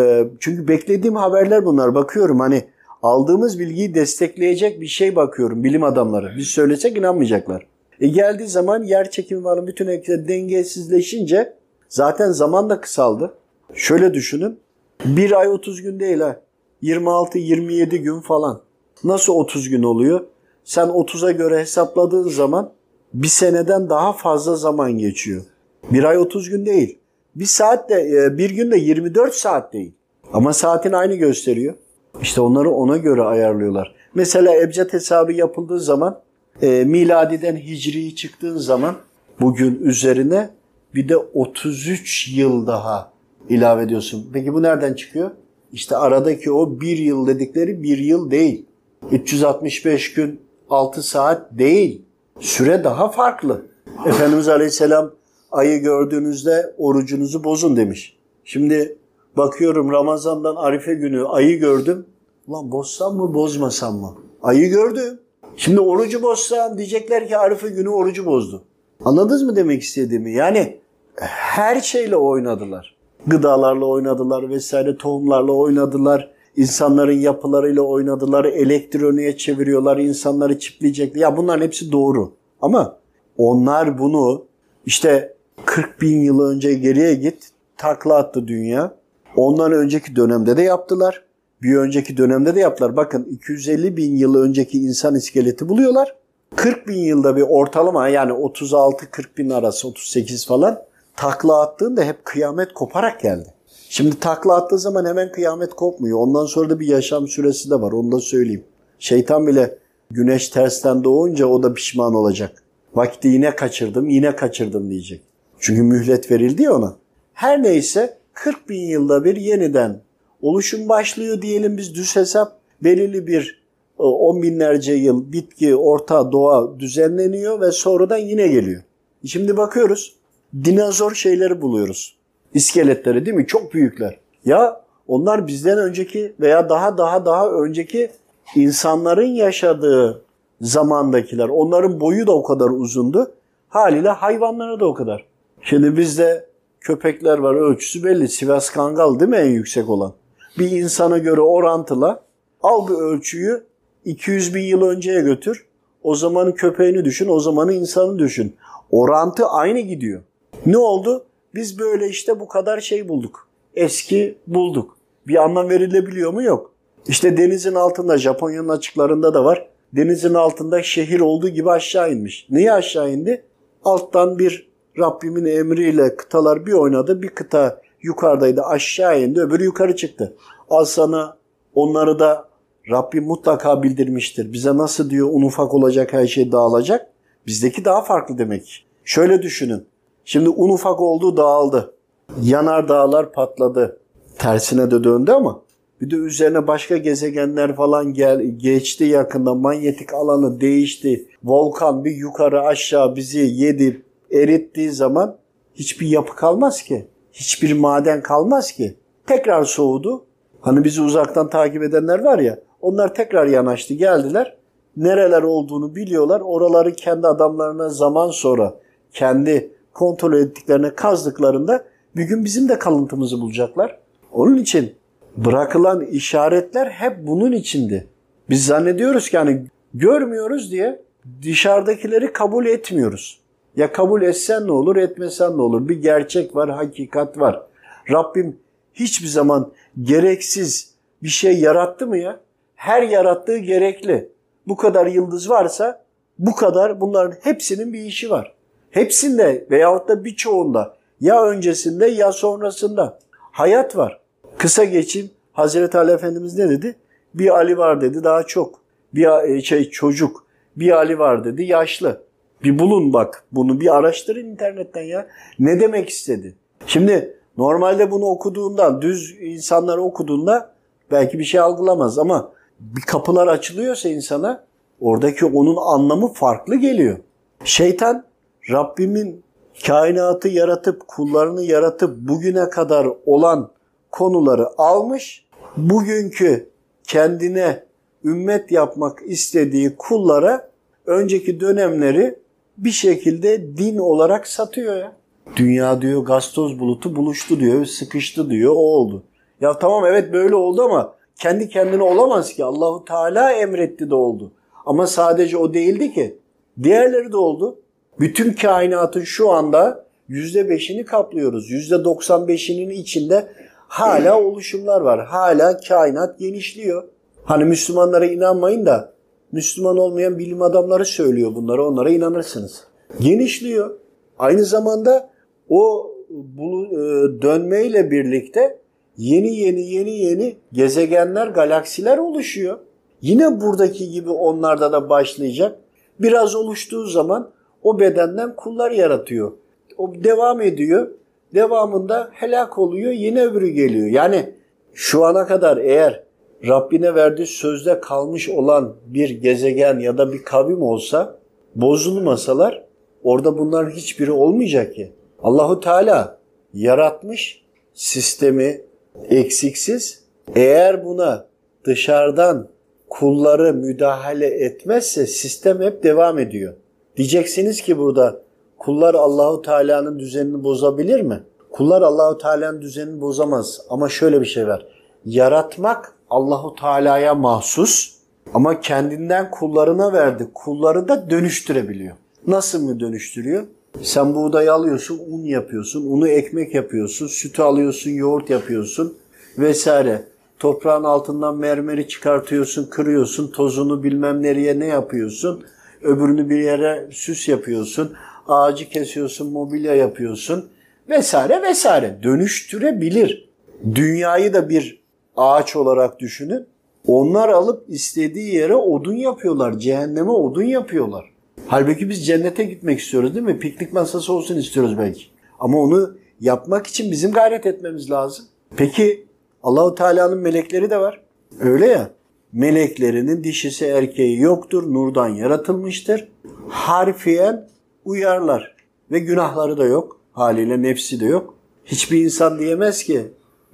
E, 0.00 0.28
çünkü 0.40 0.68
beklediğim 0.68 1.16
haberler 1.16 1.66
bunlar. 1.66 1.94
Bakıyorum 1.94 2.40
hani 2.40 2.64
aldığımız 3.02 3.58
bilgiyi 3.58 3.94
destekleyecek 3.94 4.80
bir 4.80 4.86
şey 4.86 5.16
bakıyorum 5.16 5.64
bilim 5.64 5.84
adamları. 5.84 6.32
Biz 6.38 6.46
söylesek 6.46 6.96
inanmayacaklar. 6.96 7.66
E 8.00 8.08
geldiği 8.08 8.48
zaman 8.48 8.82
yer 8.82 9.10
çekimi 9.10 9.44
var 9.44 9.66
bütün 9.66 9.86
ekler 9.86 10.28
dengesizleşince 10.28 11.54
zaten 11.88 12.30
zaman 12.30 12.70
da 12.70 12.80
kısaldı. 12.80 13.34
Şöyle 13.74 14.14
düşünün. 14.14 14.58
Bir 15.04 15.40
ay 15.40 15.48
30 15.48 15.82
gün 15.82 16.00
değil 16.00 16.20
ha. 16.20 16.40
26-27 16.82 17.96
gün 17.96 18.20
falan. 18.20 18.60
Nasıl 19.04 19.32
30 19.32 19.68
gün 19.68 19.82
oluyor? 19.82 20.20
Sen 20.64 20.88
30'a 20.88 21.30
göre 21.30 21.58
hesapladığın 21.58 22.28
zaman 22.28 22.72
bir 23.14 23.28
seneden 23.28 23.90
daha 23.90 24.12
fazla 24.12 24.56
zaman 24.56 24.98
geçiyor. 24.98 25.42
Bir 25.90 26.04
ay 26.04 26.18
30 26.18 26.50
gün 26.50 26.66
değil. 26.66 26.98
Bir 27.34 27.44
saat 27.44 27.90
de 27.90 27.94
e, 27.94 28.38
bir 28.38 28.50
günde 28.50 28.78
24 28.78 29.34
saat 29.34 29.72
değil. 29.72 29.92
Ama 30.32 30.52
saatin 30.52 30.92
aynı 30.92 31.14
gösteriyor. 31.14 31.74
İşte 32.22 32.40
onları 32.40 32.70
ona 32.70 32.96
göre 32.96 33.22
ayarlıyorlar. 33.22 33.94
Mesela 34.14 34.54
ebced 34.54 34.92
hesabı 34.92 35.32
yapıldığı 35.32 35.80
zaman 35.80 36.20
e, 36.62 36.84
miladiden 36.84 37.56
hicriyi 37.56 38.16
çıktığın 38.16 38.56
zaman 38.56 38.94
bugün 39.40 39.80
üzerine 39.82 40.50
bir 40.94 41.08
de 41.08 41.16
33 41.16 42.28
yıl 42.36 42.66
daha 42.66 43.12
ilave 43.48 43.82
ediyorsun. 43.82 44.30
Peki 44.32 44.54
bu 44.54 44.62
nereden 44.62 44.94
çıkıyor? 44.94 45.30
İşte 45.72 45.96
aradaki 45.96 46.52
o 46.52 46.80
bir 46.80 46.98
yıl 46.98 47.26
dedikleri 47.26 47.82
bir 47.82 47.98
yıl 47.98 48.30
değil. 48.30 48.66
365 49.10 50.12
gün 50.12 50.40
6 50.70 51.02
saat 51.02 51.58
değil. 51.58 52.02
Süre 52.42 52.84
daha 52.84 53.08
farklı. 53.08 53.62
Efendimiz 54.06 54.48
Aleyhisselam 54.48 55.10
ayı 55.52 55.82
gördüğünüzde 55.82 56.74
orucunuzu 56.78 57.44
bozun 57.44 57.76
demiş. 57.76 58.18
Şimdi 58.44 58.98
bakıyorum 59.36 59.92
Ramazan'dan 59.92 60.56
Arife 60.56 60.94
günü 60.94 61.24
ayı 61.24 61.58
gördüm. 61.58 62.06
Ulan 62.48 62.72
bozsam 62.72 63.16
mı 63.16 63.34
bozmasam 63.34 63.96
mı? 63.96 64.14
Ayı 64.42 64.70
gördüm. 64.70 65.20
Şimdi 65.56 65.80
orucu 65.80 66.22
bozsam 66.22 66.78
diyecekler 66.78 67.28
ki 67.28 67.36
Arife 67.38 67.68
günü 67.68 67.88
orucu 67.88 68.26
bozdu. 68.26 68.62
Anladınız 69.04 69.42
mı 69.42 69.56
demek 69.56 69.82
istediğimi? 69.82 70.32
Yani 70.32 70.78
her 71.16 71.80
şeyle 71.80 72.16
oynadılar. 72.16 72.96
Gıdalarla 73.26 73.86
oynadılar 73.86 74.50
vesaire, 74.50 74.96
tohumlarla 74.96 75.52
oynadılar. 75.52 76.30
İnsanların 76.56 77.20
yapılarıyla 77.20 77.82
oynadılar, 77.82 78.44
elektroniğe 78.44 79.36
çeviriyorlar, 79.36 79.98
insanları 79.98 80.58
çipleyecekler. 80.58 81.20
Ya 81.20 81.36
bunların 81.36 81.64
hepsi 81.64 81.92
doğru. 81.92 82.32
Ama 82.60 82.98
onlar 83.38 83.98
bunu 83.98 84.44
işte 84.86 85.34
40 85.64 86.00
bin 86.00 86.20
yıl 86.20 86.40
önce 86.40 86.74
geriye 86.74 87.14
git. 87.14 87.50
Takla 87.76 88.16
attı 88.16 88.48
dünya. 88.48 88.94
Ondan 89.36 89.72
önceki 89.72 90.16
dönemde 90.16 90.56
de 90.56 90.62
yaptılar. 90.62 91.22
Bir 91.62 91.76
önceki 91.76 92.16
dönemde 92.16 92.54
de 92.54 92.60
yaptılar. 92.60 92.96
Bakın 92.96 93.24
250 93.24 93.96
bin 93.96 94.16
yıl 94.16 94.34
önceki 94.34 94.78
insan 94.78 95.14
iskeleti 95.14 95.68
buluyorlar. 95.68 96.16
40 96.56 96.88
bin 96.88 96.98
yılda 96.98 97.36
bir 97.36 97.42
ortalama 97.42 98.08
yani 98.08 98.32
36-40 98.32 99.36
bin 99.36 99.50
arası 99.50 99.88
38 99.88 100.46
falan 100.46 100.82
takla 101.16 101.60
attığında 101.60 102.04
hep 102.04 102.24
kıyamet 102.24 102.74
koparak 102.74 103.20
geldi. 103.20 103.51
Şimdi 103.92 104.20
takla 104.20 104.56
attığı 104.56 104.78
zaman 104.78 105.06
hemen 105.06 105.32
kıyamet 105.32 105.74
kopmuyor. 105.74 106.18
Ondan 106.18 106.46
sonra 106.46 106.70
da 106.70 106.80
bir 106.80 106.86
yaşam 106.86 107.28
süresi 107.28 107.70
de 107.70 107.74
var. 107.74 107.92
Onu 107.92 108.12
da 108.12 108.20
söyleyeyim. 108.20 108.64
Şeytan 108.98 109.46
bile 109.46 109.78
güneş 110.10 110.48
tersten 110.48 111.04
doğunca 111.04 111.46
o 111.46 111.62
da 111.62 111.74
pişman 111.74 112.14
olacak. 112.14 112.62
Vakti 112.94 113.28
yine 113.28 113.56
kaçırdım, 113.56 114.08
yine 114.08 114.36
kaçırdım 114.36 114.90
diyecek. 114.90 115.20
Çünkü 115.58 115.82
mühlet 115.82 116.30
verildi 116.30 116.62
ya 116.62 116.76
ona. 116.76 116.96
Her 117.32 117.62
neyse 117.62 118.18
40 118.34 118.68
bin 118.68 118.80
yılda 118.80 119.24
bir 119.24 119.36
yeniden 119.36 120.02
oluşum 120.42 120.88
başlıyor 120.88 121.42
diyelim 121.42 121.76
biz 121.76 121.94
düz 121.94 122.16
hesap. 122.16 122.58
Belirli 122.84 123.26
bir 123.26 123.62
e, 123.98 124.02
on 124.02 124.42
binlerce 124.42 124.92
yıl 124.92 125.32
bitki, 125.32 125.76
orta, 125.76 126.32
doğa 126.32 126.80
düzenleniyor 126.80 127.60
ve 127.60 127.72
sonradan 127.72 128.18
yine 128.18 128.48
geliyor. 128.48 128.82
Şimdi 129.24 129.56
bakıyoruz 129.56 130.16
dinozor 130.64 131.14
şeyleri 131.14 131.62
buluyoruz. 131.62 132.21
İskeletleri 132.54 133.26
değil 133.26 133.36
mi? 133.36 133.46
Çok 133.46 133.74
büyükler. 133.74 134.18
Ya 134.44 134.82
onlar 135.08 135.46
bizden 135.46 135.78
önceki 135.78 136.34
veya 136.40 136.68
daha 136.68 136.98
daha 136.98 137.26
daha 137.26 137.50
önceki 137.50 138.10
insanların 138.56 139.26
yaşadığı 139.26 140.22
zamandakiler. 140.60 141.48
Onların 141.48 142.00
boyu 142.00 142.26
da 142.26 142.32
o 142.32 142.42
kadar 142.42 142.70
uzundu. 142.70 143.32
Haliyle 143.68 144.08
hayvanlara 144.08 144.80
da 144.80 144.86
o 144.86 144.94
kadar. 144.94 145.24
Şimdi 145.62 145.96
bizde 145.96 146.46
köpekler 146.80 147.38
var 147.38 147.54
ölçüsü 147.54 148.04
belli. 148.04 148.28
Sivas 148.28 148.70
Kangal 148.70 149.20
değil 149.20 149.30
mi 149.30 149.36
en 149.36 149.50
yüksek 149.50 149.88
olan? 149.88 150.12
Bir 150.58 150.70
insana 150.70 151.18
göre 151.18 151.40
orantıla 151.40 152.22
al 152.62 152.88
bir 152.88 152.94
ölçüyü 152.94 153.64
200 154.04 154.54
bin 154.54 154.62
yıl 154.62 154.82
önceye 154.82 155.20
götür. 155.20 155.66
O 156.02 156.14
zamanın 156.14 156.52
köpeğini 156.52 157.04
düşün, 157.04 157.28
o 157.28 157.40
zamanın 157.40 157.72
insanı 157.72 158.18
düşün. 158.18 158.56
Orantı 158.90 159.46
aynı 159.46 159.80
gidiyor. 159.80 160.22
Ne 160.66 160.78
oldu? 160.78 161.24
Biz 161.54 161.78
böyle 161.78 162.08
işte 162.08 162.40
bu 162.40 162.48
kadar 162.48 162.80
şey 162.80 163.08
bulduk. 163.08 163.48
Eski 163.74 164.38
bulduk. 164.46 164.96
Bir 165.26 165.42
anlam 165.42 165.70
verilebiliyor 165.70 166.32
mu? 166.32 166.42
Yok. 166.42 166.72
İşte 167.06 167.36
denizin 167.36 167.74
altında 167.74 168.18
Japonya'nın 168.18 168.68
açıklarında 168.68 169.34
da 169.34 169.44
var. 169.44 169.68
Denizin 169.92 170.34
altında 170.34 170.82
şehir 170.82 171.20
olduğu 171.20 171.48
gibi 171.48 171.70
aşağı 171.70 172.12
inmiş. 172.12 172.46
Niye 172.50 172.72
aşağı 172.72 173.10
indi? 173.12 173.44
Alttan 173.84 174.38
bir 174.38 174.72
Rabbimin 174.98 175.44
emriyle 175.44 176.16
kıtalar 176.16 176.66
bir 176.66 176.72
oynadı. 176.72 177.22
Bir 177.22 177.28
kıta 177.28 177.80
yukarıdaydı 178.02 178.62
aşağı 178.62 179.22
indi 179.22 179.40
öbürü 179.40 179.64
yukarı 179.64 179.96
çıktı. 179.96 180.36
Al 180.70 180.84
sana 180.84 181.36
onları 181.74 182.18
da 182.18 182.48
Rabbim 182.90 183.24
mutlaka 183.24 183.82
bildirmiştir. 183.82 184.52
Bize 184.52 184.76
nasıl 184.76 185.10
diyor 185.10 185.28
un 185.32 185.42
ufak 185.42 185.74
olacak 185.74 186.12
her 186.12 186.26
şey 186.26 186.52
dağılacak. 186.52 187.06
Bizdeki 187.46 187.84
daha 187.84 188.02
farklı 188.02 188.38
demek. 188.38 188.86
Şöyle 189.04 189.42
düşünün. 189.42 189.86
Şimdi 190.24 190.48
un 190.48 190.68
ufak 190.68 191.00
oldu 191.00 191.36
dağıldı. 191.36 191.94
Yanar 192.42 192.88
dağlar 192.88 193.32
patladı. 193.32 194.00
Tersine 194.38 194.90
de 194.90 195.04
döndü 195.04 195.32
ama 195.32 195.62
bir 196.00 196.10
de 196.10 196.16
üzerine 196.16 196.66
başka 196.66 196.96
gezegenler 196.96 197.76
falan 197.76 198.14
gel 198.14 198.42
geçti 198.42 199.04
yakında. 199.04 199.54
Manyetik 199.54 200.14
alanı 200.14 200.60
değişti. 200.60 201.28
Volkan 201.44 202.04
bir 202.04 202.16
yukarı 202.16 202.62
aşağı 202.62 203.16
bizi 203.16 203.38
yedi, 203.38 204.02
erittiği 204.32 204.90
zaman 204.90 205.36
hiçbir 205.74 206.06
yapı 206.06 206.36
kalmaz 206.36 206.82
ki. 206.82 207.06
Hiçbir 207.32 207.72
maden 207.72 208.22
kalmaz 208.22 208.72
ki. 208.72 208.96
Tekrar 209.26 209.64
soğudu. 209.64 210.24
Hani 210.60 210.84
bizi 210.84 211.02
uzaktan 211.02 211.50
takip 211.50 211.82
edenler 211.82 212.24
var 212.24 212.38
ya. 212.38 212.58
Onlar 212.80 213.14
tekrar 213.14 213.46
yanaştı 213.46 213.94
geldiler. 213.94 214.56
Nereler 214.96 215.42
olduğunu 215.42 215.94
biliyorlar. 215.94 216.40
Oraları 216.40 216.92
kendi 216.92 217.26
adamlarına 217.26 217.88
zaman 217.88 218.30
sonra 218.30 218.74
kendi 219.12 219.72
kontrol 219.94 220.32
ettiklerine 220.32 220.94
kazdıklarında 220.94 221.84
bir 222.16 222.22
gün 222.22 222.44
bizim 222.44 222.68
de 222.68 222.78
kalıntımızı 222.78 223.40
bulacaklar. 223.40 223.98
Onun 224.32 224.56
için 224.56 224.94
bırakılan 225.36 226.04
işaretler 226.04 226.86
hep 226.86 227.26
bunun 227.26 227.52
içindi. 227.52 228.06
Biz 228.50 228.66
zannediyoruz 228.66 229.30
ki 229.30 229.38
hani 229.38 229.66
görmüyoruz 229.94 230.72
diye 230.72 231.02
dışarıdakileri 231.42 232.32
kabul 232.32 232.66
etmiyoruz. 232.66 233.40
Ya 233.76 233.92
kabul 233.92 234.22
etsen 234.22 234.66
ne 234.66 234.72
olur, 234.72 234.96
etmesen 234.96 235.56
ne 235.56 235.62
olur? 235.62 235.88
Bir 235.88 236.02
gerçek 236.02 236.56
var, 236.56 236.70
hakikat 236.70 237.38
var. 237.38 237.62
Rabbim 238.10 238.56
hiçbir 238.94 239.26
zaman 239.26 239.72
gereksiz 240.02 240.94
bir 241.22 241.28
şey 241.28 241.60
yarattı 241.60 242.06
mı 242.06 242.18
ya? 242.18 242.40
Her 242.74 243.02
yarattığı 243.02 243.58
gerekli. 243.58 244.28
Bu 244.66 244.76
kadar 244.76 245.06
yıldız 245.06 245.50
varsa 245.50 246.04
bu 246.38 246.54
kadar 246.54 247.00
bunların 247.00 247.36
hepsinin 247.42 247.92
bir 247.92 248.00
işi 248.00 248.30
var. 248.30 248.54
Hepsinde 248.92 249.66
veyahut 249.70 250.08
da 250.08 250.24
birçoğunda 250.24 250.96
ya 251.20 251.44
öncesinde 251.44 252.06
ya 252.06 252.32
sonrasında 252.32 253.18
hayat 253.36 253.96
var. 253.96 254.20
Kısa 254.58 254.84
geçeyim. 254.84 255.30
Hazreti 255.52 255.98
Ali 255.98 256.12
Efendimiz 256.12 256.58
ne 256.58 256.68
dedi? 256.68 256.96
Bir 257.34 257.56
Ali 257.56 257.78
var 257.78 258.00
dedi 258.00 258.24
daha 258.24 258.42
çok. 258.42 258.80
Bir 259.14 259.62
şey 259.62 259.90
çocuk. 259.90 260.46
Bir 260.76 260.90
Ali 260.90 261.18
var 261.18 261.44
dedi 261.44 261.62
yaşlı. 261.62 262.22
Bir 262.64 262.78
bulun 262.78 263.12
bak 263.12 263.44
bunu 263.52 263.80
bir 263.80 263.96
araştırın 263.96 264.46
internetten 264.46 265.02
ya. 265.02 265.26
Ne 265.58 265.80
demek 265.80 266.08
istedi? 266.08 266.54
Şimdi 266.86 267.36
normalde 267.58 268.10
bunu 268.10 268.24
okuduğunda 268.24 269.02
düz 269.02 269.36
insanlar 269.40 269.98
okuduğunda 269.98 270.74
belki 271.10 271.38
bir 271.38 271.44
şey 271.44 271.60
algılamaz 271.60 272.18
ama 272.18 272.52
bir 272.80 273.02
kapılar 273.02 273.46
açılıyorsa 273.46 274.08
insana 274.08 274.64
oradaki 275.00 275.46
onun 275.46 275.76
anlamı 275.76 276.32
farklı 276.32 276.76
geliyor. 276.76 277.18
Şeytan 277.64 278.24
Rabbimin 278.70 279.42
kainatı 279.86 280.48
yaratıp 280.48 281.08
kullarını 281.08 281.62
yaratıp 281.62 282.16
bugüne 282.16 282.70
kadar 282.70 283.08
olan 283.26 283.70
konuları 284.10 284.66
almış. 284.78 285.44
Bugünkü 285.76 286.68
kendine 287.04 287.84
ümmet 288.24 288.72
yapmak 288.72 289.22
istediği 289.26 289.96
kullara 289.96 290.70
önceki 291.06 291.60
dönemleri 291.60 292.38
bir 292.78 292.90
şekilde 292.90 293.76
din 293.76 293.98
olarak 293.98 294.46
satıyor 294.46 294.96
ya. 294.96 295.12
Dünya 295.56 296.02
diyor 296.02 296.24
gastoz 296.24 296.80
bulutu 296.80 297.16
buluştu 297.16 297.60
diyor, 297.60 297.84
sıkıştı 297.84 298.50
diyor, 298.50 298.72
o 298.72 298.78
oldu. 298.78 299.22
Ya 299.60 299.78
tamam 299.78 300.06
evet 300.06 300.32
böyle 300.32 300.54
oldu 300.54 300.82
ama 300.82 301.14
kendi 301.38 301.68
kendine 301.68 302.02
olamaz 302.02 302.52
ki. 302.52 302.64
Allahu 302.64 303.04
Teala 303.04 303.52
emretti 303.52 304.10
de 304.10 304.14
oldu. 304.14 304.52
Ama 304.86 305.06
sadece 305.06 305.56
o 305.56 305.74
değildi 305.74 306.14
ki. 306.14 306.38
Diğerleri 306.82 307.32
de 307.32 307.36
oldu. 307.36 307.76
Bütün 308.20 308.52
kainatın 308.52 309.24
şu 309.24 309.50
anda 309.50 310.06
%5'ini 310.30 311.04
kaplıyoruz. 311.04 311.70
%95'inin 311.70 312.90
içinde 312.90 313.48
hala 313.88 314.40
oluşumlar 314.40 315.00
var. 315.00 315.26
Hala 315.26 315.80
kainat 315.80 316.38
genişliyor. 316.38 317.04
Hani 317.44 317.64
Müslümanlara 317.64 318.26
inanmayın 318.26 318.86
da 318.86 319.12
Müslüman 319.52 319.98
olmayan 319.98 320.38
bilim 320.38 320.62
adamları 320.62 321.04
söylüyor 321.04 321.54
bunları. 321.54 321.86
Onlara 321.86 322.10
inanırsınız. 322.10 322.84
Genişliyor. 323.20 323.98
Aynı 324.38 324.64
zamanda 324.64 325.30
o 325.68 326.10
bu 326.30 326.86
e, 326.86 326.96
dönmeyle 327.42 328.10
birlikte 328.10 328.78
yeni 329.16 329.56
yeni 329.56 329.82
yeni 329.90 330.10
yeni 330.10 330.56
gezegenler, 330.72 331.46
galaksiler 331.46 332.18
oluşuyor. 332.18 332.78
Yine 333.20 333.60
buradaki 333.60 334.10
gibi 334.10 334.30
onlarda 334.30 334.92
da 334.92 335.08
başlayacak. 335.08 335.78
Biraz 336.20 336.54
oluştuğu 336.54 337.06
zaman 337.06 337.50
o 337.82 338.00
bedenden 338.00 338.56
kullar 338.56 338.90
yaratıyor. 338.90 339.52
O 339.98 340.12
devam 340.14 340.60
ediyor. 340.60 341.10
Devamında 341.54 342.28
helak 342.32 342.78
oluyor. 342.78 343.12
Yine 343.12 343.42
öbürü 343.42 343.68
geliyor. 343.68 344.06
Yani 344.06 344.54
şu 344.94 345.24
ana 345.24 345.46
kadar 345.46 345.76
eğer 345.76 346.22
Rabbine 346.66 347.14
verdiği 347.14 347.46
sözde 347.46 348.00
kalmış 348.00 348.48
olan 348.48 348.94
bir 349.06 349.30
gezegen 349.30 349.98
ya 349.98 350.18
da 350.18 350.32
bir 350.32 350.42
kavim 350.42 350.82
olsa 350.82 351.38
bozulmasalar 351.74 352.84
orada 353.22 353.58
bunların 353.58 353.90
hiçbiri 353.90 354.32
olmayacak 354.32 354.94
ki. 354.94 355.12
Allahu 355.42 355.80
Teala 355.80 356.38
yaratmış 356.74 357.62
sistemi 357.94 358.80
eksiksiz. 359.28 360.22
Eğer 360.54 361.04
buna 361.04 361.46
dışarıdan 361.84 362.68
kulları 363.08 363.74
müdahale 363.74 364.46
etmezse 364.46 365.26
sistem 365.26 365.82
hep 365.82 366.02
devam 366.02 366.38
ediyor. 366.38 366.74
Diyeceksiniz 367.16 367.82
ki 367.82 367.98
burada 367.98 368.42
kullar 368.78 369.14
Allahu 369.14 369.62
Teala'nın 369.62 370.18
düzenini 370.18 370.64
bozabilir 370.64 371.20
mi? 371.20 371.40
Kullar 371.70 372.02
Allahu 372.02 372.38
Teala'nın 372.38 372.82
düzenini 372.82 373.20
bozamaz 373.20 373.80
ama 373.90 374.08
şöyle 374.08 374.40
bir 374.40 374.46
şey 374.46 374.66
var. 374.66 374.86
Yaratmak 375.24 376.14
Allahu 376.30 376.74
Teala'ya 376.74 377.34
mahsus 377.34 378.14
ama 378.54 378.80
kendinden 378.80 379.50
kullarına 379.50 380.12
verdi. 380.12 380.48
Kulları 380.54 381.08
da 381.08 381.30
dönüştürebiliyor. 381.30 382.16
Nasıl 382.46 382.82
mı 382.82 383.00
dönüştürüyor? 383.00 383.62
Sen 384.02 384.34
buğdayı 384.34 384.72
alıyorsun, 384.72 385.20
un 385.30 385.44
yapıyorsun, 385.44 386.06
unu 386.10 386.28
ekmek 386.28 386.74
yapıyorsun, 386.74 387.26
sütü 387.26 387.62
alıyorsun, 387.62 388.10
yoğurt 388.10 388.50
yapıyorsun 388.50 389.14
vesaire. 389.58 390.24
Toprağın 390.58 391.04
altından 391.04 391.56
mermeri 391.56 392.08
çıkartıyorsun, 392.08 392.86
kırıyorsun, 392.86 393.50
tozunu 393.50 394.02
bilmem 394.02 394.42
nereye 394.42 394.80
ne 394.80 394.86
yapıyorsun. 394.86 395.64
Öbürünü 396.02 396.50
bir 396.50 396.58
yere 396.58 397.08
süs 397.10 397.48
yapıyorsun, 397.48 398.12
ağacı 398.48 398.88
kesiyorsun, 398.88 399.52
mobilya 399.52 399.94
yapıyorsun 399.94 400.68
vesaire 401.08 401.62
vesaire. 401.62 402.18
Dönüştürebilir. 402.22 403.48
Dünyayı 403.94 404.54
da 404.54 404.68
bir 404.68 405.02
ağaç 405.36 405.76
olarak 405.76 406.20
düşünün. 406.20 406.66
Onlar 407.06 407.48
alıp 407.48 407.84
istediği 407.88 408.54
yere 408.54 408.74
odun 408.74 409.14
yapıyorlar. 409.14 409.78
Cehenneme 409.78 410.30
odun 410.30 410.62
yapıyorlar. 410.62 411.32
Halbuki 411.66 412.08
biz 412.08 412.26
cennete 412.26 412.64
gitmek 412.64 413.00
istiyoruz 413.00 413.34
değil 413.34 413.46
mi? 413.46 413.58
Piknik 413.58 413.92
masası 413.92 414.32
olsun 414.32 414.56
istiyoruz 414.56 414.98
belki. 414.98 415.24
Ama 415.60 415.78
onu 415.78 416.16
yapmak 416.40 416.86
için 416.86 417.12
bizim 417.12 417.32
gayret 417.32 417.66
etmemiz 417.66 418.10
lazım. 418.10 418.44
Peki 418.76 419.26
Allahu 419.62 419.94
Teala'nın 419.94 420.38
melekleri 420.38 420.90
de 420.90 420.98
var. 420.98 421.20
Öyle 421.60 421.86
ya. 421.86 422.10
Meleklerinin 422.52 423.44
dişisi 423.44 423.84
erkeği 423.84 424.40
yoktur. 424.40 424.94
Nurdan 424.94 425.28
yaratılmıştır. 425.28 426.28
Harfiyen 426.68 427.68
uyarlar. 428.04 428.76
Ve 429.10 429.18
günahları 429.18 429.78
da 429.78 429.84
yok. 429.84 430.20
Haliyle 430.32 430.82
nefsi 430.82 431.20
de 431.20 431.24
yok. 431.24 431.54
Hiçbir 431.84 432.24
insan 432.24 432.58
diyemez 432.58 433.04
ki 433.04 433.20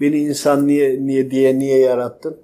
beni 0.01 0.19
insan 0.19 0.67
niye 0.67 1.07
niye 1.07 1.31
diye 1.31 1.59
niye 1.59 1.79
yarattın? 1.79 2.37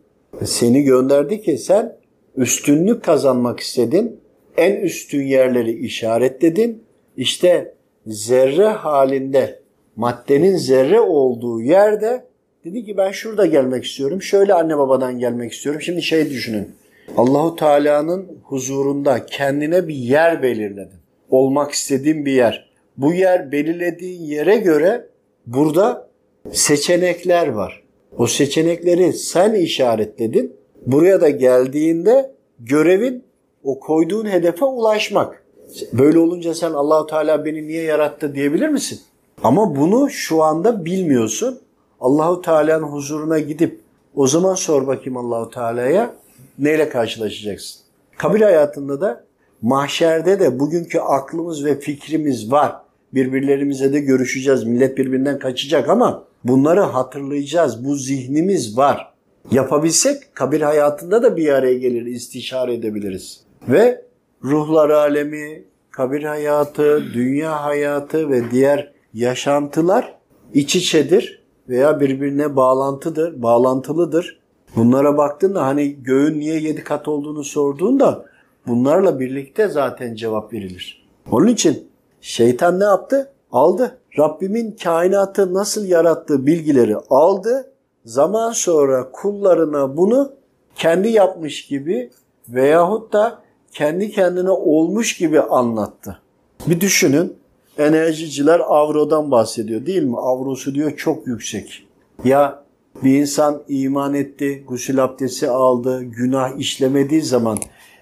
Seni 0.45 0.83
gönderdi 0.83 1.43
ki 1.43 1.59
sen 1.59 1.97
üstünlük 2.37 3.05
kazanmak 3.05 3.61
istedin. 3.61 4.21
En 4.57 4.77
üstün 4.77 5.23
yerleri 5.23 5.73
işaretledin. 5.73 6.83
İşte 7.17 7.75
zerre 8.07 8.69
halinde 8.69 9.61
maddenin 9.97 10.57
zerre 10.57 11.01
olduğu 11.01 11.63
yerde 11.63 12.25
dedi 12.65 12.85
ki 12.85 12.97
ben 12.97 13.11
şurada 13.11 13.47
gelmek 13.47 13.85
istiyorum. 13.85 14.23
Şöyle 14.23 14.55
anne 14.55 14.79
babadan 14.79 15.19
gelmek 15.19 15.53
istiyorum. 15.53 15.81
Şimdi 15.81 16.03
şey 16.03 16.31
düşünün. 16.31 16.69
Allahu 17.17 17.57
Teala'nın 17.57 18.39
huzurunda 18.43 19.27
kendine 19.27 19.89
bir 19.89 19.95
yer 19.95 20.43
belirledin. 20.43 20.99
Olmak 21.31 21.73
istediğin 21.73 22.25
bir 22.25 22.33
yer. 22.33 22.71
Bu 22.97 23.13
yer 23.13 23.53
belirlediğin 23.53 24.23
yere 24.23 24.57
göre 24.57 25.07
burada 25.47 26.09
seçenekler 26.53 27.49
var. 27.49 27.83
O 28.19 28.27
seçenekleri 28.27 29.13
sen 29.13 29.55
işaretledin. 29.55 30.57
Buraya 30.87 31.21
da 31.21 31.29
geldiğinde 31.31 32.31
görevin 32.61 33.25
o 33.65 33.81
koyduğun 33.81 34.27
hedefe 34.27 34.65
ulaşmak. 34.65 35.45
Böyle 35.93 36.19
olunca 36.19 36.55
sen 36.55 36.71
Allahu 36.71 37.07
Teala 37.07 37.45
beni 37.45 37.67
niye 37.69 37.83
yarattı 37.83 38.35
diyebilir 38.35 38.69
misin? 38.69 39.01
Ama 39.43 39.77
bunu 39.77 40.11
şu 40.11 40.43
anda 40.43 40.85
bilmiyorsun. 40.85 41.61
Allahu 42.01 42.43
Teala'nın 42.43 42.87
huzuruna 42.87 43.39
gidip 43.39 43.81
o 44.15 44.27
zaman 44.27 44.55
sor 44.55 44.87
bakayım 44.87 45.17
Allahu 45.17 45.51
Teala'ya 45.51 46.15
neyle 46.59 46.89
karşılaşacaksın? 46.89 47.81
Kabir 48.19 48.41
hayatında 48.41 49.01
da 49.01 49.25
mahşerde 49.63 50.41
de 50.41 50.61
bugünkü 50.61 50.99
aklımız 50.99 51.65
ve 51.65 51.81
fikrimiz 51.81 52.53
var. 52.53 52.77
Birbirlerimize 53.15 53.93
de 53.93 54.01
görüşeceğiz. 54.01 54.65
Millet 54.65 54.99
birbirinden 54.99 55.39
kaçacak 55.39 55.89
ama 55.89 56.25
bunları 56.45 56.81
hatırlayacağız. 56.81 57.85
Bu 57.85 57.95
zihnimiz 57.95 58.77
var. 58.77 59.15
Yapabilsek 59.51 60.35
kabir 60.35 60.61
hayatında 60.61 61.23
da 61.23 61.37
bir 61.37 61.49
araya 61.49 61.75
gelir, 61.75 62.07
istişare 62.07 62.75
edebiliriz. 62.75 63.41
Ve 63.69 64.03
ruhlar 64.45 64.91
alemi, 64.91 65.65
kabir 65.91 66.23
hayatı, 66.23 67.03
dünya 67.15 67.65
hayatı 67.65 68.31
ve 68.31 68.51
diğer 68.51 68.93
yaşantılar 69.15 70.15
iç 70.55 70.77
içedir 70.77 71.44
veya 71.69 72.01
birbirine 72.01 72.57
bağlantıdır, 72.57 73.43
bağlantılıdır. 73.43 74.41
Bunlara 74.77 75.17
baktığında 75.17 75.67
hani 75.67 76.03
göğün 76.03 76.41
niye 76.41 76.61
yedi 76.61 76.85
kat 76.85 77.09
olduğunu 77.09 77.45
sorduğunda 77.45 78.25
bunlarla 78.67 79.21
birlikte 79.21 79.69
zaten 79.69 80.15
cevap 80.15 80.53
verilir. 80.53 81.07
Onun 81.31 81.47
için 81.47 81.89
şeytan 82.21 82.81
ne 82.81 82.85
yaptı? 82.85 83.31
Aldı. 83.53 83.99
Rabbimin 84.19 84.77
kainatı 84.83 85.55
nasıl 85.55 85.85
yarattığı 85.87 86.47
bilgileri 86.47 86.97
aldı. 87.11 87.71
Zaman 88.05 88.53
sonra 88.53 89.11
kullarına 89.13 89.97
bunu 89.97 90.33
kendi 90.77 91.09
yapmış 91.09 91.67
gibi 91.67 92.11
veyahut 92.49 93.13
da 93.13 93.39
kendi 93.73 94.11
kendine 94.11 94.51
olmuş 94.51 95.17
gibi 95.17 95.41
anlattı. 95.41 96.19
Bir 96.67 96.81
düşünün 96.81 97.37
enerjiciler 97.79 98.61
avrodan 98.67 99.31
bahsediyor 99.31 99.87
değil 99.87 100.03
mi? 100.03 100.17
Avrosu 100.19 100.75
diyor 100.75 100.97
çok 100.97 101.27
yüksek. 101.27 101.87
Ya 102.25 102.65
bir 103.05 103.21
insan 103.21 103.63
iman 103.69 104.15
etti, 104.15 104.65
gusül 104.69 105.05
abdesti 105.05 105.49
aldı, 105.49 106.03
günah 106.03 106.59
işlemediği 106.59 107.23
zaman 107.23 107.59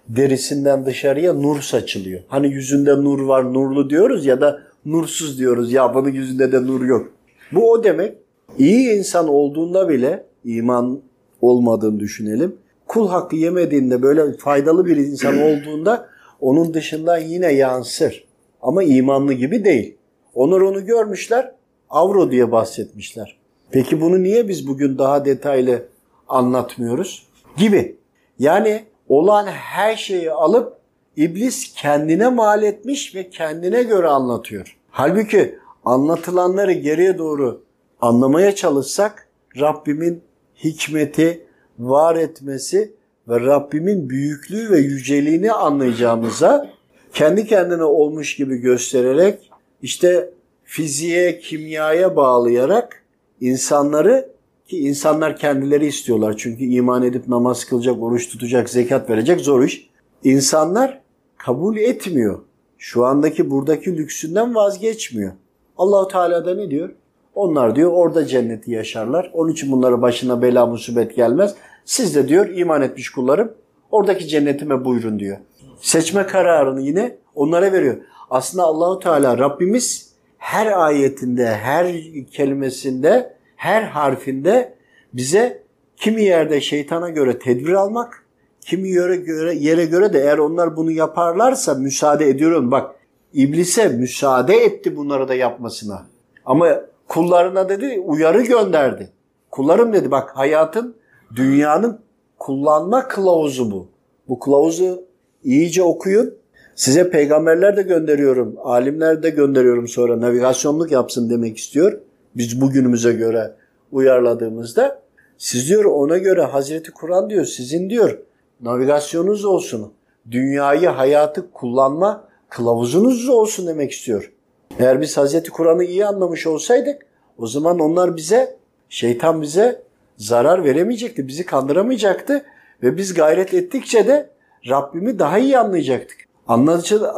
derisinden 0.09 0.87
dışarıya 0.87 1.33
nur 1.33 1.61
saçılıyor. 1.61 2.21
Hani 2.29 2.49
yüzünde 2.49 2.91
nur 2.97 3.21
var, 3.21 3.55
nurlu 3.55 3.91
diyoruz 3.91 4.27
ya 4.27 4.41
da 4.41 4.63
nursuz 4.85 5.39
diyoruz. 5.39 5.73
Ya 5.73 5.95
bunun 5.95 6.09
yüzünde 6.09 6.53
de 6.53 6.67
nur 6.67 6.85
yok. 6.85 7.13
Bu 7.53 7.71
o 7.71 7.85
demek. 7.85 8.15
İyi 8.59 8.91
insan 8.91 9.29
olduğunda 9.29 9.89
bile 9.89 10.25
iman 10.45 11.01
olmadığını 11.41 12.01
düşünelim. 12.01 12.57
Kul 12.87 13.09
hakkı 13.09 13.37
yemediğinde 13.37 14.03
böyle 14.03 14.33
faydalı 14.33 14.87
bir 14.87 14.97
insan 14.97 15.43
olduğunda 15.43 16.09
onun 16.41 16.75
dışından 16.75 17.19
yine 17.19 17.53
yansır. 17.53 18.25
Ama 18.63 18.83
imanlı 18.83 19.33
gibi 19.33 19.65
değil. 19.65 19.97
Onlar 20.35 20.61
onu 20.61 20.87
görmüşler, 20.87 21.53
avro 21.91 22.31
diye 22.31 22.53
bahsetmişler. 22.53 23.37
Peki 23.71 24.01
bunu 24.01 24.23
niye 24.23 24.49
biz 24.49 24.69
bugün 24.69 24.99
daha 24.99 25.25
detaylı 25.25 25.83
anlatmıyoruz? 26.29 27.27
Gibi. 27.57 27.97
Yani 28.39 28.85
olan 29.09 29.47
her 29.47 29.97
şeyi 29.97 30.33
alıp 30.33 30.77
iblis 31.17 31.75
kendine 31.75 32.29
mal 32.29 32.63
etmiş 32.63 33.15
ve 33.15 33.31
kendine 33.31 33.83
göre 33.83 34.09
anlatıyor. 34.09 34.77
Halbuki 34.91 35.59
anlatılanları 35.85 36.73
geriye 36.73 37.19
doğru 37.19 37.63
anlamaya 38.01 38.55
çalışsak 38.55 39.29
Rabbimin 39.61 40.23
hikmeti, 40.65 41.47
var 41.79 42.17
etmesi 42.17 42.95
ve 43.29 43.41
Rabbimin 43.41 44.11
büyüklüğü 44.11 44.71
ve 44.71 44.79
yüceliğini 44.79 45.53
anlayacağımıza 45.53 46.71
kendi 47.13 47.47
kendine 47.47 47.85
olmuş 47.85 48.37
gibi 48.37 48.57
göstererek 48.57 49.51
işte 49.83 50.31
fiziğe, 50.65 51.39
kimyaya 51.39 52.17
bağlayarak 52.17 53.05
insanları 53.41 54.29
ki 54.69 54.79
insanlar 54.79 55.37
kendileri 55.37 55.87
istiyorlar. 55.87 56.35
Çünkü 56.39 56.65
iman 56.65 57.03
edip 57.03 57.29
namaz 57.29 57.65
kılacak, 57.65 58.03
oruç 58.03 58.29
tutacak, 58.29 58.71
zekat 58.71 59.11
verecek 59.11 59.41
zor 59.41 59.63
iş. 59.63 59.91
İnsanlar 60.25 61.01
kabul 61.39 61.77
etmiyor. 61.77 62.41
Şu 62.79 63.05
andaki 63.05 63.51
buradaki 63.51 63.97
lüksünden 63.97 64.55
vazgeçmiyor. 64.55 65.33
Allahu 65.79 66.09
Teala 66.09 66.47
da 66.47 66.55
ne 66.55 66.71
diyor? 66.71 66.91
Onlar 67.35 67.77
diyor 67.77 67.93
orada 67.93 68.27
cenneti 68.27 68.71
yaşarlar. 68.71 69.31
Onun 69.35 69.53
için 69.53 69.73
bunlara 69.73 70.03
başına 70.03 70.43
bela 70.43 70.67
musibet 70.67 71.17
gelmez. 71.17 71.55
Siz 71.85 72.15
de 72.15 72.29
diyor 72.29 72.49
iman 72.49 72.83
etmiş 72.83 73.11
kullarım 73.11 73.53
oradaki 73.91 74.29
cennetime 74.29 74.85
buyurun 74.85 75.19
diyor. 75.19 75.39
Seçme 75.83 76.27
kararını 76.27 76.81
yine 76.81 77.17
onlara 77.35 77.73
veriyor. 77.73 77.97
Aslında 78.31 78.65
Allahu 78.65 78.99
Teala 78.99 79.39
Rabbimiz 79.39 80.13
her 80.39 80.67
ayetinde, 80.87 81.47
her 81.47 81.97
kelimesinde, 82.33 83.37
her 83.57 83.83
harfinde 83.83 84.75
bize 85.15 85.63
kimi 85.97 86.23
yerde 86.23 86.61
şeytana 86.61 87.11
göre 87.11 87.39
tedbir 87.39 87.73
almak, 87.73 88.27
kimi 88.61 88.89
yere 88.89 89.17
göre, 89.17 89.55
yere 89.55 89.85
göre 89.85 90.13
de 90.13 90.21
eğer 90.21 90.39
onlar 90.39 90.77
bunu 90.77 90.91
yaparlarsa 90.91 91.75
müsaade 91.75 92.29
ediyorum. 92.29 92.71
Bak 92.71 92.95
iblise 93.33 93.89
müsaade 93.89 94.57
etti 94.57 94.97
bunları 94.97 95.29
da 95.29 95.35
yapmasına. 95.35 96.07
Ama 96.45 96.81
kullarına 97.09 97.69
dedi 97.69 98.03
uyarı 98.07 98.43
gönderdi. 98.43 99.11
Kullarım 99.51 99.93
dedi 99.93 100.11
bak 100.11 100.37
hayatın, 100.37 100.97
dünyanın 101.37 102.01
kullanma 102.39 103.09
kılavuzu 103.09 103.71
bu. 103.71 103.89
Bu 104.29 104.39
kılavuzu 104.39 105.12
iyice 105.45 105.83
okuyun. 105.83 106.35
Size 106.75 107.11
peygamberler 107.11 107.77
de 107.77 107.83
gönderiyorum, 107.83 108.55
alimler 108.65 109.23
de 109.23 109.31
gönderiyorum 109.31 109.89
sonra 109.89 110.21
navigasyonluk 110.21 110.93
yapsın 110.93 111.31
demek 111.31 111.59
istiyor. 111.59 111.99
Biz 112.37 112.61
bugünümüze 112.61 113.13
göre 113.13 113.55
uyarladığımızda 113.93 115.03
siz 115.39 115.69
diyor 115.69 115.85
ona 115.85 116.19
göre 116.19 116.43
Hazreti 116.43 116.91
Kur'an 116.91 117.31
diyor 117.31 117.45
sizin 117.45 117.91
diyor 117.91 118.19
navigasyonunuz 118.61 119.45
olsun. 119.45 119.93
Dünyayı, 120.31 120.89
hayatı 120.89 121.53
kullanma 121.53 122.29
kılavuzunuz 122.49 123.29
olsun 123.29 123.67
demek 123.67 123.93
istiyor. 123.93 124.33
Eğer 124.79 125.01
biz 125.01 125.17
Hazreti 125.17 125.51
Kur'an'ı 125.51 125.85
iyi 125.85 126.07
anlamış 126.07 126.47
olsaydık 126.47 127.07
o 127.39 127.47
zaman 127.47 127.79
onlar 127.79 128.17
bize, 128.17 128.57
şeytan 128.89 129.43
bize 129.43 129.83
zarar 130.17 130.65
veremeyecekti, 130.65 131.29
bizi 131.29 131.47
kandıramayacaktı 131.47 132.45
ve 132.83 132.97
biz 132.97 133.15
gayret 133.15 133.55
ettikçe 133.55 134.07
de 134.07 134.31
Rabbimi 134.69 135.19
daha 135.19 135.39
iyi 135.39 135.59
anlayacaktık. 135.59 136.19
Anladıkça, 136.49 137.13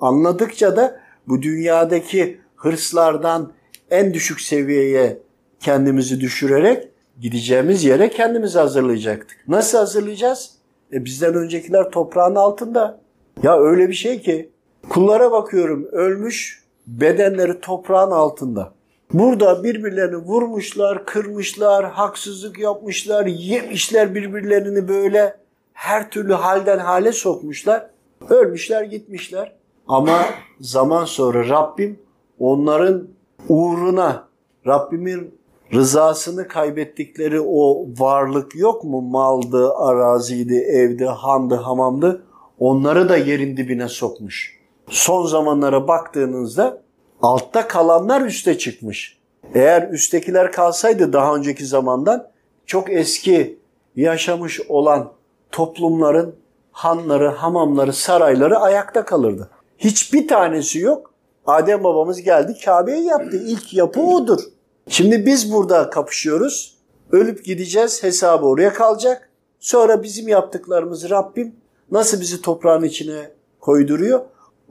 anladıkça 0.00 0.76
da 0.76 1.00
bu 1.28 1.42
dünyadaki 1.42 2.40
hırslardan 2.56 3.52
en 3.90 4.14
düşük 4.14 4.40
seviyeye 4.40 5.18
kendimizi 5.60 6.20
düşürerek 6.20 6.88
gideceğimiz 7.20 7.84
yere 7.84 8.10
kendimizi 8.10 8.58
hazırlayacaktık. 8.58 9.44
Nasıl 9.48 9.78
hazırlayacağız? 9.78 10.50
E 10.92 11.04
bizden 11.04 11.34
öncekiler 11.34 11.90
toprağın 11.90 12.34
altında. 12.34 13.00
Ya 13.42 13.60
öyle 13.60 13.88
bir 13.88 13.94
şey 13.94 14.20
ki 14.20 14.50
kullara 14.88 15.32
bakıyorum 15.32 15.88
ölmüş 15.92 16.64
bedenleri 16.86 17.60
toprağın 17.60 18.10
altında. 18.10 18.72
Burada 19.12 19.64
birbirlerini 19.64 20.16
vurmuşlar, 20.16 21.06
kırmışlar, 21.06 21.90
haksızlık 21.90 22.58
yapmışlar, 22.58 23.26
yemişler 23.26 24.14
birbirlerini 24.14 24.88
böyle 24.88 25.39
her 25.80 26.10
türlü 26.10 26.32
halden 26.32 26.78
hale 26.78 27.12
sokmuşlar. 27.12 27.90
Ölmüşler 28.28 28.82
gitmişler. 28.82 29.52
Ama 29.88 30.24
zaman 30.60 31.04
sonra 31.04 31.48
Rabbim 31.48 31.98
onların 32.38 33.08
uğruna 33.48 34.28
Rabbimin 34.66 35.34
rızasını 35.74 36.48
kaybettikleri 36.48 37.40
o 37.40 37.86
varlık 37.98 38.56
yok 38.56 38.84
mu? 38.84 39.02
Maldı, 39.02 39.74
araziydi, 39.74 40.54
evdi, 40.54 41.04
handı, 41.04 41.54
hamamdı. 41.54 42.24
Onları 42.58 43.08
da 43.08 43.16
yerin 43.16 43.56
dibine 43.56 43.88
sokmuş. 43.88 44.58
Son 44.88 45.26
zamanlara 45.26 45.88
baktığınızda 45.88 46.82
altta 47.22 47.68
kalanlar 47.68 48.20
üste 48.20 48.58
çıkmış. 48.58 49.18
Eğer 49.54 49.88
üsttekiler 49.88 50.52
kalsaydı 50.52 51.12
daha 51.12 51.36
önceki 51.36 51.66
zamandan 51.66 52.28
çok 52.66 52.92
eski 52.92 53.58
yaşamış 53.96 54.60
olan 54.68 55.19
toplumların 55.52 56.34
hanları, 56.72 57.28
hamamları, 57.28 57.92
sarayları 57.92 58.58
ayakta 58.58 59.04
kalırdı. 59.04 59.50
Hiçbir 59.78 60.28
tanesi 60.28 60.78
yok. 60.78 61.10
Adem 61.46 61.84
babamız 61.84 62.22
geldi 62.22 62.56
Kabe'yi 62.64 63.04
yaptı. 63.04 63.42
İlk 63.46 63.74
yapı 63.74 64.00
odur. 64.00 64.40
Şimdi 64.88 65.26
biz 65.26 65.52
burada 65.52 65.90
kapışıyoruz. 65.90 66.76
Ölüp 67.12 67.44
gideceğiz. 67.44 68.02
Hesabı 68.02 68.46
oraya 68.46 68.72
kalacak. 68.72 69.30
Sonra 69.60 70.02
bizim 70.02 70.28
yaptıklarımızı 70.28 71.10
Rabbim 71.10 71.54
nasıl 71.90 72.20
bizi 72.20 72.42
toprağın 72.42 72.82
içine 72.82 73.30
koyduruyor? 73.60 74.20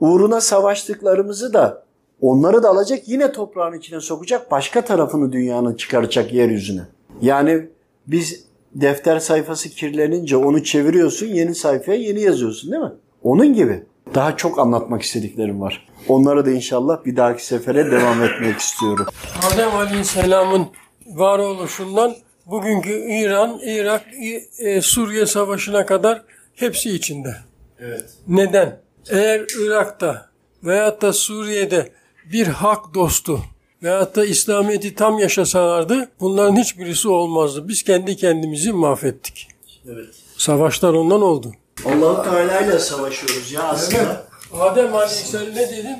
Uğruna 0.00 0.40
savaştıklarımızı 0.40 1.52
da 1.52 1.84
onları 2.20 2.62
da 2.62 2.68
alacak 2.68 3.08
yine 3.08 3.32
toprağın 3.32 3.78
içine 3.78 4.00
sokacak. 4.00 4.50
Başka 4.50 4.84
tarafını 4.84 5.32
dünyanın 5.32 5.74
çıkaracak 5.74 6.32
yeryüzüne. 6.32 6.82
Yani 7.22 7.68
biz 8.06 8.44
defter 8.74 9.20
sayfası 9.20 9.68
kirlenince 9.68 10.36
onu 10.36 10.64
çeviriyorsun 10.64 11.26
yeni 11.26 11.54
sayfaya 11.54 11.98
yeni 11.98 12.20
yazıyorsun 12.20 12.72
değil 12.72 12.82
mi? 12.82 12.92
Onun 13.22 13.54
gibi. 13.54 13.82
Daha 14.14 14.36
çok 14.36 14.58
anlatmak 14.58 15.02
istediklerim 15.02 15.60
var. 15.60 15.86
Onları 16.08 16.46
da 16.46 16.50
inşallah 16.50 17.04
bir 17.04 17.16
dahaki 17.16 17.46
sefere 17.46 17.90
devam 17.90 18.22
etmek 18.22 18.58
istiyorum. 18.58 19.06
Adem 19.52 19.76
Aleyhisselam'ın 19.76 20.66
varoluşundan 21.06 22.14
bugünkü 22.46 22.90
İran, 22.90 23.60
Irak, 23.62 24.04
e, 24.58 24.80
Suriye 24.80 25.26
savaşına 25.26 25.86
kadar 25.86 26.22
hepsi 26.54 26.90
içinde. 26.90 27.36
Evet. 27.80 28.04
Neden? 28.28 28.80
Eğer 29.10 29.46
Irak'ta 29.60 30.26
veyahut 30.64 31.02
da 31.02 31.12
Suriye'de 31.12 31.92
bir 32.32 32.46
hak 32.46 32.94
dostu 32.94 33.40
veyahut 33.82 34.16
da 34.16 34.24
İslamiyet'i 34.24 34.94
tam 34.94 35.18
yaşasalardı 35.18 36.08
bunların 36.20 36.56
hiçbirisi 36.56 37.08
olmazdı. 37.08 37.68
Biz 37.68 37.82
kendi 37.82 38.16
kendimizi 38.16 38.72
mahvettik. 38.72 39.48
Evet. 39.86 40.14
Savaşlar 40.36 40.94
ondan 40.94 41.22
oldu. 41.22 41.52
Allahu 41.84 42.22
Teala 42.22 42.60
ile 42.60 42.78
savaşıyoruz 42.78 43.52
ya 43.52 43.62
aslında. 43.62 44.26
Adem 44.60 44.94
Aleyhisselam 44.94 45.54
ne 45.54 45.70
dedim? 45.70 45.96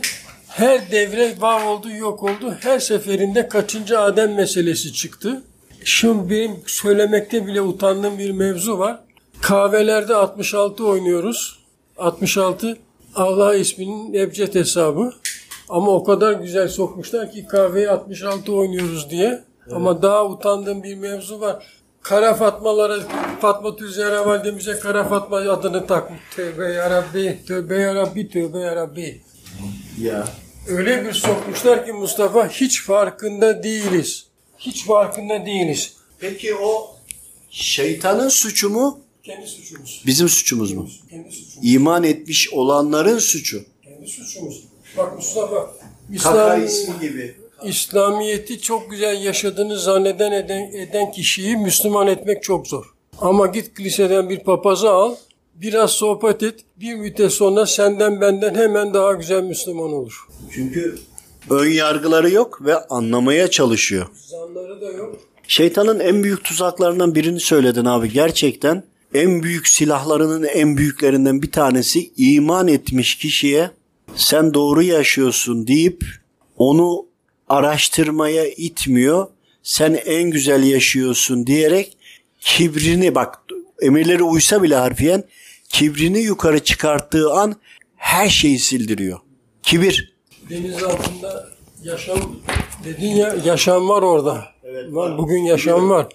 Her 0.48 0.90
devre 0.90 1.40
var 1.40 1.64
oldu 1.64 1.90
yok 1.90 2.22
oldu. 2.22 2.56
Her 2.60 2.78
seferinde 2.78 3.48
kaçıncı 3.48 4.00
Adem 4.00 4.34
meselesi 4.34 4.92
çıktı. 4.92 5.42
Şimdi 5.84 6.30
benim 6.30 6.56
söylemekte 6.66 7.46
bile 7.46 7.60
utandığım 7.62 8.18
bir 8.18 8.30
mevzu 8.30 8.78
var. 8.78 8.98
Kahvelerde 9.40 10.14
66 10.14 10.84
oynuyoruz. 10.86 11.58
66 11.98 12.78
Allah 13.14 13.54
isminin 13.54 14.14
ebced 14.14 14.54
hesabı. 14.54 15.12
Ama 15.70 15.90
o 15.90 16.04
kadar 16.04 16.32
güzel 16.32 16.68
sokmuşlar 16.68 17.32
ki 17.32 17.46
kahveyi 17.46 17.90
66 17.90 18.52
oynuyoruz 18.52 19.10
diye. 19.10 19.44
Ama 19.72 20.02
daha 20.02 20.26
utandığım 20.26 20.82
bir 20.82 20.94
mevzu 20.94 21.40
var. 21.40 21.66
Kara 22.02 22.34
Fatmalara, 22.34 23.00
Fatma 23.40 23.76
Tüzera 23.76 24.26
validemize 24.26 24.78
Kara 24.78 25.08
Fatma 25.08 25.36
adını 25.36 25.86
takmış. 25.86 26.20
Tövbe 26.36 26.72
ya 26.72 26.90
Rabbi, 26.90 27.38
tövbe 27.46 27.76
ya 27.76 27.94
Rabbi, 27.94 28.28
tövbe 28.28 28.58
ya 28.58 28.76
Rabbi. 28.76 29.20
Ya. 30.00 30.28
Öyle 30.68 31.04
bir 31.04 31.12
sokmuşlar 31.12 31.86
ki 31.86 31.92
Mustafa 31.92 32.48
hiç 32.48 32.82
farkında 32.82 33.62
değiliz. 33.62 34.26
Hiç 34.58 34.86
farkında 34.86 35.46
değiliz. 35.46 35.94
Peki 36.18 36.54
o 36.54 36.96
şeytanın 37.50 38.28
suçu 38.28 38.70
mu? 38.70 39.00
Kendi 39.22 39.46
suçumuz. 39.46 40.02
Bizim 40.06 40.28
suçumuz 40.28 40.72
mu? 40.72 40.88
Kendi 41.10 41.32
suçumuz. 41.32 41.58
İman 41.62 42.04
etmiş 42.04 42.52
olanların 42.52 43.18
suçu. 43.18 43.64
Kendi 43.84 44.08
suçumuz. 44.08 44.69
Bak 44.96 45.16
Mustafa, 45.16 45.70
Kaka 46.22 46.56
İslam, 46.56 46.64
ismi 46.64 47.08
gibi. 47.08 47.34
İslamiyet'i 47.64 48.60
çok 48.60 48.90
güzel 48.90 49.22
yaşadığını 49.22 49.78
zanneden 49.78 50.32
eden, 50.32 50.72
eden 50.72 51.12
kişiyi 51.12 51.56
Müslüman 51.56 52.06
etmek 52.06 52.42
çok 52.42 52.66
zor. 52.66 52.94
Ama 53.20 53.46
git 53.46 53.80
liseden 53.80 54.30
bir 54.30 54.40
papazı 54.40 54.90
al, 54.90 55.14
biraz 55.54 55.90
sohbet 55.90 56.42
et, 56.42 56.60
bir 56.80 56.94
müddet 56.94 57.32
sonra 57.32 57.66
senden 57.66 58.20
benden 58.20 58.54
hemen 58.54 58.94
daha 58.94 59.12
güzel 59.12 59.42
Müslüman 59.42 59.92
olur. 59.92 60.26
Çünkü 60.54 60.98
ön 61.50 61.68
yargıları 61.68 62.30
yok 62.30 62.64
ve 62.64 62.76
anlamaya 62.86 63.50
çalışıyor. 63.50 64.06
Zanları 64.14 64.80
da 64.80 64.92
yok. 64.92 65.16
Şeytanın 65.48 66.00
en 66.00 66.24
büyük 66.24 66.44
tuzaklarından 66.44 67.14
birini 67.14 67.40
söyledin 67.40 67.84
abi. 67.84 68.12
Gerçekten 68.12 68.82
en 69.14 69.42
büyük 69.42 69.68
silahlarının 69.68 70.44
en 70.44 70.76
büyüklerinden 70.76 71.42
bir 71.42 71.52
tanesi 71.52 72.12
iman 72.16 72.68
etmiş 72.68 73.14
kişiye 73.14 73.70
sen 74.16 74.54
doğru 74.54 74.82
yaşıyorsun 74.82 75.66
deyip 75.66 76.04
onu 76.56 77.06
araştırmaya 77.48 78.46
itmiyor. 78.46 79.26
Sen 79.62 79.94
en 80.04 80.30
güzel 80.30 80.62
yaşıyorsun 80.62 81.46
diyerek 81.46 81.96
kibrini 82.40 83.14
bak 83.14 83.40
emirleri 83.82 84.22
uysa 84.22 84.62
bile 84.62 84.74
harfiyen 84.74 85.24
kibrini 85.68 86.18
yukarı 86.18 86.64
çıkarttığı 86.64 87.32
an 87.32 87.56
her 87.96 88.28
şeyi 88.28 88.58
sildiriyor. 88.58 89.18
Kibir. 89.62 90.12
Deniz 90.50 90.82
altında 90.82 91.48
yaşam 91.84 92.36
dedin 92.84 93.06
ya 93.10 93.36
yaşam 93.44 93.88
var 93.88 94.02
orada. 94.02 94.44
var. 94.88 95.18
Bugün 95.18 95.42
yaşam 95.42 95.90
var. 95.90 96.06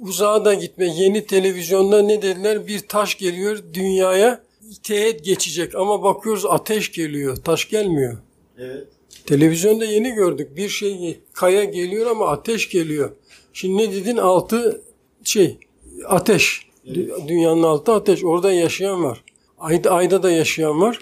Uzağa 0.00 0.44
da 0.44 0.54
gitme. 0.54 0.86
Yeni 0.86 1.26
televizyonda 1.26 2.02
ne 2.02 2.22
dediler? 2.22 2.66
Bir 2.66 2.80
taş 2.80 3.18
geliyor 3.18 3.58
dünyaya. 3.74 4.43
Teğet 4.82 5.24
geçecek 5.24 5.74
ama 5.74 6.02
bakıyoruz 6.02 6.44
ateş 6.46 6.92
geliyor. 6.92 7.36
Taş 7.36 7.68
gelmiyor. 7.68 8.16
Evet. 8.58 8.86
Televizyonda 9.26 9.84
yeni 9.84 10.10
gördük. 10.12 10.56
Bir 10.56 10.68
şey 10.68 11.20
kaya 11.32 11.64
geliyor 11.64 12.10
ama 12.10 12.28
ateş 12.28 12.68
geliyor. 12.68 13.10
Şimdi 13.52 13.76
ne 13.82 13.92
dedin? 13.92 14.16
Altı 14.16 14.82
şey 15.24 15.58
ateş. 16.06 16.66
Dü- 16.86 17.28
Dünyanın 17.28 17.62
altı 17.62 17.92
ateş. 17.92 18.24
Orada 18.24 18.52
yaşayan 18.52 19.04
var. 19.04 19.24
Ayda, 19.58 19.90
ayda 19.90 20.22
da 20.22 20.30
yaşayan 20.30 20.80
var. 20.80 20.98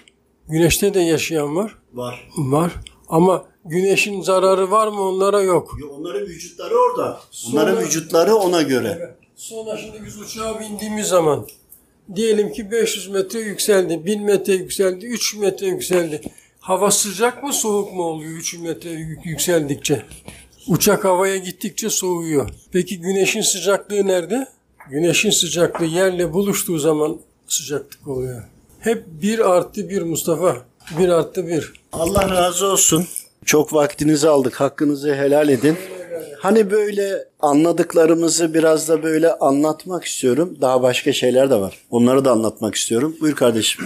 Güneşte 0.49 0.93
de 0.93 0.99
yaşayan 0.99 1.55
var. 1.55 1.75
Var. 1.93 2.29
Var. 2.37 2.71
Ama 3.09 3.45
güneşin 3.65 4.21
zararı 4.21 4.71
var 4.71 4.87
mı 4.87 5.01
onlara 5.01 5.41
yok. 5.41 5.77
Onların 5.99 6.21
vücutları 6.27 6.73
orada. 6.77 7.19
Sonra- 7.31 7.61
Onların 7.63 7.83
vücutları 7.85 8.35
ona 8.35 8.61
göre. 8.61 9.15
Sonra 9.35 9.77
şimdi 9.77 10.05
biz 10.05 10.21
uçağa 10.21 10.59
bindiğimiz 10.59 11.07
zaman 11.07 11.47
diyelim 12.15 12.51
ki 12.53 12.71
500 12.71 13.07
metre 13.07 13.39
yükseldi, 13.39 14.05
1000 14.05 14.21
metre 14.23 14.53
yükseldi, 14.53 15.05
3 15.05 15.35
metre 15.35 15.65
yükseldi. 15.67 16.21
Hava 16.59 16.91
sıcak 16.91 17.43
mı 17.43 17.53
soğuk 17.53 17.93
mu 17.93 18.03
oluyor 18.03 18.31
3 18.31 18.53
metre 18.59 18.89
yük- 18.89 19.25
yükseldikçe? 19.25 20.01
Uçak 20.67 21.05
havaya 21.05 21.37
gittikçe 21.37 21.89
soğuyor. 21.89 22.49
Peki 22.71 23.01
güneşin 23.01 23.41
sıcaklığı 23.41 24.07
nerede? 24.07 24.47
Güneşin 24.89 25.29
sıcaklığı 25.29 25.85
yerle 25.85 26.33
buluştuğu 26.33 26.79
zaman 26.79 27.19
sıcaklık 27.47 28.07
oluyor. 28.07 28.43
Hep 28.79 29.03
bir 29.21 29.39
artı 29.51 29.89
bir 29.89 30.01
Mustafa. 30.01 30.57
Bir 30.99 31.09
artı 31.09 31.47
bir. 31.47 31.73
Allah 31.93 32.29
razı 32.29 32.65
olsun. 32.65 33.07
Çok 33.45 33.73
vaktinizi 33.73 34.29
aldık. 34.29 34.55
Hakkınızı 34.61 35.15
helal 35.15 35.49
edin. 35.49 35.77
Hani 36.39 36.71
böyle 36.71 37.25
anladıklarımızı 37.39 38.53
biraz 38.53 38.89
da 38.89 39.03
böyle 39.03 39.33
anlatmak 39.33 40.03
istiyorum. 40.03 40.57
Daha 40.61 40.81
başka 40.81 41.13
şeyler 41.13 41.49
de 41.49 41.55
var. 41.55 41.77
Onları 41.91 42.25
da 42.25 42.31
anlatmak 42.31 42.75
istiyorum. 42.75 43.15
Buyur 43.21 43.35
kardeşim. 43.35 43.85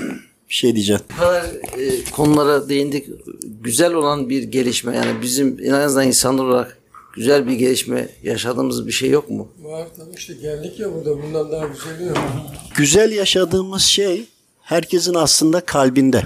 Bir 0.50 0.54
şey 0.54 0.76
diyeceğim. 0.76 1.02
Bu 1.16 1.20
kadar 1.20 1.44
e, 1.44 2.04
konulara 2.16 2.70
değindik. 2.70 3.08
Güzel 3.62 3.94
olan 3.94 4.30
bir 4.30 4.44
gelişme 4.44 4.96
yani 4.96 5.22
bizim 5.22 5.58
en 5.64 5.72
azından 5.72 6.08
insanlar 6.08 6.44
olarak 6.44 6.78
güzel 7.14 7.48
bir 7.48 7.54
gelişme 7.54 8.10
yaşadığımız 8.24 8.88
bir 8.88 8.92
şey 8.92 9.10
yok 9.10 9.30
mu? 9.30 9.48
Var 9.64 9.88
tabii 9.98 10.16
işte 10.18 10.34
geldik 10.34 10.80
ya 10.80 10.94
burada 10.94 11.24
bundan 11.24 11.52
daha 11.52 11.68
güzeli 11.68 12.08
yok. 12.08 12.18
Güzel 12.76 13.12
yaşadığımız 13.12 13.82
şey 13.82 14.26
herkesin 14.62 15.14
aslında 15.14 15.62
kalbinde. 15.62 16.24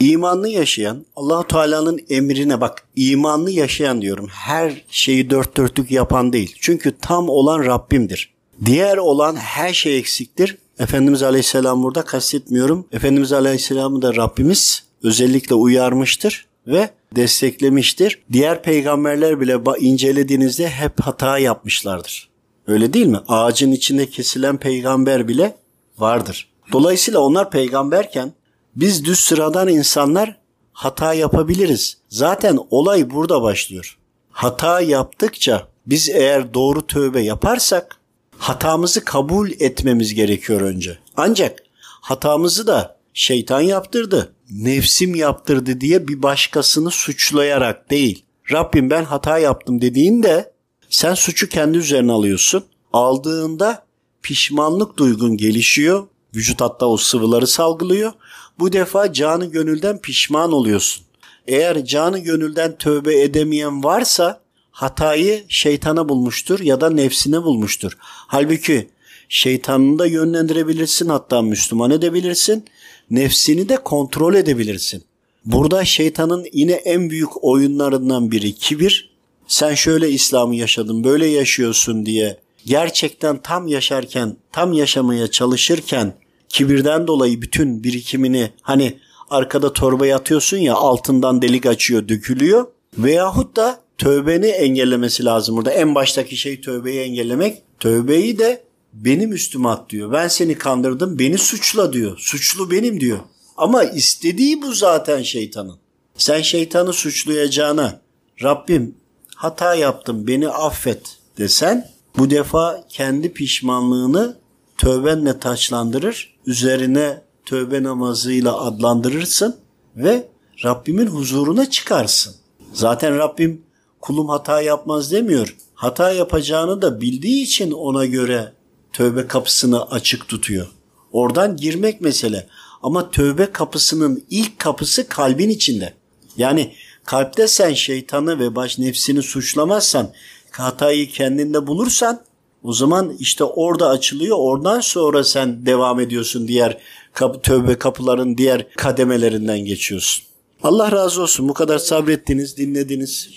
İmanlı 0.00 0.48
yaşayan, 0.48 1.04
Allahu 1.16 1.48
Teala'nın 1.48 2.00
emrine 2.10 2.60
bak, 2.60 2.84
imanlı 2.96 3.50
yaşayan 3.50 4.02
diyorum. 4.02 4.28
Her 4.28 4.84
şeyi 4.90 5.30
dört 5.30 5.56
dörtlük 5.56 5.90
yapan 5.90 6.32
değil. 6.32 6.56
Çünkü 6.60 6.98
tam 7.00 7.28
olan 7.28 7.64
Rabbimdir. 7.64 8.32
Diğer 8.64 8.96
olan 8.96 9.36
her 9.36 9.72
şey 9.72 9.98
eksiktir. 9.98 10.58
Efendimiz 10.78 11.22
Aleyhisselam 11.22 11.82
burada 11.82 12.02
kastetmiyorum. 12.02 12.86
Efendimiz 12.92 13.32
Aleyhisselam'ı 13.32 14.02
da 14.02 14.16
Rabbimiz 14.16 14.84
özellikle 15.02 15.54
uyarmıştır 15.54 16.46
ve 16.66 16.90
desteklemiştir. 17.16 18.22
Diğer 18.32 18.62
peygamberler 18.62 19.40
bile 19.40 19.58
incelediğinizde 19.78 20.68
hep 20.68 21.00
hata 21.00 21.38
yapmışlardır. 21.38 22.28
Öyle 22.66 22.92
değil 22.92 23.06
mi? 23.06 23.18
Ağacın 23.28 23.72
içinde 23.72 24.10
kesilen 24.10 24.56
peygamber 24.56 25.28
bile 25.28 25.56
vardır. 25.98 26.48
Dolayısıyla 26.72 27.20
onlar 27.20 27.50
peygamberken 27.50 28.32
biz 28.76 29.04
düz 29.04 29.18
sıradan 29.20 29.68
insanlar 29.68 30.36
hata 30.72 31.14
yapabiliriz. 31.14 31.96
Zaten 32.08 32.58
olay 32.70 33.10
burada 33.10 33.42
başlıyor. 33.42 33.98
Hata 34.30 34.80
yaptıkça 34.80 35.68
biz 35.86 36.08
eğer 36.08 36.54
doğru 36.54 36.86
tövbe 36.86 37.20
yaparsak 37.20 37.96
hatamızı 38.38 39.04
kabul 39.04 39.50
etmemiz 39.50 40.14
gerekiyor 40.14 40.60
önce. 40.60 40.98
Ancak 41.16 41.62
hatamızı 41.82 42.66
da 42.66 42.96
şeytan 43.14 43.60
yaptırdı, 43.60 44.32
nefsim 44.50 45.14
yaptırdı 45.14 45.80
diye 45.80 46.08
bir 46.08 46.22
başkasını 46.22 46.90
suçlayarak 46.90 47.90
değil. 47.90 48.24
Rabbim 48.52 48.90
ben 48.90 49.04
hata 49.04 49.38
yaptım 49.38 49.80
dediğinde 49.80 50.52
sen 50.90 51.14
suçu 51.14 51.48
kendi 51.48 51.78
üzerine 51.78 52.12
alıyorsun. 52.12 52.64
Aldığında 52.92 53.86
pişmanlık 54.22 54.96
duygun 54.96 55.36
gelişiyor. 55.36 56.06
Vücut 56.34 56.60
hatta 56.60 56.86
o 56.86 56.96
sıvıları 56.96 57.46
salgılıyor. 57.46 58.12
Bu 58.58 58.72
defa 58.72 59.12
canı 59.12 59.46
gönülden 59.46 59.98
pişman 59.98 60.52
oluyorsun. 60.52 61.04
Eğer 61.46 61.84
canı 61.84 62.18
gönülden 62.18 62.78
tövbe 62.78 63.22
edemeyen 63.22 63.84
varsa 63.84 64.40
hatayı 64.70 65.44
şeytana 65.48 66.08
bulmuştur 66.08 66.60
ya 66.60 66.80
da 66.80 66.90
nefsine 66.90 67.42
bulmuştur. 67.42 67.92
Halbuki 68.02 68.88
şeytanını 69.28 69.98
da 69.98 70.06
yönlendirebilirsin 70.06 71.08
hatta 71.08 71.42
Müslüman 71.42 71.90
edebilirsin. 71.90 72.64
Nefsini 73.10 73.68
de 73.68 73.76
kontrol 73.76 74.34
edebilirsin. 74.34 75.04
Burada 75.44 75.84
şeytanın 75.84 76.46
yine 76.52 76.72
en 76.72 77.10
büyük 77.10 77.44
oyunlarından 77.44 78.30
biri 78.30 78.54
kibir. 78.54 79.12
Sen 79.46 79.74
şöyle 79.74 80.10
İslam'ı 80.10 80.54
yaşadın, 80.54 81.04
böyle 81.04 81.26
yaşıyorsun 81.26 82.06
diye 82.06 82.38
gerçekten 82.66 83.42
tam 83.42 83.68
yaşarken, 83.68 84.36
tam 84.52 84.72
yaşamaya 84.72 85.30
çalışırken 85.30 86.14
kibirden 86.52 87.06
dolayı 87.06 87.42
bütün 87.42 87.84
birikimini 87.84 88.50
hani 88.62 88.98
arkada 89.30 89.72
torbaya 89.72 90.16
atıyorsun 90.16 90.56
ya 90.56 90.74
altından 90.74 91.42
delik 91.42 91.66
açıyor, 91.66 92.08
dökülüyor. 92.08 92.66
Veyahut 92.98 93.56
da 93.56 93.80
tövbeni 93.98 94.46
engellemesi 94.46 95.24
lazım 95.24 95.56
burada. 95.56 95.70
En 95.70 95.94
baştaki 95.94 96.36
şey 96.36 96.60
tövbeyi 96.60 97.00
engellemek. 97.00 97.62
Tövbeyi 97.80 98.38
de 98.38 98.64
benim 98.92 99.32
üstüme 99.32 99.68
at 99.68 99.90
diyor. 99.90 100.12
Ben 100.12 100.28
seni 100.28 100.54
kandırdım, 100.54 101.18
beni 101.18 101.38
suçla 101.38 101.92
diyor. 101.92 102.18
Suçlu 102.18 102.70
benim 102.70 103.00
diyor. 103.00 103.18
Ama 103.56 103.84
istediği 103.84 104.62
bu 104.62 104.72
zaten 104.72 105.22
şeytanın. 105.22 105.76
Sen 106.16 106.42
şeytanı 106.42 106.92
suçlayacağına 106.92 108.00
Rabbim 108.42 108.94
hata 109.36 109.74
yaptım 109.74 110.26
beni 110.26 110.48
affet 110.48 111.18
desen 111.38 111.88
bu 112.18 112.30
defa 112.30 112.84
kendi 112.88 113.32
pişmanlığını 113.32 114.41
tövbenle 114.82 115.38
taçlandırır. 115.38 116.34
Üzerine 116.46 117.22
tövbe 117.44 117.82
namazıyla 117.82 118.60
adlandırırsın 118.60 119.56
ve 119.96 120.28
Rabbimin 120.64 121.06
huzuruna 121.06 121.70
çıkarsın. 121.70 122.34
Zaten 122.72 123.18
Rabbim 123.18 123.62
kulum 124.00 124.28
hata 124.28 124.60
yapmaz 124.60 125.12
demiyor. 125.12 125.56
Hata 125.74 126.12
yapacağını 126.12 126.82
da 126.82 127.00
bildiği 127.00 127.42
için 127.42 127.70
ona 127.70 128.06
göre 128.06 128.52
tövbe 128.92 129.26
kapısını 129.26 129.90
açık 129.90 130.28
tutuyor. 130.28 130.66
Oradan 131.12 131.56
girmek 131.56 132.00
mesele. 132.00 132.46
Ama 132.82 133.10
tövbe 133.10 133.52
kapısının 133.52 134.24
ilk 134.30 134.58
kapısı 134.58 135.08
kalbin 135.08 135.48
içinde. 135.48 135.94
Yani 136.36 136.72
kalpte 137.04 137.48
sen 137.48 137.74
şeytanı 137.74 138.38
ve 138.38 138.56
baş 138.56 138.78
nefsini 138.78 139.22
suçlamazsan, 139.22 140.12
hatayı 140.50 141.08
kendinde 141.08 141.66
bulursan 141.66 142.22
o 142.62 142.72
zaman 142.72 143.16
işte 143.18 143.44
orada 143.44 143.88
açılıyor. 143.88 144.36
Oradan 144.40 144.80
sonra 144.80 145.24
sen 145.24 145.66
devam 145.66 146.00
ediyorsun 146.00 146.48
diğer 146.48 146.78
kapı, 147.12 147.40
tövbe 147.40 147.78
kapıların 147.78 148.36
diğer 148.36 148.66
kademelerinden 148.76 149.58
geçiyorsun. 149.58 150.24
Allah 150.62 150.92
razı 150.92 151.22
olsun. 151.22 151.48
Bu 151.48 151.54
kadar 151.54 151.78
sabrettiniz, 151.78 152.56
dinlediniz. 152.56 153.30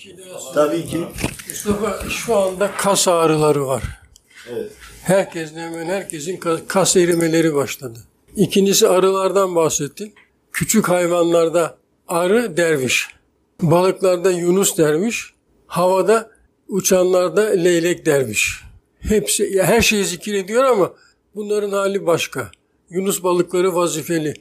Tabii 0.53 0.86
ki. 0.86 0.97
Mustafa 1.49 2.09
şu 2.09 2.36
anda 2.36 2.71
kas 2.78 3.07
ağrıları 3.07 3.67
var. 3.67 3.84
Evet. 4.51 4.71
Herkesin 5.03 5.57
hemen 5.57 5.86
herkesin 5.86 6.39
kas 6.67 6.95
erimeleri 6.97 7.55
başladı. 7.55 7.99
İkincisi 8.36 8.88
arılardan 8.88 9.55
bahsettin. 9.55 10.13
Küçük 10.51 10.89
hayvanlarda 10.89 11.78
arı 12.07 12.57
derviş. 12.57 13.07
Balıklarda 13.61 14.32
yunus 14.32 14.78
derviş. 14.78 15.34
Havada 15.67 16.30
uçanlarda 16.67 17.41
leylek 17.41 18.05
derviş. 18.05 18.64
Hepsi 19.08 19.62
her 19.64 19.82
şeyi 19.82 20.06
zikir 20.06 20.34
ediyor 20.34 20.64
ama 20.64 20.93
bunların 21.36 21.72
hali 21.72 22.06
başka. 22.06 22.51
Yunus 22.89 23.24
balıkları 23.24 23.76
vazifeli. 23.76 24.34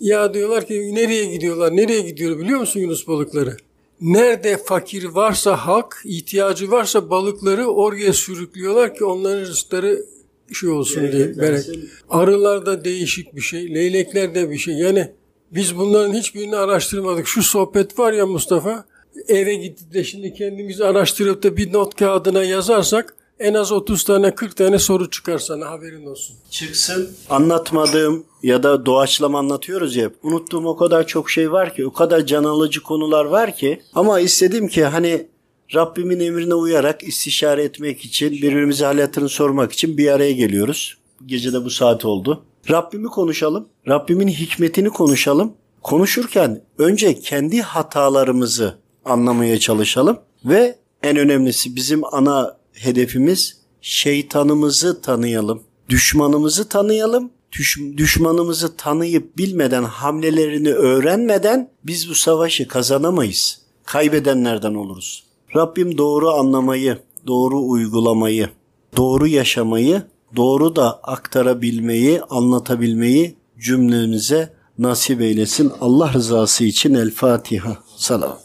Ya 0.00 0.34
diyorlar 0.34 0.66
ki 0.66 0.94
nereye 0.94 1.24
gidiyorlar? 1.24 1.76
Nereye 1.76 2.00
gidiyor 2.00 2.38
biliyor 2.38 2.60
musun 2.60 2.80
Yunus 2.80 3.08
balıkları? 3.08 3.56
Nerede 4.00 4.56
fakir 4.56 5.04
varsa 5.04 5.56
halk, 5.56 5.96
ihtiyacı 6.04 6.70
varsa 6.70 7.10
balıkları 7.10 7.66
oraya 7.66 8.12
sürüklüyorlar 8.12 8.94
ki 8.94 9.04
onların 9.04 9.40
rızkları 9.40 10.04
şey 10.52 10.68
olsun 10.68 11.12
diye. 11.12 11.38
Berek. 11.38 11.64
Arılar 12.08 12.66
da 12.66 12.84
değişik 12.84 13.36
bir 13.36 13.40
şey, 13.40 13.74
leylekler 13.74 14.34
de 14.34 14.50
bir 14.50 14.58
şey. 14.58 14.74
Yani 14.74 15.10
biz 15.50 15.76
bunların 15.76 16.14
hiçbirini 16.14 16.56
araştırmadık. 16.56 17.26
Şu 17.26 17.42
sohbet 17.42 17.98
var 17.98 18.12
ya 18.12 18.26
Mustafa, 18.26 18.84
eve 19.28 19.54
gidip 19.54 19.94
de 19.94 20.04
şimdi 20.04 20.34
kendimizi 20.34 20.84
araştırıp 20.84 21.42
da 21.42 21.56
bir 21.56 21.72
not 21.72 21.94
kağıdına 21.94 22.44
yazarsak 22.44 23.16
en 23.40 23.54
az 23.54 23.72
30 23.72 24.04
tane 24.04 24.34
40 24.34 24.56
tane 24.56 24.78
soru 24.78 25.10
çıkar 25.10 25.38
sana 25.38 25.70
haberin 25.70 26.06
olsun. 26.06 26.36
Çıksın 26.50 27.10
anlatmadığım 27.30 28.24
ya 28.42 28.62
da 28.62 28.86
doğaçlama 28.86 29.38
anlatıyoruz 29.38 29.96
ya 29.96 30.10
unuttuğum 30.22 30.66
o 30.66 30.76
kadar 30.76 31.06
çok 31.06 31.30
şey 31.30 31.52
var 31.52 31.74
ki 31.74 31.86
o 31.86 31.92
kadar 31.92 32.26
can 32.26 32.44
alıcı 32.44 32.82
konular 32.82 33.24
var 33.24 33.56
ki 33.56 33.82
ama 33.94 34.20
istedim 34.20 34.68
ki 34.68 34.84
hani 34.84 35.26
Rabbimin 35.74 36.20
emrine 36.20 36.54
uyarak 36.54 37.02
istişare 37.02 37.64
etmek 37.64 38.04
için 38.04 38.32
birbirimize 38.32 38.84
halatını 38.84 39.28
sormak 39.28 39.72
için 39.72 39.98
bir 39.98 40.08
araya 40.08 40.32
geliyoruz. 40.32 40.96
Gece 41.26 41.52
de 41.52 41.64
bu 41.64 41.70
saat 41.70 42.04
oldu. 42.04 42.42
Rabbimi 42.70 43.08
konuşalım. 43.08 43.68
Rabbimin 43.88 44.28
hikmetini 44.28 44.90
konuşalım. 44.90 45.52
Konuşurken 45.82 46.62
önce 46.78 47.20
kendi 47.20 47.62
hatalarımızı 47.62 48.78
anlamaya 49.04 49.58
çalışalım 49.58 50.18
ve 50.44 50.78
en 51.02 51.16
önemlisi 51.16 51.76
bizim 51.76 52.14
ana 52.14 52.55
hedefimiz 52.76 53.56
şeytanımızı 53.80 55.02
tanıyalım. 55.02 55.62
Düşmanımızı 55.88 56.68
tanıyalım. 56.68 57.30
Düş, 57.52 57.78
düşmanımızı 57.96 58.76
tanıyıp 58.76 59.38
bilmeden 59.38 59.84
hamlelerini 59.84 60.72
öğrenmeden 60.72 61.70
biz 61.84 62.10
bu 62.10 62.14
savaşı 62.14 62.68
kazanamayız. 62.68 63.58
Kaybedenlerden 63.84 64.74
oluruz. 64.74 65.24
Rabbim 65.56 65.98
doğru 65.98 66.30
anlamayı, 66.30 66.98
doğru 67.26 67.68
uygulamayı, 67.68 68.48
doğru 68.96 69.26
yaşamayı, 69.26 70.02
doğru 70.36 70.76
da 70.76 71.00
aktarabilmeyi, 71.02 72.22
anlatabilmeyi 72.22 73.34
cümlemize 73.58 74.52
nasip 74.78 75.20
eylesin. 75.20 75.72
Allah 75.80 76.12
rızası 76.12 76.64
için 76.64 76.94
El 76.94 77.10
Fatiha. 77.10 77.78
Salam. 77.96 78.38